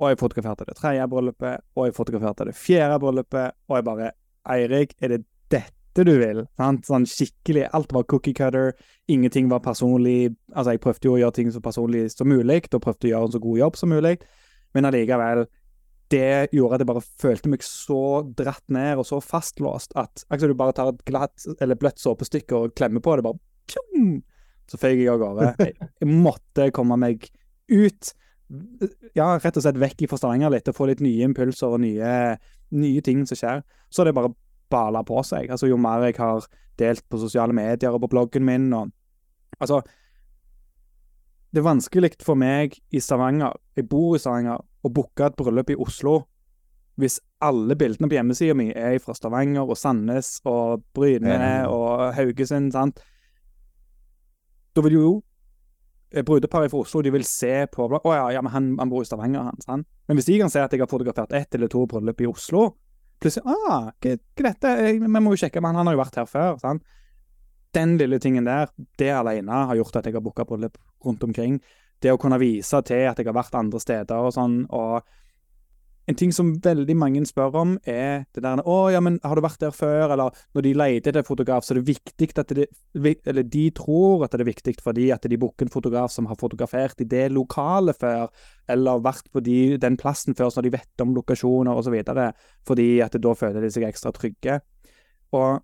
[0.00, 4.10] Og jeg fotograferte det tredje bryllupet, og jeg fotograferte det fjerde bryllupet, og jeg bare
[4.48, 6.46] Eirik, er det dette du vil.
[6.56, 6.86] Sant?
[6.88, 8.72] Sånn skikkelig Alt var cookie cutter.
[9.12, 10.32] Ingenting var personlig.
[10.54, 13.28] Altså, jeg prøvde jo å gjøre ting så personlig som mulig, og prøvde å gjøre
[13.28, 14.16] en så god jobb som mulig,
[14.74, 15.44] men allikevel
[16.10, 18.00] det gjorde at jeg bare følte meg så
[18.36, 22.56] dratt ned og så fastlåst at akkurat du bare tar et glatt eller bløtt såpestykke
[22.56, 23.38] og klemmer på det, bare
[23.70, 24.16] pjong,
[24.70, 25.52] så føyk jeg av gårde.
[25.60, 27.28] Jeg, jeg måtte komme meg
[27.70, 28.12] ut.
[29.14, 32.14] Ja, rett og slett vekk fra Stavanger litt og få litt nye impulser og nye,
[32.74, 33.62] nye ting som skjer.
[33.90, 34.32] Så det bare
[34.70, 35.50] bala på seg.
[35.50, 36.46] Altså, jo mer jeg har
[36.80, 38.96] delt på sosiale medier og på bloggen min og
[39.60, 39.82] Altså
[41.52, 45.72] Det er vanskelig for meg i Stavanger, jeg bor i Stavanger, å booke et bryllup
[45.72, 46.22] i Oslo
[47.00, 51.62] hvis alle bildene på hjemmesida mi er fra Stavanger og Sandnes og Bryne ja.
[51.70, 53.00] og Haugesund, sant.
[54.76, 55.12] Da vil jo
[56.26, 59.08] brudeparet fra Oslo de vil se på Å ja, ja, men han, han bor i
[59.08, 59.64] Stavanger, han.
[59.64, 59.88] sant?
[60.08, 62.66] Men hvis de kan se at jeg har fotografert ett eller to bryllup i Oslo,
[63.22, 64.74] plutselig ah, hva, hva dette?
[64.98, 66.56] Vi må jo sjekke, men han har jo vært her før.
[66.62, 66.96] Sant?
[67.76, 71.60] Den lille tingen der, det alene har gjort at jeg har booka bryllup rundt omkring.
[72.00, 75.02] Det å kunne vise til at jeg har vært andre steder og sånn, og
[76.10, 79.42] en ting som veldig mange spør om, er det der 'Å, ja, men har du
[79.42, 82.66] vært der før?' Eller når de leter etter fotograf, så er det viktig at det
[83.26, 86.36] Eller de tror at det er viktig fordi at de booker en fotograf som har
[86.36, 88.28] fotografert i det lokalet før,
[88.68, 92.02] eller vært på de, den plassen før, så de vet om lokasjoner osv.
[92.66, 94.60] Fordi at da føler de seg ekstra trygge.
[95.32, 95.60] Og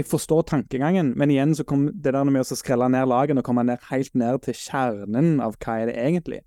[0.00, 3.46] jeg forstår tankegangen, men igjen så kom det der med å skrelle ned lagene og
[3.46, 6.40] komme ned, helt ned til kjernen av hva er det egentlig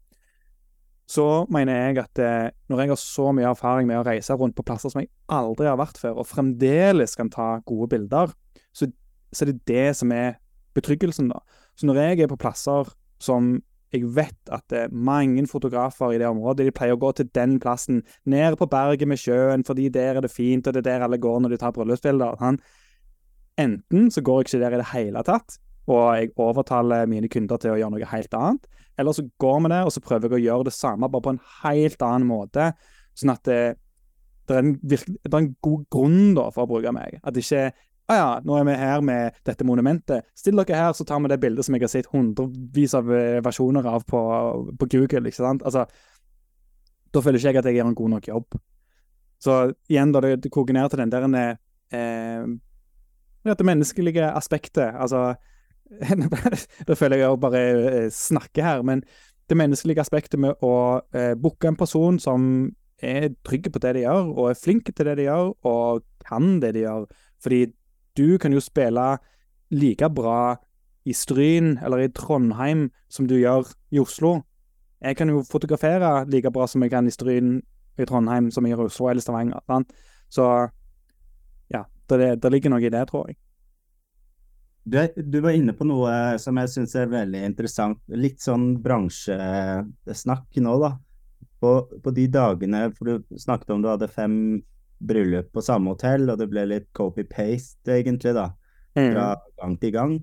[1.13, 4.55] så mener jeg at eh, når jeg har så mye erfaring med å reise rundt
[4.55, 8.31] på plasser som jeg aldri har vært før, og fremdeles kan ta gode bilder,
[8.73, 8.87] så
[9.33, 10.35] så er det det som er
[10.77, 11.39] betryggelsen, da.
[11.75, 12.89] Så når jeg er på plasser
[13.21, 13.55] som
[13.93, 17.29] jeg vet at det er mange fotografer i det området, de pleier å gå til
[17.35, 20.89] den plassen, ned på berget med sjøen, fordi der er det fint, og det er
[20.89, 22.37] der alle går når de tar bryllupsbilder.
[23.61, 25.57] Enten så går jeg ikke der i det hele tatt,
[25.91, 28.67] og jeg overtaler mine kunder til å gjøre noe helt annet,
[28.97, 31.33] eller så går vi der, og så prøver jeg å gjøre det samme, bare på
[31.35, 32.71] en helt annen måte,
[33.17, 33.61] sånn at det,
[34.47, 37.19] det, er, en, det er en god grunn da, for å bruke meg.
[37.21, 37.67] At det ikke
[38.11, 40.27] ah ja, nå er vi her med dette monumentet.
[40.37, 43.39] Still dere her, så tar vi det bildet som jeg har sett hundrevis av eh,
[43.43, 44.19] versjoner av på,
[44.79, 45.23] på Google.
[45.29, 45.63] ikke sant?
[45.63, 45.85] Altså,
[47.13, 48.59] Da føler ikke jeg at jeg gjør en god nok jobb.
[49.43, 49.57] Så
[49.91, 51.57] igjen, da det, det koker ned til den der
[51.93, 52.45] eh,
[53.43, 54.93] det menneskelige aspektet.
[54.95, 55.35] Altså
[56.87, 59.03] Da føler jeg jo bare eh, snakker her, men
[59.49, 62.71] det menneskelige aspektet med å eh, booke en person som
[63.03, 66.59] er trygg på det de gjør, og er flink til det de gjør, og kan
[66.63, 67.05] det de gjør.
[67.43, 67.65] Fordi
[68.17, 69.17] du kan jo spille
[69.73, 70.55] like bra
[71.05, 74.37] i Stryn eller i Trondheim som du gjør i Oslo.
[75.03, 77.57] Jeg kan jo fotografere like bra som jeg kan i Stryn,
[77.99, 79.59] i Trondheim, som jeg i Oslo eller Stavanger.
[79.67, 79.91] Sant?
[82.07, 83.39] Så det, det, ligger noe i det, tror jeg.
[84.83, 88.01] Du, du var inne på noe som jeg syns er veldig interessant.
[88.11, 90.93] Litt sånn bransjesnakk nå, da.
[91.63, 91.71] På,
[92.03, 94.35] på de dagene For du snakket om du hadde fem
[95.03, 98.49] bryllup på samme hotell, og det ble litt copy-paste, egentlig, da.
[98.93, 99.47] Fra mm.
[99.61, 100.19] gang til gang.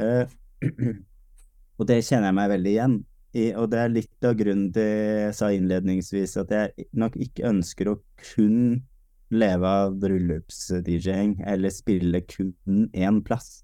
[0.00, 0.24] Uh,
[1.78, 2.98] og det kjenner jeg meg veldig igjen
[3.36, 7.46] i, og det er litt av grunnen til jeg sa innledningsvis at jeg nok ikke
[7.50, 7.98] ønsker å
[8.32, 8.80] kun
[9.30, 13.60] leve av bryllups-DJ-ing eller spille kun én plass.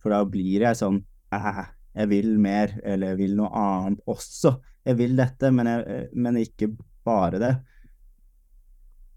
[0.00, 4.54] For da blir jeg sånn jeg vil mer, eller jeg vil noe annet også.
[4.86, 6.70] Jeg vil dette, men, jeg, men ikke
[7.06, 7.54] bare det.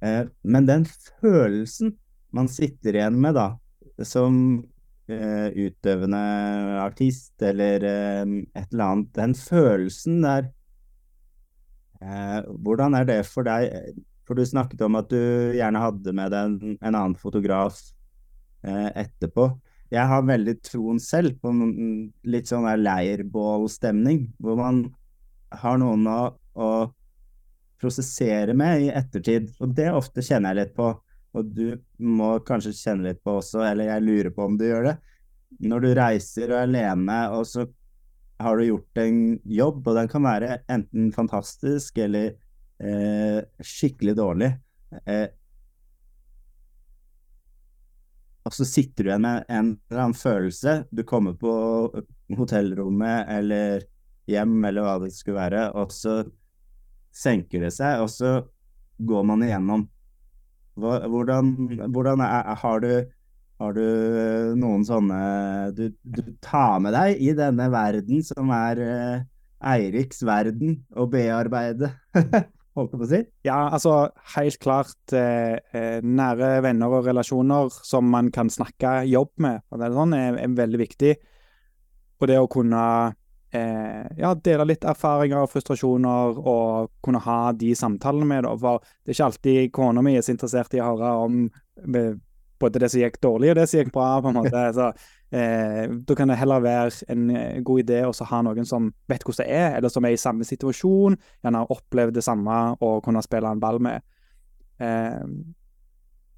[0.04, 0.86] Eh, men den
[1.22, 1.96] følelsen
[2.34, 3.54] man sitter igjen med, da,
[4.04, 4.36] som
[5.08, 6.24] eh, utøvende
[6.82, 8.24] artist eller eh,
[8.58, 10.52] et eller annet, den følelsen der
[12.04, 13.94] Hvordan er det for deg?
[14.24, 15.20] For du snakket om at du
[15.58, 17.82] gjerne hadde med deg en, en annen fotograf
[18.64, 19.50] etterpå.
[19.94, 21.52] Jeg har veldig troen selv på
[22.32, 24.86] litt sånn leirbålstemning, hvor man
[25.62, 26.20] har noen å,
[26.56, 26.70] å
[27.82, 29.52] prosessere med i ettertid.
[29.62, 30.90] Og det ofte kjenner jeg litt på,
[31.34, 34.90] og du må kanskje kjenne litt på også, eller jeg lurer på om du gjør
[34.92, 34.98] det.
[35.62, 37.68] Når du reiser og er alene, og så
[38.42, 42.34] har du gjort en jobb, og den kan være enten fantastisk eller
[42.84, 44.52] eh, skikkelig dårlig.
[45.06, 45.28] Eh,
[48.44, 50.76] og så sitter du igjen med en eller annen følelse.
[50.92, 51.54] Du kommer på
[52.38, 53.86] hotellrommet eller
[54.30, 56.22] hjem eller hva det skulle være, og så
[57.14, 58.38] senker det seg, og så
[59.04, 59.88] går man igjennom.
[60.80, 61.52] Hvordan,
[61.94, 63.12] hvordan er, har, du,
[63.62, 63.84] har du
[64.58, 65.20] noen sånne
[65.78, 69.20] du, du, tar med deg i denne verden som er eh,
[69.76, 71.94] Eiriks verden å bearbeide?
[72.74, 73.20] Holdt på å si?
[73.46, 79.30] Ja, altså helt klart eh, eh, nære venner og relasjoner som man kan snakke jobb
[79.46, 81.12] med, og det er, sånn, er, er veldig viktig.
[82.18, 82.82] Og det å kunne
[83.54, 88.48] eh, ja, dele litt erfaringer og frustrasjoner og kunne ha de samtalene med.
[88.48, 88.56] Da.
[88.58, 91.42] For det er ikke alltid kona mi er så interessert i å høre om
[92.64, 94.10] både det som gikk dårlig og det som gikk bra.
[94.24, 94.66] på en måte.
[94.78, 94.90] Så,
[95.34, 99.26] eh, Da kan det heller være en eh, god idé å ha noen som vet
[99.26, 103.04] hvordan det er, eller som er i samme situasjon, gjerne har opplevd det samme og
[103.06, 104.06] kunne spille en ball med.
[104.80, 105.26] Eh,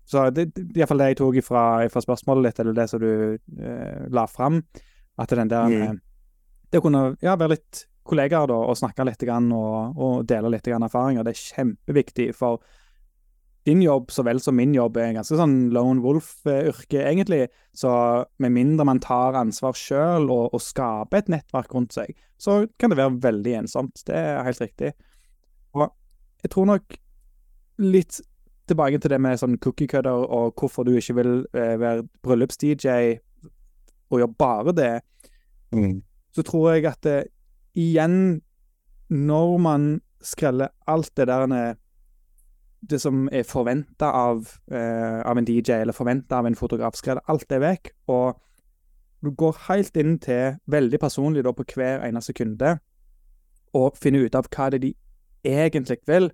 [0.05, 3.13] så det, er iallfall det jeg tok fra, fra spørsmålet ditt, eller det som du
[3.35, 4.61] eh, la fram.
[5.17, 6.01] At den der mm
[6.75, 10.51] det å kunne ja, være litt kollegaer da, og snakke litt grann, og, og dele
[10.53, 12.29] litt grann erfaringer, det er kjempeviktig.
[12.37, 12.61] For
[13.65, 17.47] din jobb så vel som min jobb er en ganske sånn lone wolf-yrke, egentlig.
[17.73, 17.89] Så
[18.43, 22.93] med mindre man tar ansvar sjøl og, og, skaper et nettverk rundt seg, så kan
[22.93, 24.05] det være veldig ensomt.
[24.05, 24.93] Det er helt riktig.
[25.75, 25.89] Og
[26.45, 26.97] jeg tror nok
[27.81, 28.21] litt
[28.69, 33.17] tilbake til det med sånn cookie-cutter og hvorfor du ikke vil eh, være bryllups-DJ
[34.13, 34.93] og gjøre bare det.
[35.75, 36.03] Mm
[36.35, 37.19] så tror jeg at det,
[37.79, 38.41] igjen,
[39.09, 39.87] når man
[40.25, 41.47] skreller alt det der
[42.85, 47.25] Det som er forventa av, eh, av, en DJ, eller forventa av en fotograf, skreller
[47.27, 47.91] alt det vekk.
[48.13, 48.35] Og
[49.25, 52.75] du går helt inn til, veldig personlig da, på hver eneste kunde,
[53.73, 54.93] og finner ut av hva det er de
[55.55, 56.29] egentlig vil.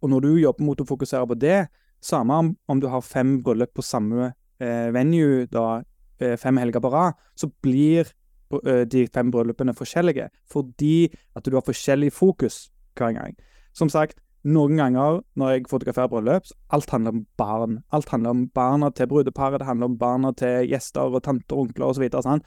[0.00, 1.68] Og når du jobber mot å fokusere på det,
[2.00, 5.82] samme om, om du har fem bryllup på samme eh, venue da,
[6.20, 8.08] eh, fem helger på rad, så blir
[8.50, 11.06] de fem bryllupene forskjellige, fordi
[11.38, 12.64] at du har forskjellig fokus
[12.98, 13.36] hver gang.
[13.72, 14.18] Som sagt,
[14.48, 17.78] noen ganger når jeg fotograferer bryllup, alt handler om barn.
[17.92, 21.66] Alt handler om barna til brudeparet, det handler om barna til gjester og tanter og
[21.66, 22.06] onkler osv.
[22.24, 22.44] Sånn.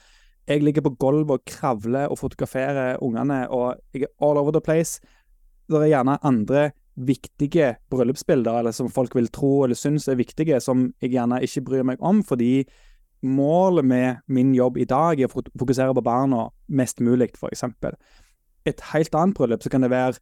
[0.50, 4.64] Jeg ligger på gulvet og kravler og fotograferer ungene, og jeg er all over the
[4.64, 5.00] place.
[5.70, 10.60] Det er gjerne andre viktige bryllupsbilder, eller som folk vil tro eller synes er viktige,
[10.62, 12.66] som jeg gjerne ikke bryr meg om, fordi
[13.24, 17.64] målet med min jobb i dag er å fokusere på barna mest mulig, f.eks.
[18.68, 20.20] Et helt annet bryllup så kan det være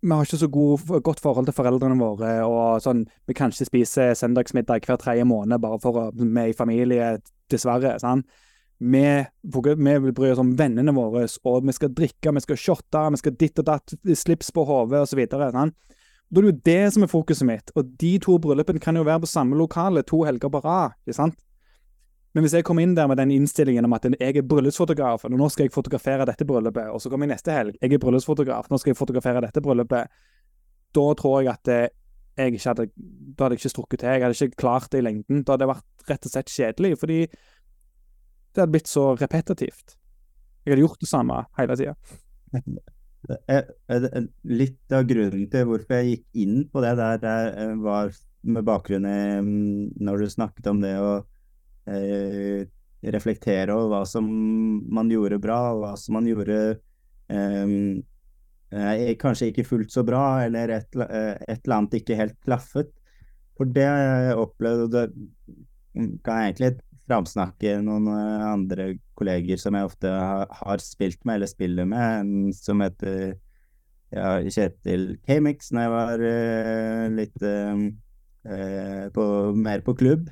[0.00, 3.66] vi har ikke så god, godt forhold til foreldrene våre, og sånn, vi kan ikke
[3.66, 7.08] spise søndagsmiddag hver tredje måned bare for å vi er i familie,
[7.50, 7.96] dessverre.
[8.02, 8.28] sant?
[8.78, 9.02] Vi,
[9.42, 13.36] vi bryr oss om vennene våre, og vi skal drikke, vi skal shotte, vi skal
[13.40, 15.24] ditt og datt, slips på hodet osv.
[15.26, 15.72] Da er
[16.30, 19.32] det jo det som er fokuset mitt, og de to bryllupene kan jo være på
[19.32, 20.94] samme lokale to helger på rad.
[21.06, 21.40] ikke sant?
[22.36, 25.32] Men hvis jeg kommer inn der med den innstillingen om at jeg er bryllupsfotograf, og
[25.32, 28.68] nå skal jeg fotografere dette bryllupet, og så kommer jeg neste helg, jeg er bryllupsfotograf,
[28.68, 30.12] nå skal jeg fotografere dette bryllupet,
[30.96, 31.86] da tror jeg at eh,
[32.38, 34.08] jeg ikke hadde Da hadde jeg ikke strukket til.
[34.08, 35.42] Jeg hadde ikke klart det i lengden.
[35.42, 39.96] Da hadde det vært rett og slett kjedelig, fordi det hadde blitt så repetitivt.
[40.64, 41.94] Jeg hadde gjort det samme hele tida.
[44.62, 48.14] Litt av grunnen til hvorfor jeg gikk inn på det der, var
[48.48, 51.10] med bakgrunn i mm, når du snakket om det å
[51.88, 52.66] eh,
[53.14, 54.28] reflektere over hva som
[54.90, 56.58] man gjorde bra, hva som man gjorde
[57.30, 58.00] ehm,
[58.74, 62.90] eh, kanskje ikke fullt så bra, eller et, eh, et, eller annet ikke helt klaffet.
[63.58, 65.06] For det har jeg opplevd, og det
[66.26, 66.72] kan jeg egentlig
[67.08, 68.88] framsnakke noen eh, andre
[69.18, 73.38] kolleger som jeg ofte har, har spilt med, eller spiller med, som heter
[74.14, 79.24] ja, Kjetil Kamix, når jeg var uh, litt uh, på,
[79.58, 80.30] mer på klubb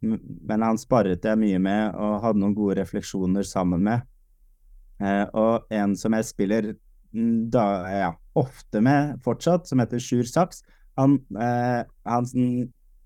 [0.00, 4.04] men han sparret jeg mye med og hadde noen gode refleksjoner sammen med.
[5.00, 6.72] Eh, og en som jeg spiller
[7.52, 10.62] da, ja, ofte med fortsatt, som heter Sjur Saks,
[10.96, 12.28] han, eh, han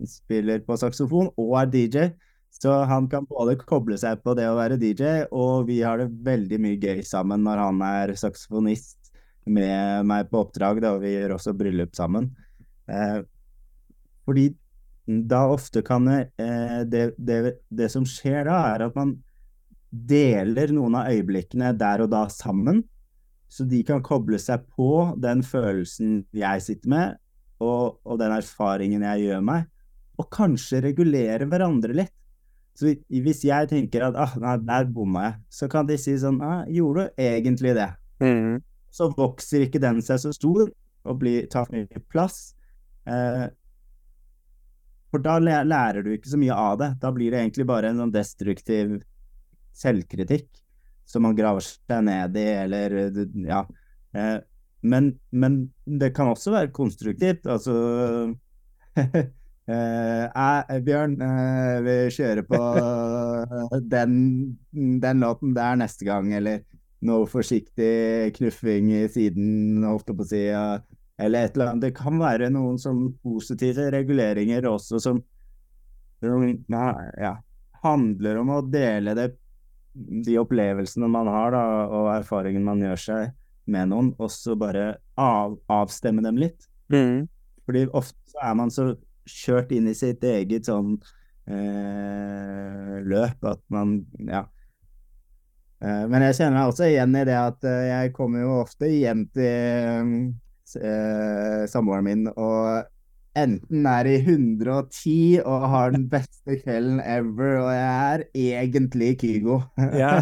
[0.07, 2.11] spiller på saksofon og er DJ.
[2.51, 6.11] Så han kan både koble seg på det å være DJ, og vi har det
[6.27, 9.13] veldig mye gøy sammen når han er saksofonist
[9.47, 12.29] med meg på oppdrag, da, og vi gjør også bryllup sammen.
[12.91, 13.23] Eh,
[14.27, 14.51] fordi
[15.31, 19.17] da ofte kan eh, det, det, det, som skjer da, er at man
[19.91, 22.85] deler noen av øyeblikkene der og da sammen.
[23.51, 27.21] Så de kan koble seg på den følelsen jeg sitter med,
[27.61, 29.67] og, og den erfaringen jeg gjør meg,
[30.21, 32.15] og kanskje regulere hverandre litt.
[32.79, 36.39] Så hvis jeg tenker at ah, nei, der bomma jeg, så kan de si sånn
[36.45, 37.91] ah, gjorde du egentlig det?
[38.23, 38.61] Mm.
[38.95, 42.55] Så vokser ikke den seg så stor og blir, tar mye plass.
[43.11, 43.49] Eh,
[45.11, 46.91] for da lærer du ikke så mye av det.
[47.03, 49.01] Da blir det egentlig bare en sånn destruktiv
[49.77, 50.49] selvkritikk
[51.11, 52.95] som man graver seg ned i, eller
[53.49, 53.65] ja.
[54.15, 54.39] Eh,
[54.87, 57.49] men, men det kan også være konstruktivt.
[57.51, 57.75] Altså
[59.01, 62.61] eh, Bjørn, eh, vi kjører på
[63.95, 64.15] den,
[65.03, 66.63] den låten der neste gang, eller
[67.07, 70.47] noe forsiktig knuffing i siden, holdt jeg på å si.
[71.21, 71.85] Eller et eller annet.
[71.89, 75.21] Det kan være noen sånn positive reguleringer også som
[76.21, 77.35] ja,
[77.83, 79.29] handler om å dele det,
[79.93, 83.37] de opplevelsene man har da, og erfaringen man gjør seg
[83.71, 86.69] med noen, og så bare av, avstemme dem litt.
[86.93, 87.29] Mm.
[87.67, 88.91] Fordi ofte så er man så
[89.31, 90.97] kjørt inn i sitt eget sånn
[91.51, 94.45] eh, løp at man ja.
[95.81, 98.91] Eh, men jeg kjenner meg også igjen i det at eh, jeg kommer jo ofte
[98.91, 100.33] hjem til
[100.79, 102.87] eh, samboeren min og
[103.39, 109.61] enten er i 110 og har den beste kvelden ever, og jeg er egentlig Kygo.
[109.79, 110.19] Ja.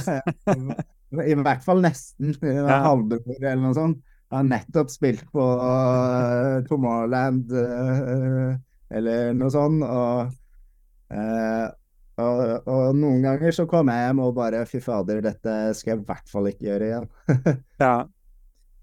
[1.33, 2.35] I hvert fall nesten.
[2.45, 2.83] Ja.
[2.85, 4.05] Halvbror eller noe sånt.
[4.29, 8.51] Har nettopp spilt på uh, Tomorrowland uh,
[8.93, 10.35] eller noe sånt, og,
[11.15, 11.65] uh,
[12.21, 16.03] og, og, noen ganger så kommer jeg hjem og bare Fy fader, dette skal jeg
[16.03, 17.09] i hvert fall ikke gjøre igjen.
[17.87, 17.95] ja.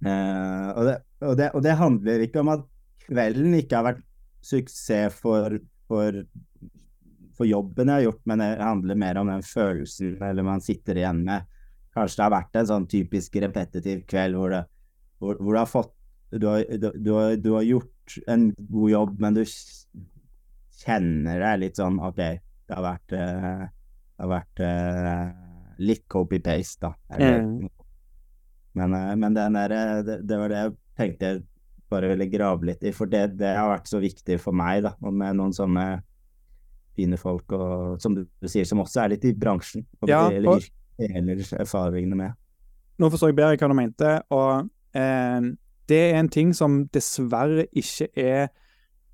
[0.05, 2.65] Uh, og, det, og, det, og, det, handler ikke om at
[3.07, 4.03] kvelden ikke har vært
[4.45, 5.57] suksess for,
[5.89, 6.19] for,
[7.33, 11.01] for, jobben jeg har gjort, men det handler mer om den følelsen eller man sitter
[11.01, 11.49] igjen med.
[11.95, 14.63] Kanskje det har vært en sånn typisk repetitiv kveld hvor, det,
[15.17, 15.93] hvor, hvor du har fått
[16.35, 19.43] du har, du, har, du har, gjort en god jobb, men du
[20.81, 25.29] kjenner deg litt sånn OK, det har vært, uh, det har vært uh,
[25.85, 26.91] litt copy-paste, da.
[27.15, 27.84] Eller, mm.
[28.75, 31.43] Men, eh, men der, eh, det, det, var det jeg tenkte jeg
[31.91, 34.95] bare ville grave litt i, for det, det, har vært så viktig for meg, da,
[35.05, 35.85] og med noen sånne
[36.95, 40.57] fine folk, og som du sier, som også er litt i bransjen, og ja, deler,
[40.57, 40.67] og...
[40.99, 42.41] deler erfaringene med.
[42.99, 45.53] Nå forstår jeg bedre hva du mente, og eh,
[45.85, 48.47] Det er en ting som dessverre ikke er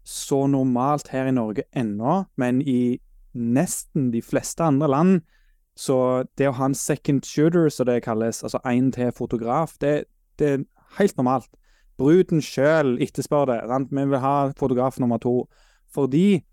[0.07, 3.01] så normalt her i Norge ennå, men i
[3.35, 5.19] nesten de fleste andre land
[5.81, 5.97] så
[6.37, 10.03] det å ha en second shooter, som det kalles, altså én til fotograf, det,
[10.37, 11.49] det, er helt normalt.
[11.97, 13.57] Bruden sjøl etterspør det.
[13.69, 13.89] Sant?
[13.93, 15.47] Vi vil ha fotograf nummer to.
[15.93, 16.43] Fordi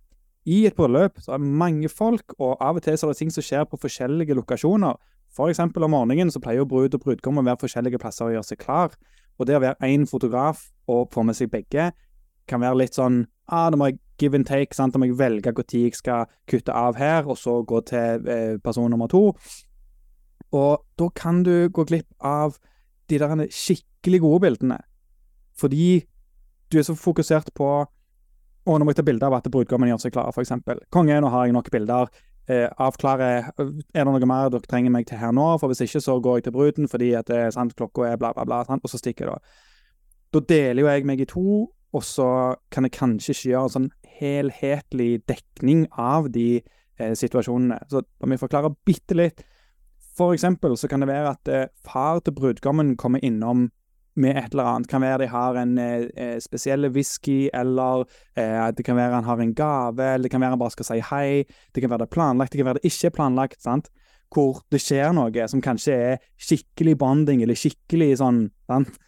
[0.49, 3.21] i et bryllup så er det mange folk, og av og til så er det
[3.21, 4.97] ting som skjer på forskjellige lokasjoner.
[5.37, 8.49] For eksempel om morgenen så pleier brud og brudgom å være forskjellige plasser og gjøre
[8.49, 8.97] seg klar.
[9.37, 11.91] Og det å være én fotograf og få med seg begge,
[12.49, 14.75] kan være litt sånn ah, det må jeg give and take.
[14.75, 14.97] sant?
[14.97, 18.91] Om jeg velger når jeg skal kutte av her, og så gå til eh, person
[18.91, 19.33] nummer to.
[20.53, 22.59] Og da kan du gå glipp av
[23.09, 24.79] de der skikkelig gode bildene.
[25.59, 26.05] Fordi
[26.73, 27.69] du er så fokusert på
[28.69, 30.53] å, nå må jeg ta bilde av at brudgommen gjør seg klar, f.eks.
[30.93, 32.11] Konge, nå har jeg nok bilder.
[32.49, 33.31] Eh, avklare
[33.61, 36.39] er det noe mer dere trenger meg til her nå, for hvis ikke så går
[36.39, 38.93] jeg til bruden fordi at det, er sant, klokka er bla, bla, bla, sant, og
[38.93, 39.67] så stikker jeg da.
[40.33, 42.29] Da deler jo jeg meg i to, og så
[42.73, 46.61] kan jeg kanskje ikke gjøre en sånn helhetlig dekning av de
[46.99, 47.81] eh, situasjonene.
[47.91, 49.45] Så la meg forklare bitte litt.
[50.19, 53.69] For eksempel så kan det være at eh, far til brudgommen kommer innom
[54.19, 54.91] med et eller annet.
[54.91, 58.05] Kan være de har en eh, eh spesiell whisky, eller
[58.37, 60.91] eh, det kan være han har en gave, eller det kan være han bare skal
[60.91, 61.45] si hei.
[61.75, 63.63] Det kan være det planlagt, det kan være det ikke planlagt.
[63.63, 63.89] sant?
[64.35, 68.99] Hvor det skjer noe som kanskje er skikkelig bonding, eller skikkelig sånn sant?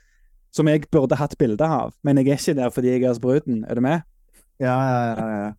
[0.50, 3.22] som jeg burde hatt bilde av, men jeg er ikke der fordi jeg er hos
[3.22, 3.64] bruden.
[3.70, 4.02] Er du med?
[4.60, 5.50] Ja, ja, ja.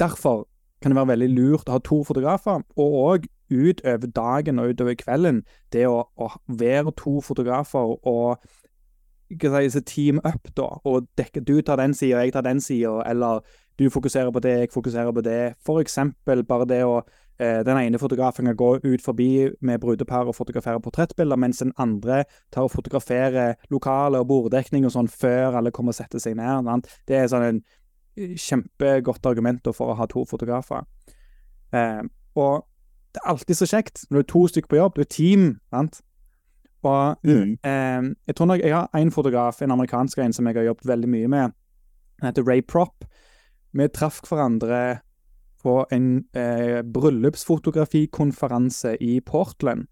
[0.00, 0.46] Derfor
[0.80, 4.96] kan det være veldig lurt å ha to fotografer, og òg utover dagen og utover
[4.96, 5.42] kvelden,
[5.74, 8.38] det å, å være to fotografer og
[9.40, 12.96] hva si, team up, da, og dekke, du tar den sida, jeg tar den sida,
[13.06, 13.44] eller
[13.78, 15.42] du fokuserer på det, jeg fokuserer på det.
[15.66, 17.00] For eksempel bare det å
[17.40, 21.72] Eh, den ene fotografen kan gå ut forbi med brudepar og fotografere portrettbilder, mens den
[21.78, 26.36] andre tar og fotograferer lokale og borddekning og sånn før alle kommer og setter seg
[26.36, 26.90] ned.
[27.08, 27.62] Det er sånn en
[28.16, 30.82] kjempegodt argument for å ha to fotografer.
[31.72, 32.02] Eh,
[32.38, 32.54] og
[33.14, 35.42] det er alltid så kjekt når du er to stykker på jobb, du er team.
[35.70, 35.94] sant?
[36.86, 37.50] Og mm.
[37.66, 40.86] eh, jeg tror nok jeg har én fotograf, en amerikansk en, som jeg har jobbet
[40.88, 41.46] veldig mye med.
[42.20, 43.04] Han heter Ray Prop.
[43.72, 44.98] Vi traff hverandre
[45.62, 49.86] på en eh, bryllupsfotografikonferanse i Portland.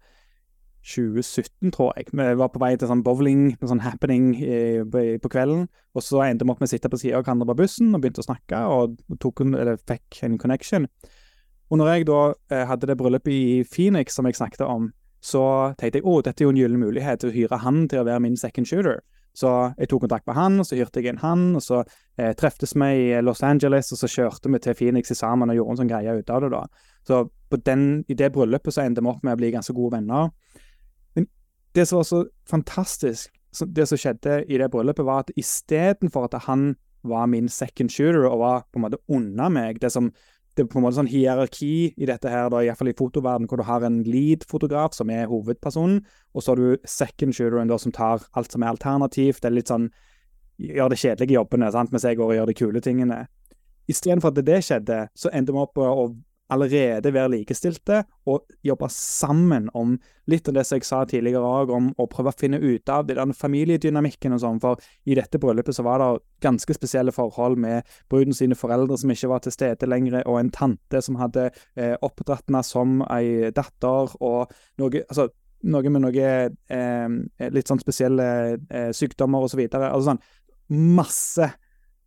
[0.85, 2.09] 2017, tror jeg.
[2.11, 5.67] Vi var på vei til sånn bowling, sånn happening i, på, kvelden.
[5.97, 8.03] Og så endte vi opp med å sitte på sida av hverandre på bussen og
[8.03, 9.43] begynte å snakke, og tok,
[9.89, 10.87] fikk en connection.
[11.69, 14.89] Og når jeg da eh, hadde det bryllupet i Phoenix som jeg snakket om,
[15.21, 15.43] så
[15.77, 18.07] tenkte jeg å, dette er jo en gyllen mulighet til å hyre han til å
[18.07, 19.01] være min second shooter.
[19.37, 21.83] Så jeg tok kontakt med han, og så hyrte jeg inn han, og så
[22.17, 25.75] eh, treftes vi i Los Angeles, og så kjørte vi til Phoenix sammen og gjorde
[25.75, 26.63] en sånn greie ut av det, da.
[27.07, 27.21] Så
[27.65, 30.31] den, i det bryllupet så endte vi opp med å bli ganske gode venner.
[31.75, 33.31] Det som var så fantastisk,
[33.67, 36.75] det som skjedde i det bryllupet, var at istedenfor at han
[37.07, 40.11] var min second shooter og var på en måte unna meg, det som
[40.57, 43.61] det er på en måte sånn hierarki i dette her, da, iallfall i fotoverden, hvor
[43.61, 46.01] du har en lead-fotograf som er hovedpersonen,
[46.33, 49.39] og så har du second shooteren da, som tar alt som er alternativt.
[49.39, 49.87] Det er litt sånn
[50.59, 51.93] gjør det kjedelige jobbene, sant?
[51.93, 53.21] mens jeg går og gjør de kule tingene.
[53.89, 56.09] Istedenfor at det skjedde, så endte vi opp å
[56.53, 59.97] allerede være likestilte og jobbe sammen om
[60.29, 63.07] litt av det som jeg sa tidligere òg, om å prøve å finne ut av
[63.09, 64.61] den familiedynamikken og sånn.
[64.61, 66.09] For i dette bryllupet så var det
[66.45, 70.53] ganske spesielle forhold med bruden sine foreldre som ikke var til stede lenger, og en
[70.53, 75.29] tante som hadde eh, oppdratt henne som ei datter, og noe altså
[75.69, 76.27] noe med noe
[76.71, 78.27] eh, litt sånn spesielle
[78.69, 79.89] eh, sykdommer og så videre.
[79.91, 80.23] Altså sånn
[80.69, 81.49] masse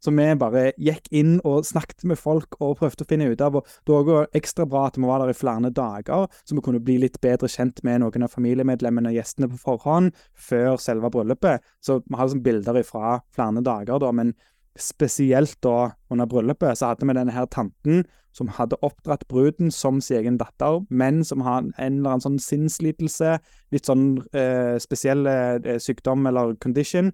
[0.02, 3.60] så vi bare gikk inn og snakket med folk og prøvde å finne ut av.
[3.60, 6.82] og Det var ekstra bra at vi var der i flere dager, så vi kunne
[6.82, 11.62] bli litt bedre kjent med noen av familiemedlemmene og gjestene på forhånd før selve bryllupet.
[11.80, 14.10] Så vi hadde sånn bilder fra flere dager, da.
[14.10, 14.34] Men
[14.78, 18.02] spesielt da under bryllupet så hadde vi denne her tanten
[18.32, 22.40] som hadde oppdratt bruden som sin egen datter, men som har en eller annen sånn
[22.40, 23.36] sinnslidelse,
[23.74, 27.12] litt sånn eh, spesiell eh, sykdom eller condition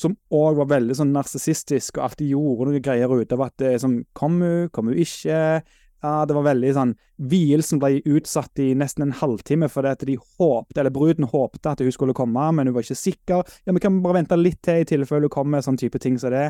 [0.00, 3.74] som òg var veldig sånn narsissistisk og alltid gjorde noen greier ut av at det
[3.74, 5.60] er sånn Kom hun, kom hun ikke?
[6.00, 6.94] Ja, det var veldig sånn
[7.30, 11.82] Vielsen ble utsatt i nesten en halvtime fordi at de håpte, eller bruden håpte at
[11.84, 13.44] hun skulle komme, men hun var ikke sikker.
[13.66, 16.32] Ja, vi kan bare vente litt til i tilfelle hun kommer, sånn type ting som
[16.32, 16.46] det.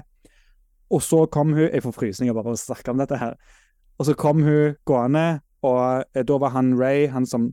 [0.94, 3.34] Og så kom hun Jeg får frysninger bare av å snakke om dette her.
[3.98, 7.50] Og så kom hun gående, og eh, da var han Ray, han som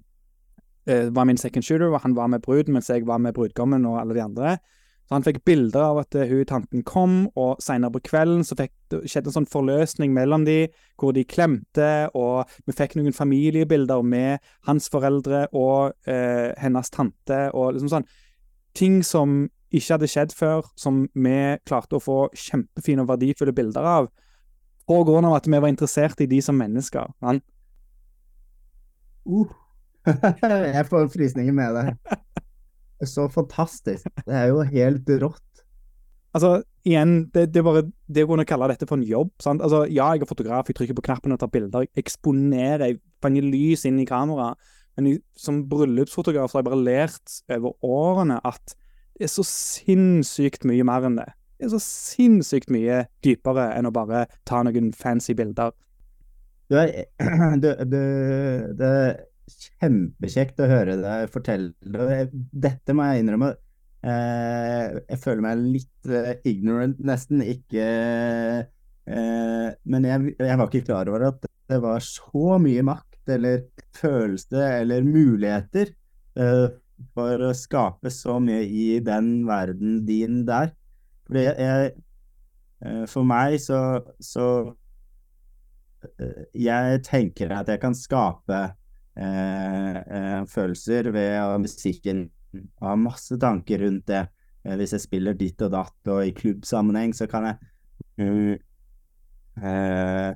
[0.86, 3.90] eh, var min second shooter, og han var med bruden mens jeg var med brudgommen
[3.90, 4.58] og alle de andre.
[5.08, 8.74] Så han fikk bilder av at hun tanten kom, og seinere på kvelden så fikk
[8.92, 10.66] det skjedde en sånn forløsning mellom de,
[11.00, 17.48] hvor de klemte, og vi fikk noen familiebilder med hans foreldre og eh, hennes tante,
[17.54, 18.10] og liksom sånn
[18.78, 23.88] Ting som ikke hadde skjedd før, som vi klarte å få kjempefine og verdifulle bilder
[23.90, 24.10] av,
[24.86, 27.10] på grunn av at vi var interessert i de som mennesker.
[27.18, 27.42] sant?
[29.26, 29.50] Uh.
[30.78, 31.74] jeg får frysninger med.
[31.74, 32.20] Det
[33.06, 34.08] så fantastisk.
[34.26, 35.44] Det er jo helt rått.
[36.38, 37.84] Altså, igjen, det, det er bare
[38.14, 39.32] det å kunne kalle dette for en jobb.
[39.42, 39.62] sant?
[39.62, 43.00] Altså, Ja, jeg er fotograf, jeg trykker på knappen og tar bilder, jeg eksponerer, jeg
[43.24, 44.52] fanger lys inn i kamera.
[44.98, 48.76] Men jeg, som bryllupsfotograf så har jeg bare lært over årene at
[49.18, 51.30] det er så sinnssykt mye mer enn det.
[51.58, 55.74] Det er så sinnssykt mye dypere enn å bare ta noen fancy bilder.
[56.70, 56.78] Du,
[57.64, 58.02] du, du,
[58.78, 58.92] det,
[59.48, 61.74] kjempekjekt å høre deg fortelle.
[62.52, 63.54] Dette må jeg innrømme.
[64.08, 67.42] Eh, jeg føler meg litt eh, ignorant, nesten.
[67.44, 73.32] Ikke eh, Men jeg, jeg var ikke klar over at det var så mye makt
[73.36, 73.66] eller
[73.98, 75.92] følelse eller muligheter
[76.40, 76.68] eh,
[77.14, 80.72] for å skape så mye i den verden din der.
[81.28, 81.94] Fordi jeg
[82.86, 84.46] eh, For meg så, så
[86.56, 88.60] Jeg tenker at jeg kan skape
[90.52, 92.28] følelser ved at musikken
[92.82, 94.26] har masse tanker rundt det.
[94.68, 97.56] Eh, hvis jeg spiller ditt og datt, og i klubbsammenheng, så kan jeg
[99.64, 100.34] uh,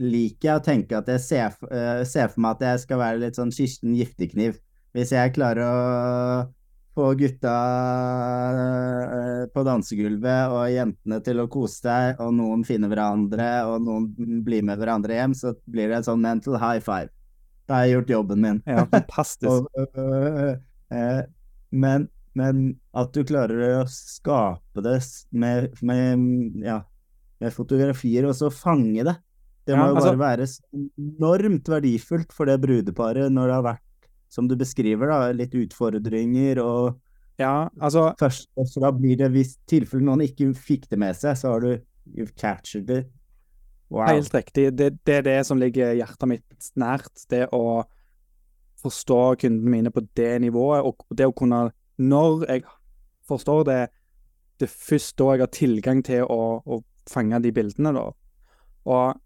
[0.00, 3.22] liker jeg å tenke at jeg ser, uh, ser, for meg at jeg skal være
[3.24, 4.58] litt sånn Kirsten Giftekniv.
[4.96, 5.74] Hvis jeg klarer å
[6.96, 7.54] få gutta
[8.56, 14.42] uh, på dansegulvet og jentene til å kose seg, og noen finner hverandre, og noen
[14.46, 17.12] blir med hverandre hjem, så blir det en sånn mental high five.
[17.70, 18.62] Da har jeg gjort jobben min.
[18.66, 19.68] Ja, fantastisk.
[19.78, 19.90] og,
[20.90, 21.20] uh,
[21.70, 22.64] men, men,
[22.98, 24.98] at du klarer å skape det
[25.30, 26.24] med, med,
[26.66, 26.80] ja,
[27.38, 29.14] med fotografier, og så fange det
[29.68, 33.66] det må ja, jo bare altså, være enormt verdifullt for det brudeparet når det har
[33.68, 36.98] vært, som du beskriver, da, litt utfordringer og
[37.40, 41.38] Ja, altså Først så da blir det hvis tilfelle noen ikke fikk det med seg,
[41.38, 43.12] så har du captured it.
[43.90, 44.06] Wow.
[44.06, 44.68] Helt riktig.
[44.78, 47.10] Det, det, er det som ligger hjertet mitt nært.
[47.30, 47.82] Det å
[48.80, 52.62] forstå kundene mine på det nivået, og det å kunne Når jeg
[53.28, 53.80] forstår det,
[54.60, 56.80] det er først da jeg har tilgang til å, å
[57.10, 58.06] fange de bildene, da.
[58.88, 59.18] Og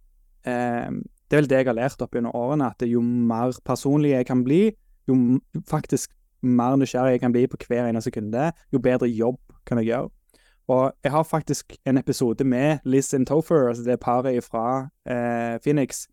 [0.50, 4.10] eh, det er vel det jeg har lært opp gjennom årene, at jo mer personlig
[4.10, 4.72] jeg kan bli,
[5.06, 5.18] jo
[5.70, 6.10] faktisk
[6.42, 9.38] mer nysgjerrig jeg kan bli på hver eneste kunde, jo bedre jobb
[9.68, 10.10] kan jeg gjøre.
[10.68, 15.60] Og jeg har faktisk en episode med Liz and Topher, altså det paret fra eh,
[15.60, 16.06] Phoenix,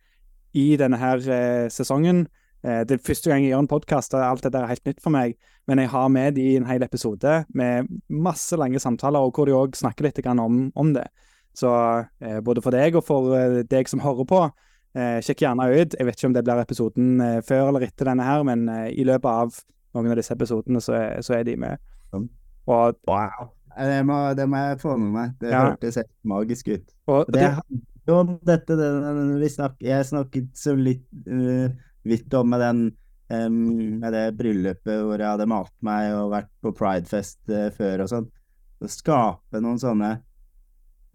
[0.53, 2.25] i denne her eh, sesongen.
[2.63, 4.99] Eh, det er første gang jeg gjør en podkast, og alt dette er helt nytt
[5.03, 5.37] for meg.
[5.67, 9.47] Men jeg har med de i en hel episode med masse lange samtaler, og hvor
[9.47, 11.07] de òg snakker litt om, om det.
[11.53, 11.71] Så
[12.19, 14.41] eh, både for deg og for eh, deg som hører på,
[14.95, 15.95] eh, sjekk gjerne ut.
[15.97, 19.31] Jeg vet ikke om det blir episoden før eller etter denne her, men i løpet
[19.31, 19.63] av
[19.95, 21.89] noen av disse episodene så, så er de med.
[22.13, 23.51] Og, wow.
[23.77, 25.35] Det må, det må, jeg få med meg.
[25.41, 25.61] Det ja.
[25.69, 26.87] hørtes helt magisk ut.
[27.11, 27.45] Og, det,
[28.05, 31.71] det om dette det, snak, Jeg snakket så litt uh,
[32.07, 32.81] vidt om med den
[33.31, 33.59] um,
[34.01, 38.11] med det bryllupet hvor jeg hadde malt meg og vært på pridefest uh, før og
[38.11, 38.29] sånn.
[38.81, 40.15] Å skape noen sånne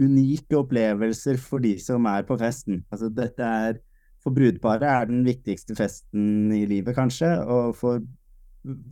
[0.01, 2.85] unike opplevelser for de som er på festen.
[2.93, 3.83] Altså dette er
[4.27, 7.29] For brudeparet er den viktigste festen i livet, kanskje.
[7.47, 8.01] Og for,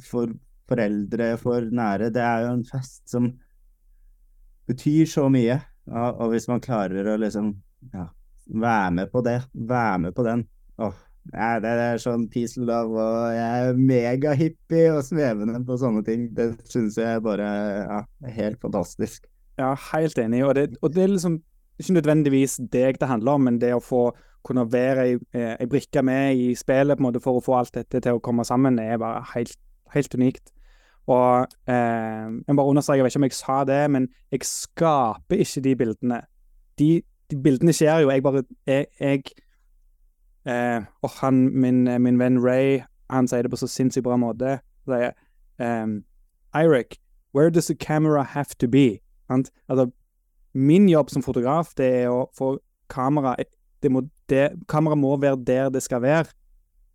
[0.06, 0.30] for
[0.70, 2.12] foreldre, for nære.
[2.14, 3.32] Det er jo en fest som
[4.70, 5.60] betyr så mye.
[5.90, 7.54] Og, og hvis man klarer å liksom
[7.92, 8.08] ja,
[8.48, 10.46] være med på det, være med på den
[10.80, 10.94] åh,
[11.32, 16.26] ja, det er sånn peace love, og jeg er megahippie og svevende på sånne ting.
[16.36, 19.24] Det syns jeg bare ja, er helt fantastisk.
[19.60, 20.42] Ja, helt enig.
[20.44, 21.38] Og det, og det er liksom
[21.80, 24.08] ikke nødvendigvis deg det handler om, men det å få
[24.44, 27.56] kunne være ei, ei eh, brikke med i spillet på en måte for å få
[27.56, 29.56] alt dette til å komme sammen, er bare helt,
[29.94, 30.52] helt unikt.
[31.06, 35.42] Og eh, jeg bare understreker, jeg vet ikke om jeg sa det, men jeg skaper
[35.44, 36.20] ikke de bildene.
[36.78, 36.88] De,
[37.30, 38.10] de bildene skjer jo.
[38.10, 39.22] Jeg bare Jeg, jeg
[40.46, 44.58] eh, Og han, min, min, venn Ray, han sier det på så sinnssykt bra måte.
[44.88, 45.12] Han sier
[45.60, 46.04] um,
[46.54, 46.98] Eirik,
[47.34, 48.98] where does the camera have to be?
[49.28, 49.90] Altså,
[50.54, 52.58] min jobb som fotograf, det er å få
[52.88, 53.36] kamera
[53.84, 54.00] det må,
[54.32, 56.32] det, Kamera må være der det skal være,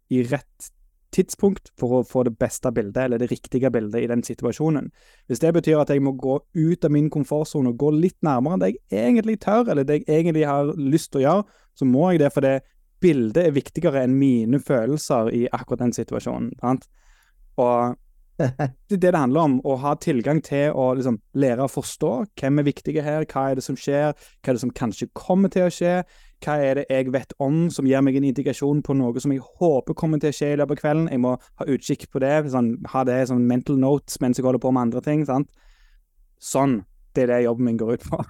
[0.10, 0.72] i rett
[1.16, 4.92] tidspunkt, for å få det beste bildet, eller det riktige bildet, i den situasjonen.
[5.28, 8.58] Hvis det betyr at jeg må gå ut av min komfortsone og gå litt nærmere
[8.58, 11.88] enn det jeg egentlig tør, eller det jeg egentlig har lyst til å gjøre, så
[11.90, 12.60] må jeg det, for det
[13.00, 16.54] bildet er viktigere enn mine følelser i akkurat den situasjonen.
[16.60, 16.90] Sant?
[17.60, 17.96] Og
[18.40, 19.58] det er det det handler om.
[19.68, 23.60] Å ha tilgang til å liksom, lære å forstå hvem er viktige her, hva er
[23.60, 25.96] det som skjer, hva er det som kanskje kommer til å skje,
[26.46, 29.44] hva er det jeg vet om som gir meg en indikasjon på noe som jeg
[29.60, 31.10] håper kommer til å skje i løpet av kvelden.
[31.12, 34.64] Jeg må ha utkikk på det, sånn, ha det som mental notes mens jeg holder
[34.64, 35.26] på med andre ting.
[35.28, 35.52] sant?
[36.40, 36.82] Sånn.
[37.16, 38.24] Det er det jobben min går ut på.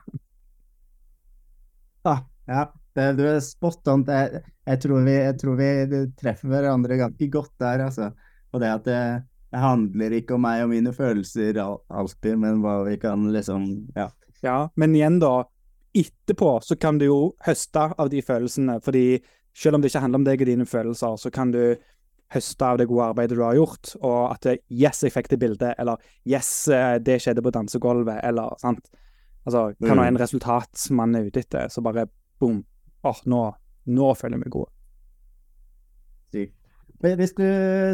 [2.08, 2.14] Ja,
[2.48, 2.62] ja.
[2.96, 4.06] Du er spot on.
[4.08, 8.10] Jeg, jeg, tror vi, jeg tror vi treffer hverandre ganske godt der, altså.
[8.50, 9.02] Og det at det,
[9.52, 11.58] det handler ikke om meg og mine følelser
[11.90, 14.10] alltid, men hva vi kan liksom Ja.
[14.42, 15.44] Ja, men igjen, da.
[15.94, 19.20] Etterpå så kan du jo høste av de følelsene, fordi
[19.54, 21.76] selv om det ikke handler om deg og dine følelser, så kan du
[22.32, 25.76] høste av det gode arbeidet du har gjort, og at 'yes, jeg fikk det bildet',
[25.80, 28.88] eller 'yes, eh, det skjedde på dansegulvet', eller sant.
[29.46, 30.08] Altså, hva nå Mm.
[30.08, 32.08] en resultat man er ute etter, så bare
[32.40, 32.64] boom.
[33.04, 33.56] Åh, nå,
[33.88, 34.68] nå føler jeg meg god.
[36.32, 36.54] Sykt.
[37.00, 37.46] Hvis du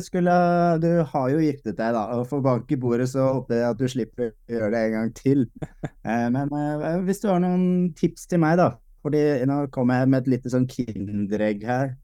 [0.02, 0.36] skulle
[0.82, 2.06] Du har jo giftet deg, da.
[2.18, 4.98] Og for bank i bordet så håper jeg at du slipper å gjøre det en
[5.00, 5.46] gang til.
[6.06, 8.76] Eh, Men eh, hvis du har noen tips til meg, da.
[9.02, 11.96] Fordi nå kommer jeg med et lite sånn kinderegg her.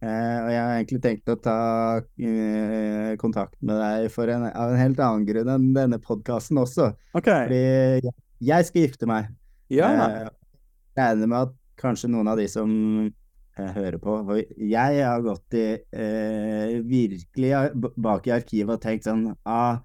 [0.00, 1.56] Eh, og jeg har egentlig tenkt å ta
[3.20, 6.88] kontakt med deg for en, av en helt annen grunn enn denne podkasten også.
[7.20, 7.48] Okay.
[7.50, 8.14] Fordi
[8.48, 9.28] jeg, skal gifte meg.
[9.68, 9.92] Ja.
[9.92, 10.32] Jeg
[10.96, 12.72] regner med at kanskje noen av de som
[13.58, 14.14] hører på
[14.56, 17.52] Jeg har gått i eh, virkelig
[17.96, 19.80] bak i arkivet og tenkt sånn ah,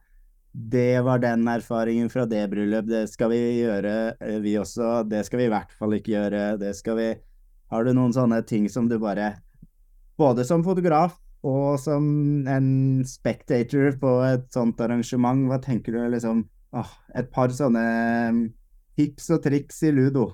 [0.54, 5.02] det var den erfaringen fra det bryllup, det skal vi gjøre eh, vi også.
[5.10, 6.44] Det skal vi i hvert fall ikke gjøre.
[6.62, 7.08] Det skal vi
[7.74, 9.34] Har du noen sånne ting som du bare
[10.18, 12.06] Både som fotograf og som
[12.48, 17.84] en spectator på et sånt arrangement, hva tenker du liksom ah, Et par sånne
[18.32, 18.46] mm,
[18.96, 20.30] tips og triks i ludo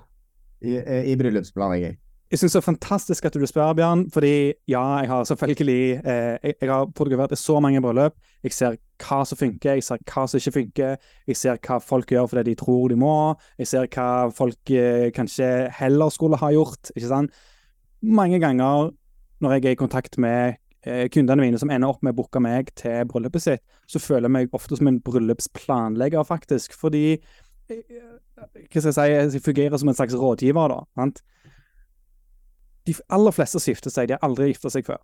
[0.60, 1.96] i, i bryllupsplanlegging.
[2.30, 4.04] Jeg syns det er fantastisk at du spør, Bjørn.
[4.14, 8.14] Fordi ja, jeg har selvfølgelig eh, jeg, jeg har fotografert i så mange bryllup.
[8.44, 10.96] Jeg ser hva som funker, jeg ser hva som ikke funker.
[11.26, 13.14] Jeg ser hva folk gjør fordi de tror de må.
[13.58, 15.48] Jeg ser hva folk eh, kanskje
[15.80, 16.92] heller skulle ha gjort.
[16.94, 17.34] ikke sant?
[18.00, 18.92] Mange ganger
[19.40, 22.42] når jeg er i kontakt med eh, kundene mine som ender opp med å booke
[22.44, 26.78] meg til bryllupet sitt, så føler jeg meg ofte som en bryllupsplanlegger, faktisk.
[26.78, 27.82] Fordi eh,
[28.38, 30.84] hva skal jeg si, jeg fungerer som en slags rådgiver, da.
[30.94, 31.24] sant?
[32.88, 35.00] De aller fleste gifter seg, de har aldri gifta seg før.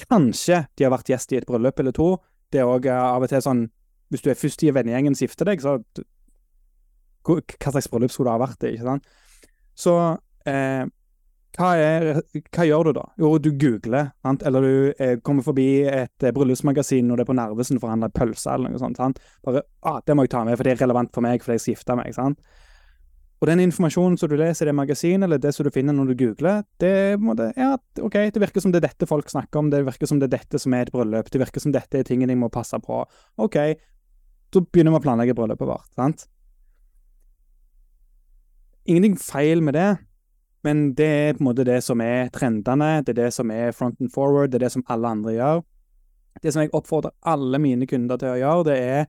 [0.00, 2.12] Kanskje de har vært gjest i et bryllup eller to.
[2.52, 3.68] Det er òg av og til sånn
[4.10, 5.76] Hvis du er først i vennegjengen som gifter deg, så
[7.22, 8.74] Hva slags bryllup skulle du ha vært i?
[8.74, 9.06] ikke sant?
[9.78, 9.94] Så
[10.50, 10.82] eh,
[11.58, 12.20] hva, er,
[12.54, 13.04] hva gjør du da?
[13.18, 14.44] Jo, du googler, sant?
[14.46, 17.94] eller du eh, kommer forbi et eh, bryllupsmagasin når det er på Narvesen for å
[17.94, 19.00] handle pølse eller noe sånt.
[19.00, 19.18] Sant?
[19.46, 21.64] Bare ah, 'Det må jeg ta med, for det er relevant for meg, fordi jeg
[21.64, 22.38] skal gifte meg.' sant?
[23.40, 26.10] Og den informasjonen som du leser i det magasinet, eller det som du finner når
[26.10, 27.72] du googler, det, må det, ja,
[28.04, 30.34] okay, det virker som det er dette folk snakker om, det virker som det er
[30.34, 33.00] dette som er et bryllup, det virker som dette er tingene jeg må passe på.
[33.40, 33.56] Ok,
[34.52, 36.26] så begynner vi å planlegge bryllupet vårt, sant?
[38.84, 39.88] Ingenting feil med det,
[40.66, 43.72] men det er på en måte det som er trendene, det er det som er
[43.72, 45.66] front and forward, det er det som alle andre gjør.
[46.44, 49.06] Det som jeg oppfordrer alle mine kunder til å gjøre, det er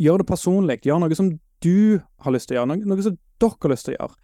[0.00, 0.82] gjør det personlig.
[0.84, 3.88] Gjør noe som du har lyst til å gjøre, noe, noe som dere har lyst
[3.88, 4.16] til å gjøre.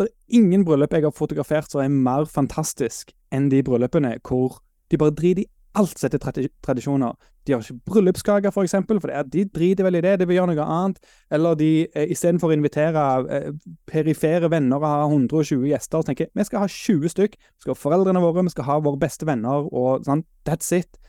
[0.00, 4.62] Det er ingen bryllup jeg har fotografert som er mer fantastisk enn de bryllupene hvor
[4.90, 7.14] de bare driter i alt som heter tradisjoner.
[7.46, 10.40] De har ikke bryllupskake, for eksempel, for er, de driter vel i det, de vil
[10.40, 10.98] gjøre noe annet.
[11.32, 13.52] Eller de, eh, istedenfor å invitere eh,
[13.88, 17.38] perifere venner og ha 120 gjester, så tenker jeg vi skal ha 20 stykk.
[17.38, 20.24] Vi skal ha foreldrene våre, vi skal ha våre beste venner, og sånn.
[20.48, 21.00] That's it.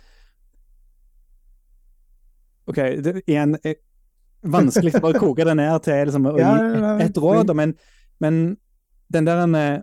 [2.70, 3.82] OK, det, igjen eh,
[4.42, 6.56] Vanskelig å bare koke det ned til liksom, å gi Ja,
[6.96, 7.76] et, et råd, men,
[8.24, 8.42] men
[9.14, 9.82] den der en, eh,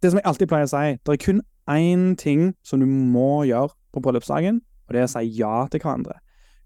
[0.00, 3.44] Det som jeg alltid pleier å si, det er kun én ting som du må
[3.48, 6.20] gjøre på bryllupsdagen, og det er å si ja til hverandre.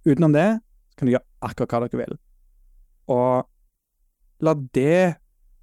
[0.04, 0.60] Utenom det
[0.98, 2.18] kan du gjøre akkurat hva dere vil.
[3.10, 3.48] Og
[4.46, 5.16] la det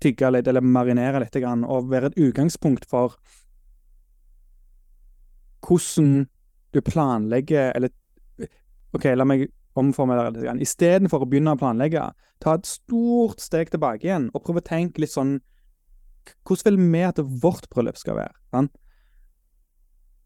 [0.03, 3.15] tygge litt, eller marinere litt, og være et utgangspunkt for
[5.65, 6.27] hvordan
[6.73, 7.91] du planlegger Eller
[8.95, 10.65] OK, la meg omformulere det litt.
[10.65, 12.09] Istedenfor å begynne å planlegge,
[12.41, 15.39] ta et stort steg tilbake igjen og prøve å tenke litt sånn
[16.45, 18.35] Hvordan vil vi at vårt bryllup skal være?
[18.53, 18.75] Sant?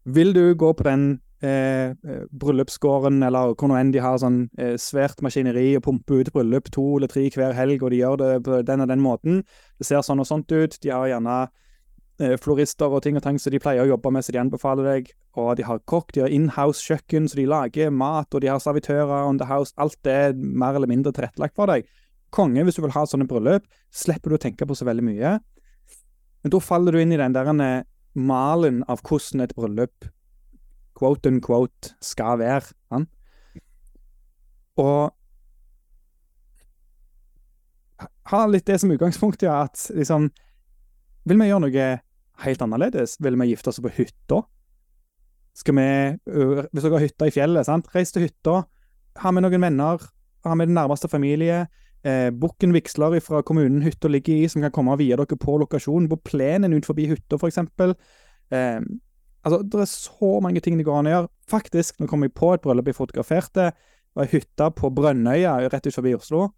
[0.04, 1.04] Vil du gå på den
[1.40, 6.20] eh, eh, bryllupsgården, eller hvor nå enn de har sånn eh, svært maskineri og pumper
[6.20, 9.00] ut bryllup to eller tre hver helg, og de gjør det på den og den
[9.00, 9.40] måten.
[9.80, 10.76] Det ser sånn og sånt ut.
[10.82, 11.38] De har gjerne
[12.42, 15.10] florister og ting og tang som de pleier å jobbe med, så de anbefaler deg.
[15.40, 19.26] Og de har kokk, de har inhouse-kjøkken, så de lager mat, og de har servitører
[19.26, 19.74] on the house.
[19.82, 21.88] Alt er mer eller mindre tilrettelagt for deg.
[22.34, 25.36] Konge, hvis du vil ha sånne bryllup, slipper du å tenke på så veldig mye.
[26.44, 30.10] Men da faller du inn i den der eh, malen av hvordan et bryllup
[30.94, 32.70] quote unquote skal være.
[32.90, 33.10] Sant?
[34.78, 35.14] Og
[38.30, 40.30] ha litt det som utgangspunkt, ja, at liksom
[41.24, 41.86] Vil vi gjøre noe
[42.44, 43.16] helt annerledes?
[43.24, 44.42] Vil vi gifte oss på hytta?
[45.54, 45.88] Skal vi
[46.26, 47.88] Hvis dere har hytta i fjellet, sant?
[47.94, 48.64] reis til hytta.
[49.16, 49.98] ha med noen venner,
[50.44, 51.68] ha med den nærmeste familie.
[52.04, 55.58] Eh, Bukken vigsler fra kommunen hytta ligger i, som kan komme og vie dere på
[55.58, 56.08] lokasjonen.
[56.08, 57.58] På plenen ut forbi hytta, f.eks.
[58.50, 58.80] Eh,
[59.44, 61.30] altså, det er så mange ting det går an å gjøre.
[61.48, 63.70] Faktisk, nå kom jeg på et bryllup jeg fotograferte.
[63.70, 66.48] Det var ei hytte på Brønnøya, rett ut forbi Oslo,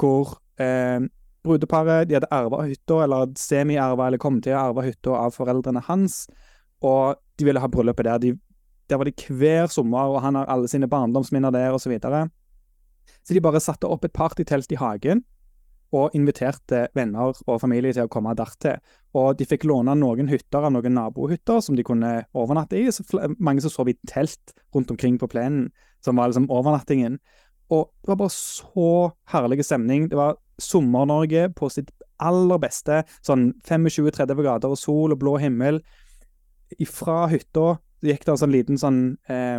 [0.00, 1.02] hvor eh,
[1.44, 5.84] brudeparet de hadde arva hytta, eller semi-arva, eller kom til å arve hytta av foreldrene
[5.88, 6.24] hans.
[6.84, 8.22] Og de ville ha bryllupet der.
[8.22, 8.32] De,
[8.90, 11.86] der var de hver sommer, og han har alle sine barndomsminner der, osv.
[11.86, 12.26] Så, videre.
[13.22, 15.24] så de bare satte opp et partytelt i hagen
[15.94, 18.80] og inviterte venner og familie til å komme dertil.
[19.14, 22.88] Og de fikk låne noen hytter av noen nabohytter som de kunne overnatte i.
[22.90, 23.04] Så
[23.38, 25.68] mange som sov i telt rundt omkring på plenen,
[26.02, 27.20] som var liksom overnattingen.
[27.72, 28.88] Og det var bare så
[29.30, 30.08] herlig stemning.
[30.10, 31.90] Det var Sommer-Norge på sitt
[32.22, 33.02] aller beste.
[33.24, 35.80] Sånn 25-30 grader og sol og blå himmel.
[36.90, 37.74] Fra hytta
[38.04, 39.58] gikk det en sånn liten sånn eh,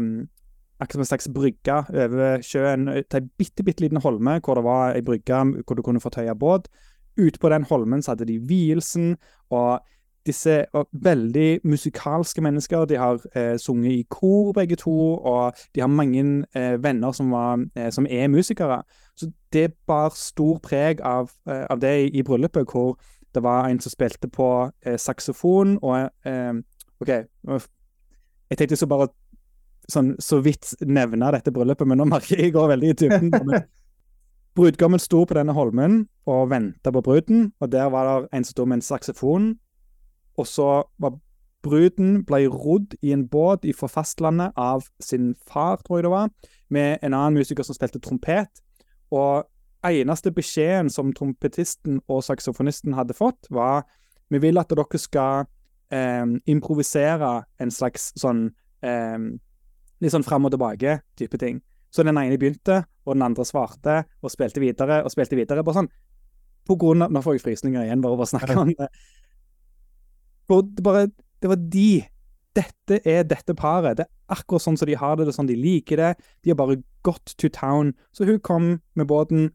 [0.76, 4.66] Akkurat som en slags brygge over sjøen til ei bitte, bitte liten holme, hvor det
[4.66, 6.68] var ei brygge hvor du kunne få tøye båt.
[7.16, 9.14] Ute på den holmen hadde de vielsen,
[9.56, 9.80] og
[10.26, 12.86] disse veldig musikalske mennesker.
[12.86, 17.32] De har eh, sunget i kor, begge to, og de har mange eh, venner som,
[17.32, 18.82] var, eh, som, er musikere.
[19.16, 22.98] Så det bar stor preg av, eh, av det i, i, bryllupet, hvor
[23.36, 26.54] det var en som spilte på eh, saksofon, og eh,
[27.02, 27.10] OK,
[28.50, 29.10] jeg tenkte så bare
[29.92, 33.56] sånn, så vidt nevne dette bryllupet, men nå merker jeg jeg går veldig i dybden.
[34.56, 38.56] Brudgommen sto på denne holmen og venta på bruden, og der var det en som
[38.56, 39.50] sto med en saksofon.
[40.38, 40.70] Og så
[41.02, 41.18] var
[41.66, 46.30] bruden ble rodd i en båt fra fastlandet av sin far, tror jeg det var,
[46.70, 48.62] med en annen musiker som spilte trompet.
[49.14, 49.46] Og
[49.86, 53.86] eneste beskjeden som trompetisten og saksofonisten hadde fått, var
[54.30, 55.46] vi vil at dere skal
[55.94, 58.48] eh, improvisere en slags sånn
[58.86, 59.34] eh,
[60.04, 61.62] Litt sånn fram og tilbake-type ting.
[61.88, 65.64] Så den ene begynte, og den andre svarte, og spilte videre og spilte videre.
[65.64, 65.88] Bare sånn
[66.68, 68.90] på grunn av Nå får jeg frysninger igjen, bare å snakke om det.
[70.50, 71.08] For det, bare,
[71.42, 71.90] det var de.
[72.56, 73.98] Dette er dette paret.
[74.00, 76.12] Det er akkurat sånn som de har det, det er sånn de liker det.
[76.44, 77.94] De har bare gått to town.
[78.16, 79.50] Så hun kom med båten,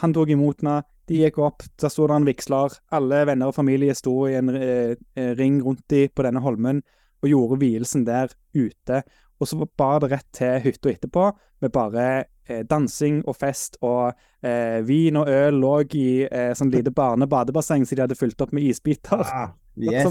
[0.00, 2.74] han tok imot henne, de gikk opp, der sto det en vigsler.
[2.96, 6.82] Alle venner og familie sto i en eh, eh, ring rundt dem på denne holmen
[7.22, 9.02] og gjorde vielsen der ute.
[9.40, 11.28] Og så bar det rett til hytta etterpå,
[11.60, 12.06] med bare
[12.48, 17.86] eh, dansing og fest, og eh, vin og øl lå i eh, sånn lite barnebadebasseng
[17.86, 19.22] som de hadde fylt opp med isbiter.
[19.22, 20.08] Ah, yes.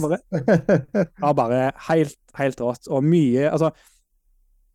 [1.22, 2.90] ja, bare helt, helt rått.
[2.92, 3.72] Og mye Altså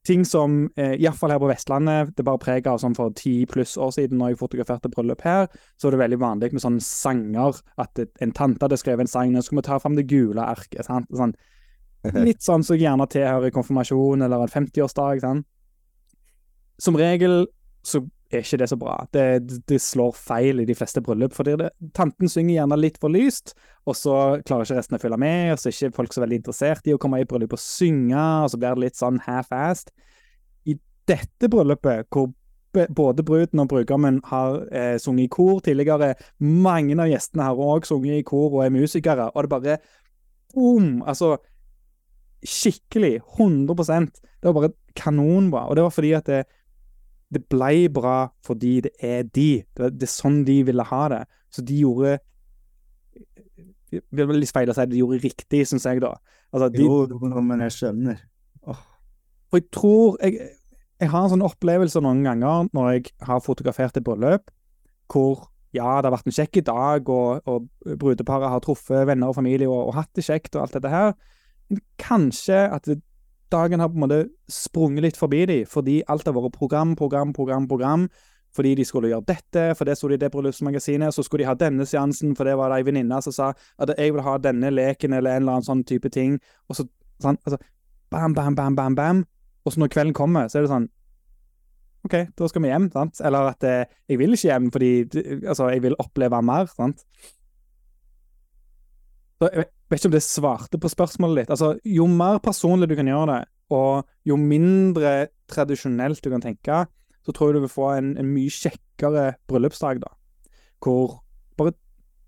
[0.06, 3.76] ting som, eh, iallfall her på Vestlandet, det bare preg av sånn for ti pluss
[3.76, 7.60] år siden, når jeg fotograferte bryllup her, så var det veldig vanlig med sånne sanger.
[7.78, 10.86] At en tante hadde skrevet en sang, nå skulle vi ta fram det gule arket.
[10.88, 11.10] sant?
[11.12, 11.34] Sånn,
[12.26, 15.20] litt sånn som så gjerne tilhører konfirmasjon eller en 50-årsdag.
[15.20, 15.46] sant?
[16.80, 17.44] Som regel
[17.84, 18.00] så
[18.38, 18.94] er ikke det så bra.
[19.12, 19.24] Det,
[19.68, 21.34] det, slår feil i de fleste bryllup.
[21.34, 23.54] fordi det, Tanten synger gjerne litt for lyst,
[23.90, 24.16] og så
[24.46, 25.52] klarer ikke resten å følge med.
[25.52, 28.26] og Så er ikke folk så veldig interessert i å komme i bryllup og synge,
[28.44, 29.90] og så blir det litt sånn half-assed.
[30.70, 30.76] I
[31.10, 32.30] dette bryllupet, hvor
[32.94, 37.88] både bruden og brudgommen har eh, sunget i kor tidligere, mange av gjestene har òg
[37.88, 39.80] sunget i kor og er musikere, og det bare
[40.54, 41.00] boom!
[41.02, 41.36] Altså
[42.46, 45.66] skikkelig 100% Det var bare kanonbra.
[45.68, 46.44] Og det var fordi at det,
[47.30, 49.62] det ble bra fordi det er de.
[49.76, 51.22] Det, det er sånn de ville ha det.
[51.50, 52.18] Så de gjorde
[53.90, 56.14] Det blir litt feil å si de gjorde riktig, syns jeg, da.
[56.54, 58.20] Altså, de, jo, men jeg skjønner.
[58.70, 58.82] Oh.
[59.50, 60.50] For jeg tror jeg,
[61.00, 64.50] jeg har en sånn opplevelse noen ganger når jeg har fotografert et bryllup
[65.10, 69.36] hvor ja, det har vært en kjekk dag, og, og brudeparet har truffet venner og
[69.38, 71.12] familie og, og, hatt det kjekt og alt dette her.
[71.70, 72.98] Men kanskje at det,
[73.52, 74.20] dagen har på en måte
[74.50, 78.10] sprunget litt forbi dem, fordi alt har vært program, program, program, program.
[78.50, 81.14] Fordi de skulle gjøre dette, for det sto det i det bryllupsmagasinet.
[81.14, 83.92] Så skulle de ha denne seansen, for det var det ei venninne som sa at
[83.94, 86.34] jeg vil ha denne leken eller en eller annen sånn type ting.
[86.66, 86.88] Og så
[87.22, 87.60] sånn, altså,
[88.10, 89.22] bam, bam, bam, bam, bam.
[89.62, 90.88] Og så når kvelden kommer, så er det sånn
[92.08, 93.20] OK, da skal vi hjem, sant?
[93.28, 94.92] Eller at eh, jeg vil ikke hjem fordi
[95.44, 97.04] altså, jeg vil oppleve mer, sant.
[99.40, 101.52] Så jeg vet ikke om det svarte på spørsmålet ditt.
[101.54, 103.42] Altså, jo mer personlig du kan gjøre det,
[103.72, 106.82] og jo mindre tradisjonelt du kan tenke,
[107.24, 110.12] så tror jeg du vil få en, en mye kjekkere bryllupsdag, da.
[110.84, 111.22] Hvor
[111.56, 111.72] bare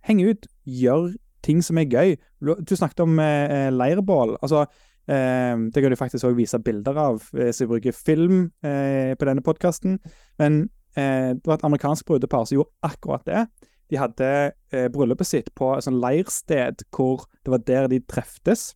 [0.09, 1.13] heng ut, gjør
[1.45, 2.17] ting som er gøy.
[2.41, 4.37] Du snakket om eh, leirbål.
[4.41, 4.65] Altså,
[5.11, 9.13] eh, det kan du faktisk òg vise bilder av hvis eh, jeg bruker film eh,
[9.19, 9.99] på denne podkasten.
[10.41, 10.65] Men
[10.97, 13.47] eh, det var et amerikansk brudepar som gjorde akkurat det.
[13.93, 14.29] De hadde
[14.73, 18.71] eh, bryllupet sitt på et sånn leirsted hvor det var der de treftes.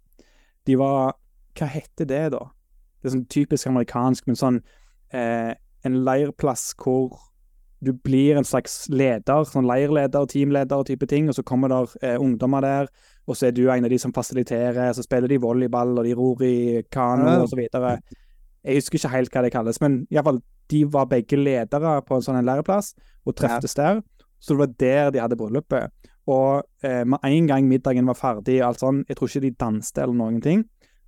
[0.69, 1.15] De var
[1.57, 2.43] Hva heter det, da?
[3.01, 4.59] Det er sånn typisk amerikansk, men sånn
[5.15, 5.55] eh,
[5.87, 7.15] en leirplass hvor
[7.81, 11.93] du blir en slags leder, sånn leirleder, teamleder og type ting, og så kommer der
[12.03, 12.89] eh, ungdommer der,
[13.29, 16.15] og så er du en av de som fasiliterer, så spiller de volleyball, og de
[16.19, 17.39] ror i kano Ja.
[17.45, 17.95] og så videre.
[18.67, 22.25] Jeg husker ikke helt hva det kalles, men iallfall, de var begge ledere på en
[22.27, 22.93] sånn en læreplass,
[23.25, 24.03] og treftes der.
[24.47, 25.91] Så det var der de hadde bryllupet.
[26.31, 30.03] Og eh, med en gang middagen var ferdig, alt sånn, jeg tror ikke de danste
[30.03, 30.65] eller noen ting,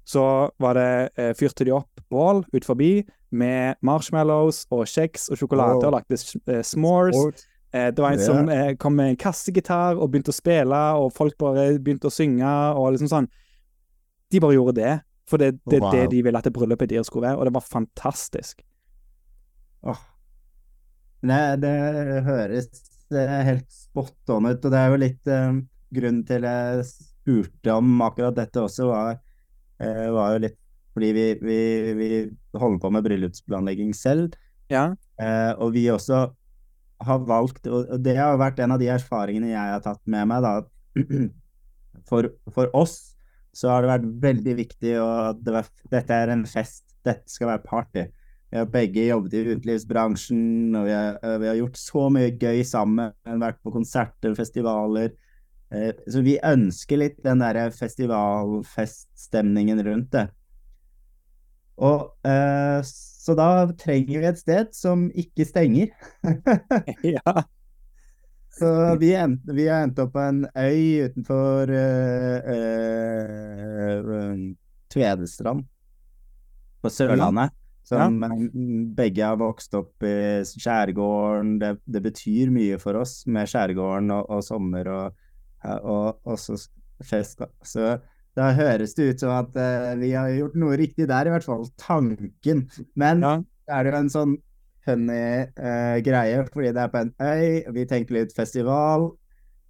[0.09, 0.25] så
[0.63, 0.91] var det,
[1.21, 5.87] eh, fyrte de opp bål ut forbi med marshmallows og kjeks og sjokolade Wow.
[5.91, 7.19] og lagde eh, s'mores.
[7.75, 8.27] Eh, det var en yeah.
[8.27, 12.15] som eh, kom med en kassegitar og begynte å spille, og folk bare begynte å
[12.15, 13.29] synge og liksom sånn.
[14.33, 14.95] De bare gjorde det,
[15.29, 15.93] for det det er Wow.
[15.93, 18.63] det de ville at det bryllupet deres skulle være, og det var fantastisk.
[19.83, 20.01] Oh.
[21.23, 21.75] Nei, det
[22.25, 22.71] høres
[23.17, 25.61] eh, helt spot on ut, og det er jo litt eh,
[25.95, 29.19] grunnen til jeg spurte om akkurat dette også, var,
[29.83, 30.59] eh, var jo litt
[30.99, 31.59] fordi vi, vi,
[31.95, 32.09] vi
[32.59, 34.35] holder på med bryllupsplanlegging selv,
[34.73, 34.89] Ja.
[35.23, 36.25] eh, og vi også
[37.07, 40.43] har valgt, og det har vært en av de erfaringene jeg har tatt med meg,
[40.43, 40.57] da.
[42.09, 43.15] For, for oss
[43.57, 47.51] så har det vært veldig viktig og det var, dette er en fest, dette skal
[47.51, 48.05] være party.
[48.49, 52.63] Vi har begge jobbet i utelivsbransjen, og vi har, vi har gjort så mye gøy
[52.65, 53.13] sammen.
[53.43, 55.11] Vært på konserter, festivaler.
[55.69, 60.27] Eh, så vi ønsker litt den derre festivalfeststemningen rundt det.
[61.79, 62.81] Og eh,
[63.29, 65.89] så da trenger vi et sted som ikke stenger.
[67.17, 67.43] ja.
[68.59, 68.69] Så
[68.99, 74.01] vi, end, vi har endt opp på en øy utenfor eh, eh,
[74.91, 75.63] Tvedestrand
[76.83, 77.55] på Sørlandet.
[77.89, 78.35] Som ja.
[78.99, 81.55] begge har vokst opp i skjærgården.
[81.63, 85.23] Det, det betyr mye for oss med skjærgården og, og sommer og,
[85.65, 86.59] og også
[87.09, 87.41] fest.
[87.65, 87.95] Så
[88.39, 91.47] da høres det ut som at uh, vi har gjort noe riktig der, i hvert
[91.47, 92.67] fall tanken.
[92.99, 93.39] Men Ja.
[93.69, 94.35] er det jo en sånn
[94.87, 95.23] funny
[95.59, 99.11] uh, greie, fordi det er på en øy, vi tenker litt festival.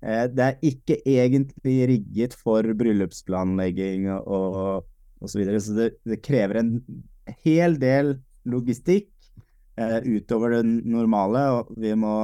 [0.04, 4.90] Uh, det er ikke egentlig rigget for bryllupsplanlegging og, og,
[5.22, 6.74] og så videre, så det, det krever en
[7.44, 8.16] hel del
[8.48, 9.10] logistikk
[9.78, 12.14] eh, utover det normale, og vi må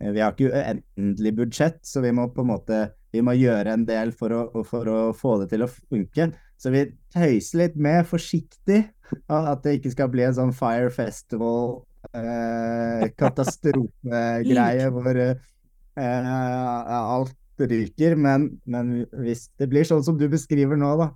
[0.00, 2.80] eh, Vi har ikke uendelig budsjett, så vi må på en måte
[3.10, 6.28] vi må gjøre en del for å, for å få det til å funke.
[6.60, 6.84] Så vi
[7.14, 8.84] tøyser litt med, forsiktig,
[9.26, 11.80] at det ikke skal bli en sånn Fire Festival
[12.14, 13.08] eh,
[14.94, 15.48] hvor eh,
[15.96, 18.14] alt ryker.
[18.16, 18.92] Men, men
[19.24, 21.10] hvis det blir sånn som du beskriver nå, da,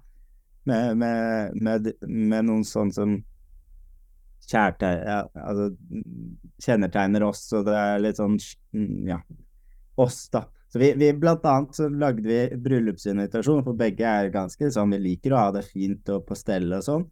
[0.69, 3.17] med, med, med, med noen sånn som
[4.53, 5.71] ja, altså,
[6.61, 8.37] kjennetegner oss, og det er litt sånn
[9.09, 9.23] ja,
[10.01, 10.45] oss, da.
[10.69, 15.05] Så vi, vi blant annet så lagde vi bryllupsinvitasjon, for begge er ganske sånn, vi
[15.05, 17.05] liker å ha det fint og på stell og sånn.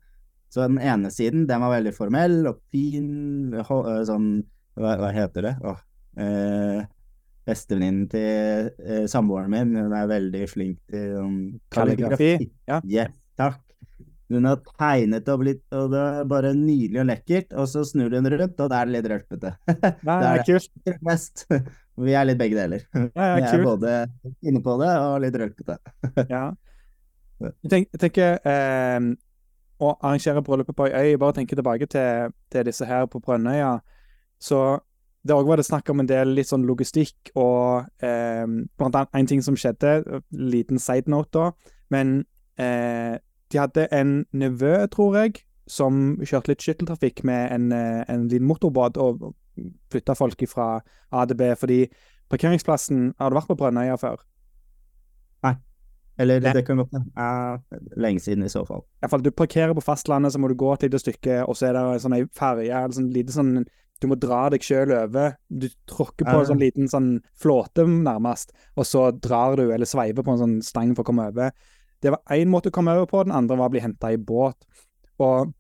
[0.53, 4.27] Så den ene siden, den var veldig formell og fin, øh, sånn,
[4.77, 5.55] hva, hva heter det?
[5.65, 5.79] Åh,
[6.21, 6.83] eh,
[7.47, 11.39] Bestevenninnen til eh, samboeren min, hun er veldig flink til um,
[11.75, 12.35] Kalligrafi.
[12.71, 12.83] Ja.
[12.87, 13.61] Yes, takk.
[14.33, 18.09] Hun har tegnet og blitt, og det er bare nydelig og lekkert, og så snur
[18.09, 19.51] du den rundt, og da er det litt rølpete.
[20.09, 20.95] Nei, Det er kult.
[21.05, 21.43] Mest.
[22.07, 22.87] Vi er litt begge deler.
[22.97, 23.67] Nei, Vi er kult.
[23.67, 23.91] både
[24.49, 25.77] inne på det og litt rølpete.
[26.33, 26.47] Ja.
[27.43, 29.07] Jeg, tenker, jeg tenker eh,
[29.83, 33.73] å arrangere bryllupet på ei øy Bare tenke tilbake til, til disse her på Brønnøya.
[34.39, 34.61] Så
[35.27, 38.47] det òg var det snakk om en del litt sånn logistikk og eh,
[38.79, 42.15] blant annet en ting som skjedde, liten side note da, men
[42.63, 43.19] eh,
[43.53, 48.49] de hadde en nevø, tror jeg, som kjørte litt skytteltrafikk med en, eh, en liten
[48.49, 49.35] motorbåt og
[49.93, 50.81] flytta folk fra
[51.13, 51.87] A til B, fordi
[52.33, 54.23] parkeringsplassen Har du vært på Brønnøya før?
[56.19, 57.91] Eller det, det kan godt hende.
[57.97, 58.85] Lenge siden i så fall.
[59.03, 61.77] Iallfall, du parkerer på fastlandet, så må du gå et lite stykke, og så er
[61.77, 63.55] det en sånn ferje, eller sånn lite sånn
[64.03, 65.37] Du må dra deg sjøl over.
[65.47, 70.27] Du tråkker på en sånn liten sånn flåte, nærmest, og så drar du, eller sveiver
[70.27, 71.53] på en sånn stang for å komme over.
[72.03, 74.21] Det var én måte å komme over på, den andre var å bli henta i
[74.21, 74.59] båt.
[75.23, 75.53] Og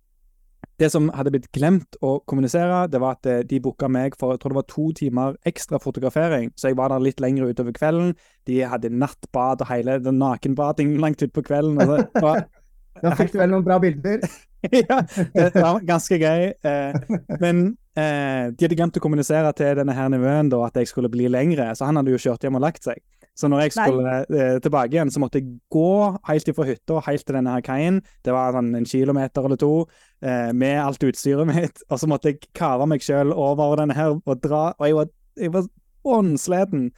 [0.80, 4.34] det som hadde blitt glemt å kommunisere, det var at eh, de booka meg for
[4.34, 6.50] jeg tror det var to timer ekstra fotografering.
[6.58, 8.16] Så jeg var der litt lenger utover kvelden.
[8.48, 11.78] De hadde nattbad og hele den nakenbading langt utpå kvelden.
[11.78, 12.44] Og så, det var
[13.02, 14.20] Da fikk du vel noen bra bilder?
[14.82, 14.98] ja,
[15.32, 16.50] det var ganske gøy.
[16.52, 16.98] Eh,
[17.40, 17.62] men
[17.98, 21.70] eh, de hadde glemt å kommunisere til denne her nevøen at jeg skulle bli lengre,
[21.74, 23.00] så han hadde jo kjørt hjem og lagt seg.
[23.38, 25.92] Så når jeg skulle eh, tilbake igjen, så måtte jeg gå
[26.28, 28.02] helt fra hytta helt til denne her kaien.
[28.24, 29.72] Det var sånn en kilometer eller to
[30.20, 31.80] eh, med alt utstyret mitt.
[31.88, 34.66] Og så måtte jeg kave meg sjøl over denne her og dra.
[34.76, 35.10] Og jeg var,
[35.40, 35.70] jeg var
[36.18, 36.90] åndsleden.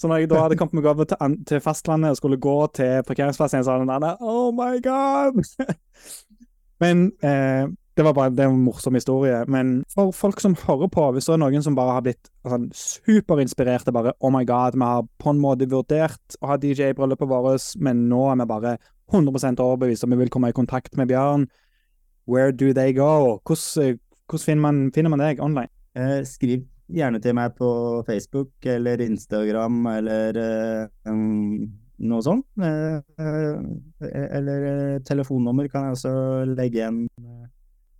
[0.00, 3.04] Så når jeg da hadde kommet meg over til, til fastlandet og skulle gå til
[3.06, 5.44] parkeringsplassen, så var den der Oh my God!
[6.82, 9.42] Men eh, det var bare det var en morsom historie.
[9.52, 12.70] Men for folk som hører på, hvis det er noen som bare har blitt sånn,
[12.76, 16.96] superinspirerte bare Oh my god, vi har på en måte vurdert å ha DJ i
[16.96, 18.76] bryllupet vårt, men nå er vi bare
[19.12, 21.46] 100 overbevist om vi vil komme i kontakt med Bjørn.
[22.26, 23.40] Where do they go?
[23.44, 23.98] Hvordan,
[24.38, 25.68] finner, man, finner, man, deg online?
[25.98, 27.68] Eh, skriv gjerne til meg på
[28.06, 31.68] Facebook eller Instagram eller eh, um,
[32.08, 32.46] noe sånt.
[32.62, 36.14] Eh, eh eller eh, telefonnummer kan jeg også
[36.54, 37.02] legge igjen.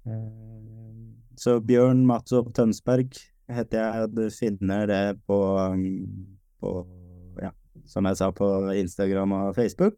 [0.06, 0.28] Eh,
[1.38, 3.10] så Bjørn Matsov Tønsberg
[3.52, 4.08] heter jeg.
[4.16, 5.82] Du finner det på, um,
[6.62, 6.68] på
[7.42, 7.50] ja,
[7.88, 8.46] som jeg sa, på
[8.76, 9.94] Instagram og Facebook.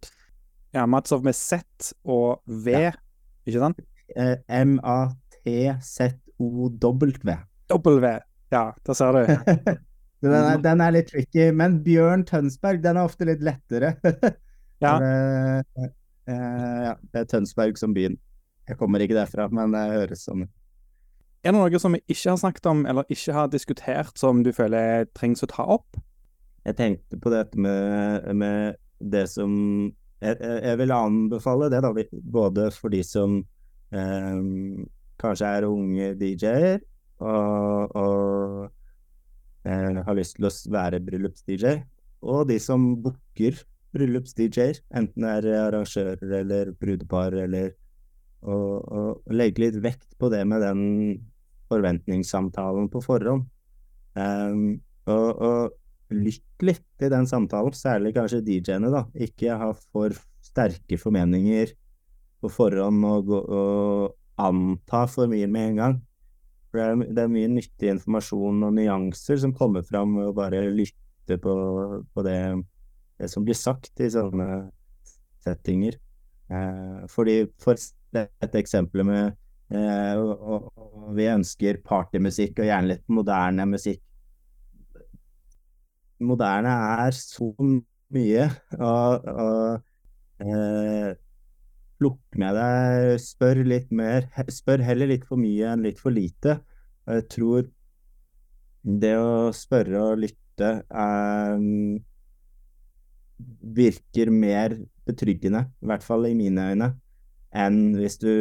[0.74, 1.62] Ja, Matsov med Z
[2.02, 2.92] og V, ja.
[3.46, 3.78] ikke sant?
[4.16, 5.08] Eh, M-A-T-Z-O-W.
[7.74, 8.06] W,
[8.52, 9.20] ja, da ser du.
[10.24, 13.94] den, er, den, er, litt tricky, men Bjørn Tønsberg, den er ofte litt lettere.
[14.82, 14.98] ja.
[15.02, 15.12] det,
[16.26, 18.18] eh, ja, det er Tønsberg som byen.
[18.68, 20.52] Jeg kommer ikke derfra, men det høres sånn ut.
[21.44, 24.48] Er det noe som vi ikke har snakket om, eller ikke har diskutert, som du
[24.56, 25.98] føler trengs å ta opp?
[26.64, 29.52] Jeg tenkte på dette med, med det som
[30.24, 31.90] jeg, jeg, vil anbefale det, da,
[32.32, 33.36] både for de som
[33.92, 34.40] eh,
[35.20, 36.80] kanskje er unge DJ-er
[37.20, 41.76] og, og eh, har lyst til å være bryllups-DJ,
[42.24, 43.60] og de som booker
[43.92, 47.74] bryllups-DJ-er, enten det er arrangører eller brudepar eller
[48.50, 50.82] og legge litt vekt på det med den
[51.72, 53.46] forventningssamtalen på forhånd.
[54.14, 59.04] Um, og, og lytt litt i den samtalen, særlig kanskje DJ-ene, da.
[59.14, 60.14] Ikke ha for
[60.44, 61.72] sterke formeninger
[62.44, 65.98] på forhånd og, og, anta for mye med en gang.
[66.68, 70.36] For det er, det er, mye nyttig informasjon og nyanser som kommer fram ved å
[70.36, 71.52] bare lytte på,
[72.10, 72.38] på det,
[73.20, 74.48] det, som blir sagt i sånne
[75.44, 76.00] settinger.
[76.50, 77.78] Eh, fordi for
[78.14, 79.24] dette eksempelet med
[79.74, 84.00] eh, og, og, vi ønsker partymusikk og gjerne litt moderne musikk.
[86.24, 86.72] Moderne
[87.04, 87.50] er så
[88.14, 88.46] mye,
[88.78, 91.12] og, og eh,
[92.00, 94.28] plukk med deg, spør litt mer.
[94.52, 96.58] Spør heller litt for mye enn litt for lite.
[97.10, 97.68] Jeg tror
[98.84, 101.68] det å spørre og lytte eh,
[103.74, 106.92] virker mer betryggende, i hvert fall i mine øyne
[107.54, 108.32] enn hvis du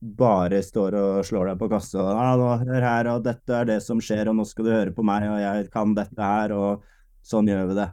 [0.00, 3.80] bare står og slår deg på kassa og ah, hør her, og dette er det
[3.84, 6.86] som skjer, og nå skal du høre på meg, og jeg kan dette her, og
[7.26, 7.88] sånn gjør vi det.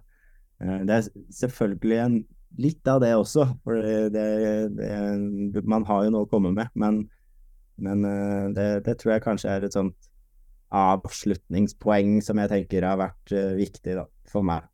[0.64, 1.10] Eh, det er
[1.42, 2.18] selvfølgelig en,
[2.64, 3.84] litt av det også, for
[4.14, 4.28] det,
[4.78, 7.04] det, man har jo noe å komme med, men,
[7.84, 10.10] men eh, det, det, tror jeg kanskje er et sånt
[10.74, 14.66] avslutningspoeng som jeg tenker har vært uh, viktig da, for meg.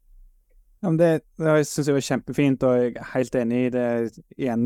[0.81, 3.85] Ja, det, det syns jeg var kjempefint, og jeg er helt enig i det.
[4.35, 4.65] Igjen,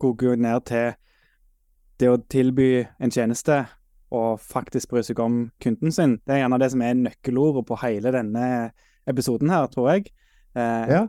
[0.00, 0.92] koker ned til
[2.00, 2.70] det å tilby
[3.00, 3.62] en tjeneste
[4.10, 6.16] og faktisk bry seg om kunden sin.
[6.26, 8.44] Det er gjerne det som er nøkkelordet på hele denne
[9.10, 10.10] episoden her, tror jeg.
[10.58, 11.04] Eh, ja.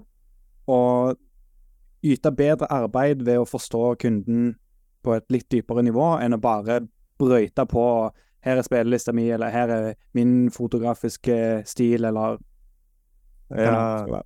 [0.69, 1.17] Og
[2.05, 4.51] yte bedre arbeid ved å forstå kunden
[5.01, 6.83] på et litt dypere nivå, enn å bare
[7.21, 7.85] brøyte på
[8.41, 9.87] her er spillelista mi, eller her er
[10.17, 12.39] min fotografiske stil, eller
[13.51, 14.21] ja.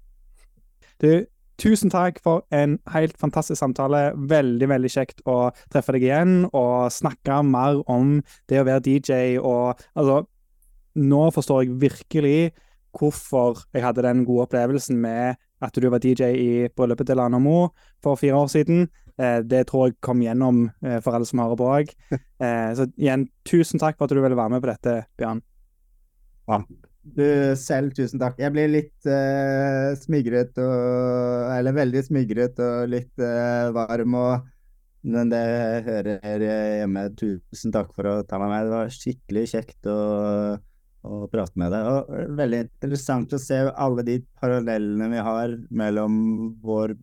[1.02, 1.26] Du,
[1.62, 4.10] Tusen takk for en helt fantastisk samtale.
[4.16, 8.18] Veldig veldig kjekt å treffe deg igjen og snakke mer om
[8.52, 9.40] det å være DJ.
[9.40, 10.26] Og altså,
[11.00, 12.40] nå forstår jeg virkelig
[12.96, 17.40] hvorfor jeg hadde den gode opplevelsen med at du var DJ i bryllupet til Lana
[17.40, 17.70] Mo
[18.04, 18.88] for fire år siden.
[19.16, 21.96] Eh, det tror jeg kom gjennom eh, for alle som hører på òg.
[22.36, 25.40] Eh, så igjen, tusen takk for at du ville være med på dette, Bjørn.
[26.52, 26.58] Ja,
[27.14, 28.40] du selv, tusen takk.
[28.42, 34.48] Jeg blir litt uh, smigret og Eller veldig smigret og litt uh, varm og
[35.06, 35.42] Men det
[35.86, 36.46] hører
[36.82, 37.08] hjemme.
[37.20, 38.66] Tusen takk for å ta meg med.
[38.66, 40.00] Det var skikkelig kjekt å,
[41.06, 41.92] å prate med deg.
[41.92, 46.16] Og veldig interessant å se alle de parallellene vi har mellom
[46.66, 46.96] vår,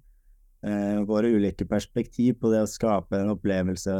[0.66, 3.96] uh, våre ulike perspektiv på det å skape en opplevelse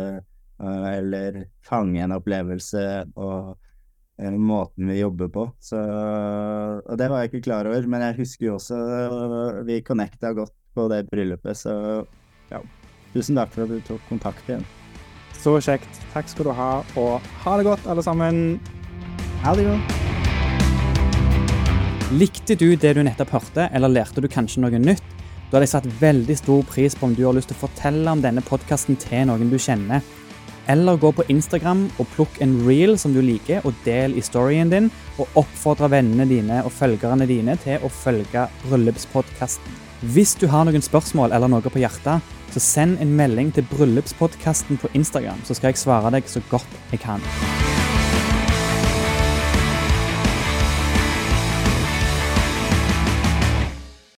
[0.62, 2.83] eller fange en opplevelse.
[3.19, 3.72] og Eh,
[4.20, 5.47] måten vi jobber på.
[5.60, 9.80] Så, og det var jeg ikke klar over, men jeg husker jo også uh, vi
[9.82, 12.05] connecta godt på det bryllupet, så
[12.52, 12.60] ja.
[13.12, 14.64] Tusen takk for at du tok kontakt igjen.
[15.36, 16.01] Så kjekt.
[16.14, 18.60] Takk skal du ha, og ha det godt, alle sammen.
[19.43, 19.98] Ha det godt.
[22.12, 25.05] Likte du det du nettopp hørte, eller lærte du kanskje noe nytt?
[25.51, 28.12] Da hadde jeg satt veldig stor pris på om du har lyst til å fortelle
[28.12, 30.01] om denne podkasten til noen du kjenner.
[30.70, 34.70] Eller gå på Instagram og plukk en reel som du liker, og del i storyen
[34.70, 34.90] din.
[35.18, 39.80] Og oppfordre vennene dine og følgerne dine til å følge Bryllupspodkasten.
[40.14, 42.22] Hvis du har noen spørsmål eller noe på hjertet,
[42.52, 46.80] Så send en melding til Bryllupspodkasten på Instagram, så skal jeg svare deg så godt
[46.93, 47.72] jeg kan.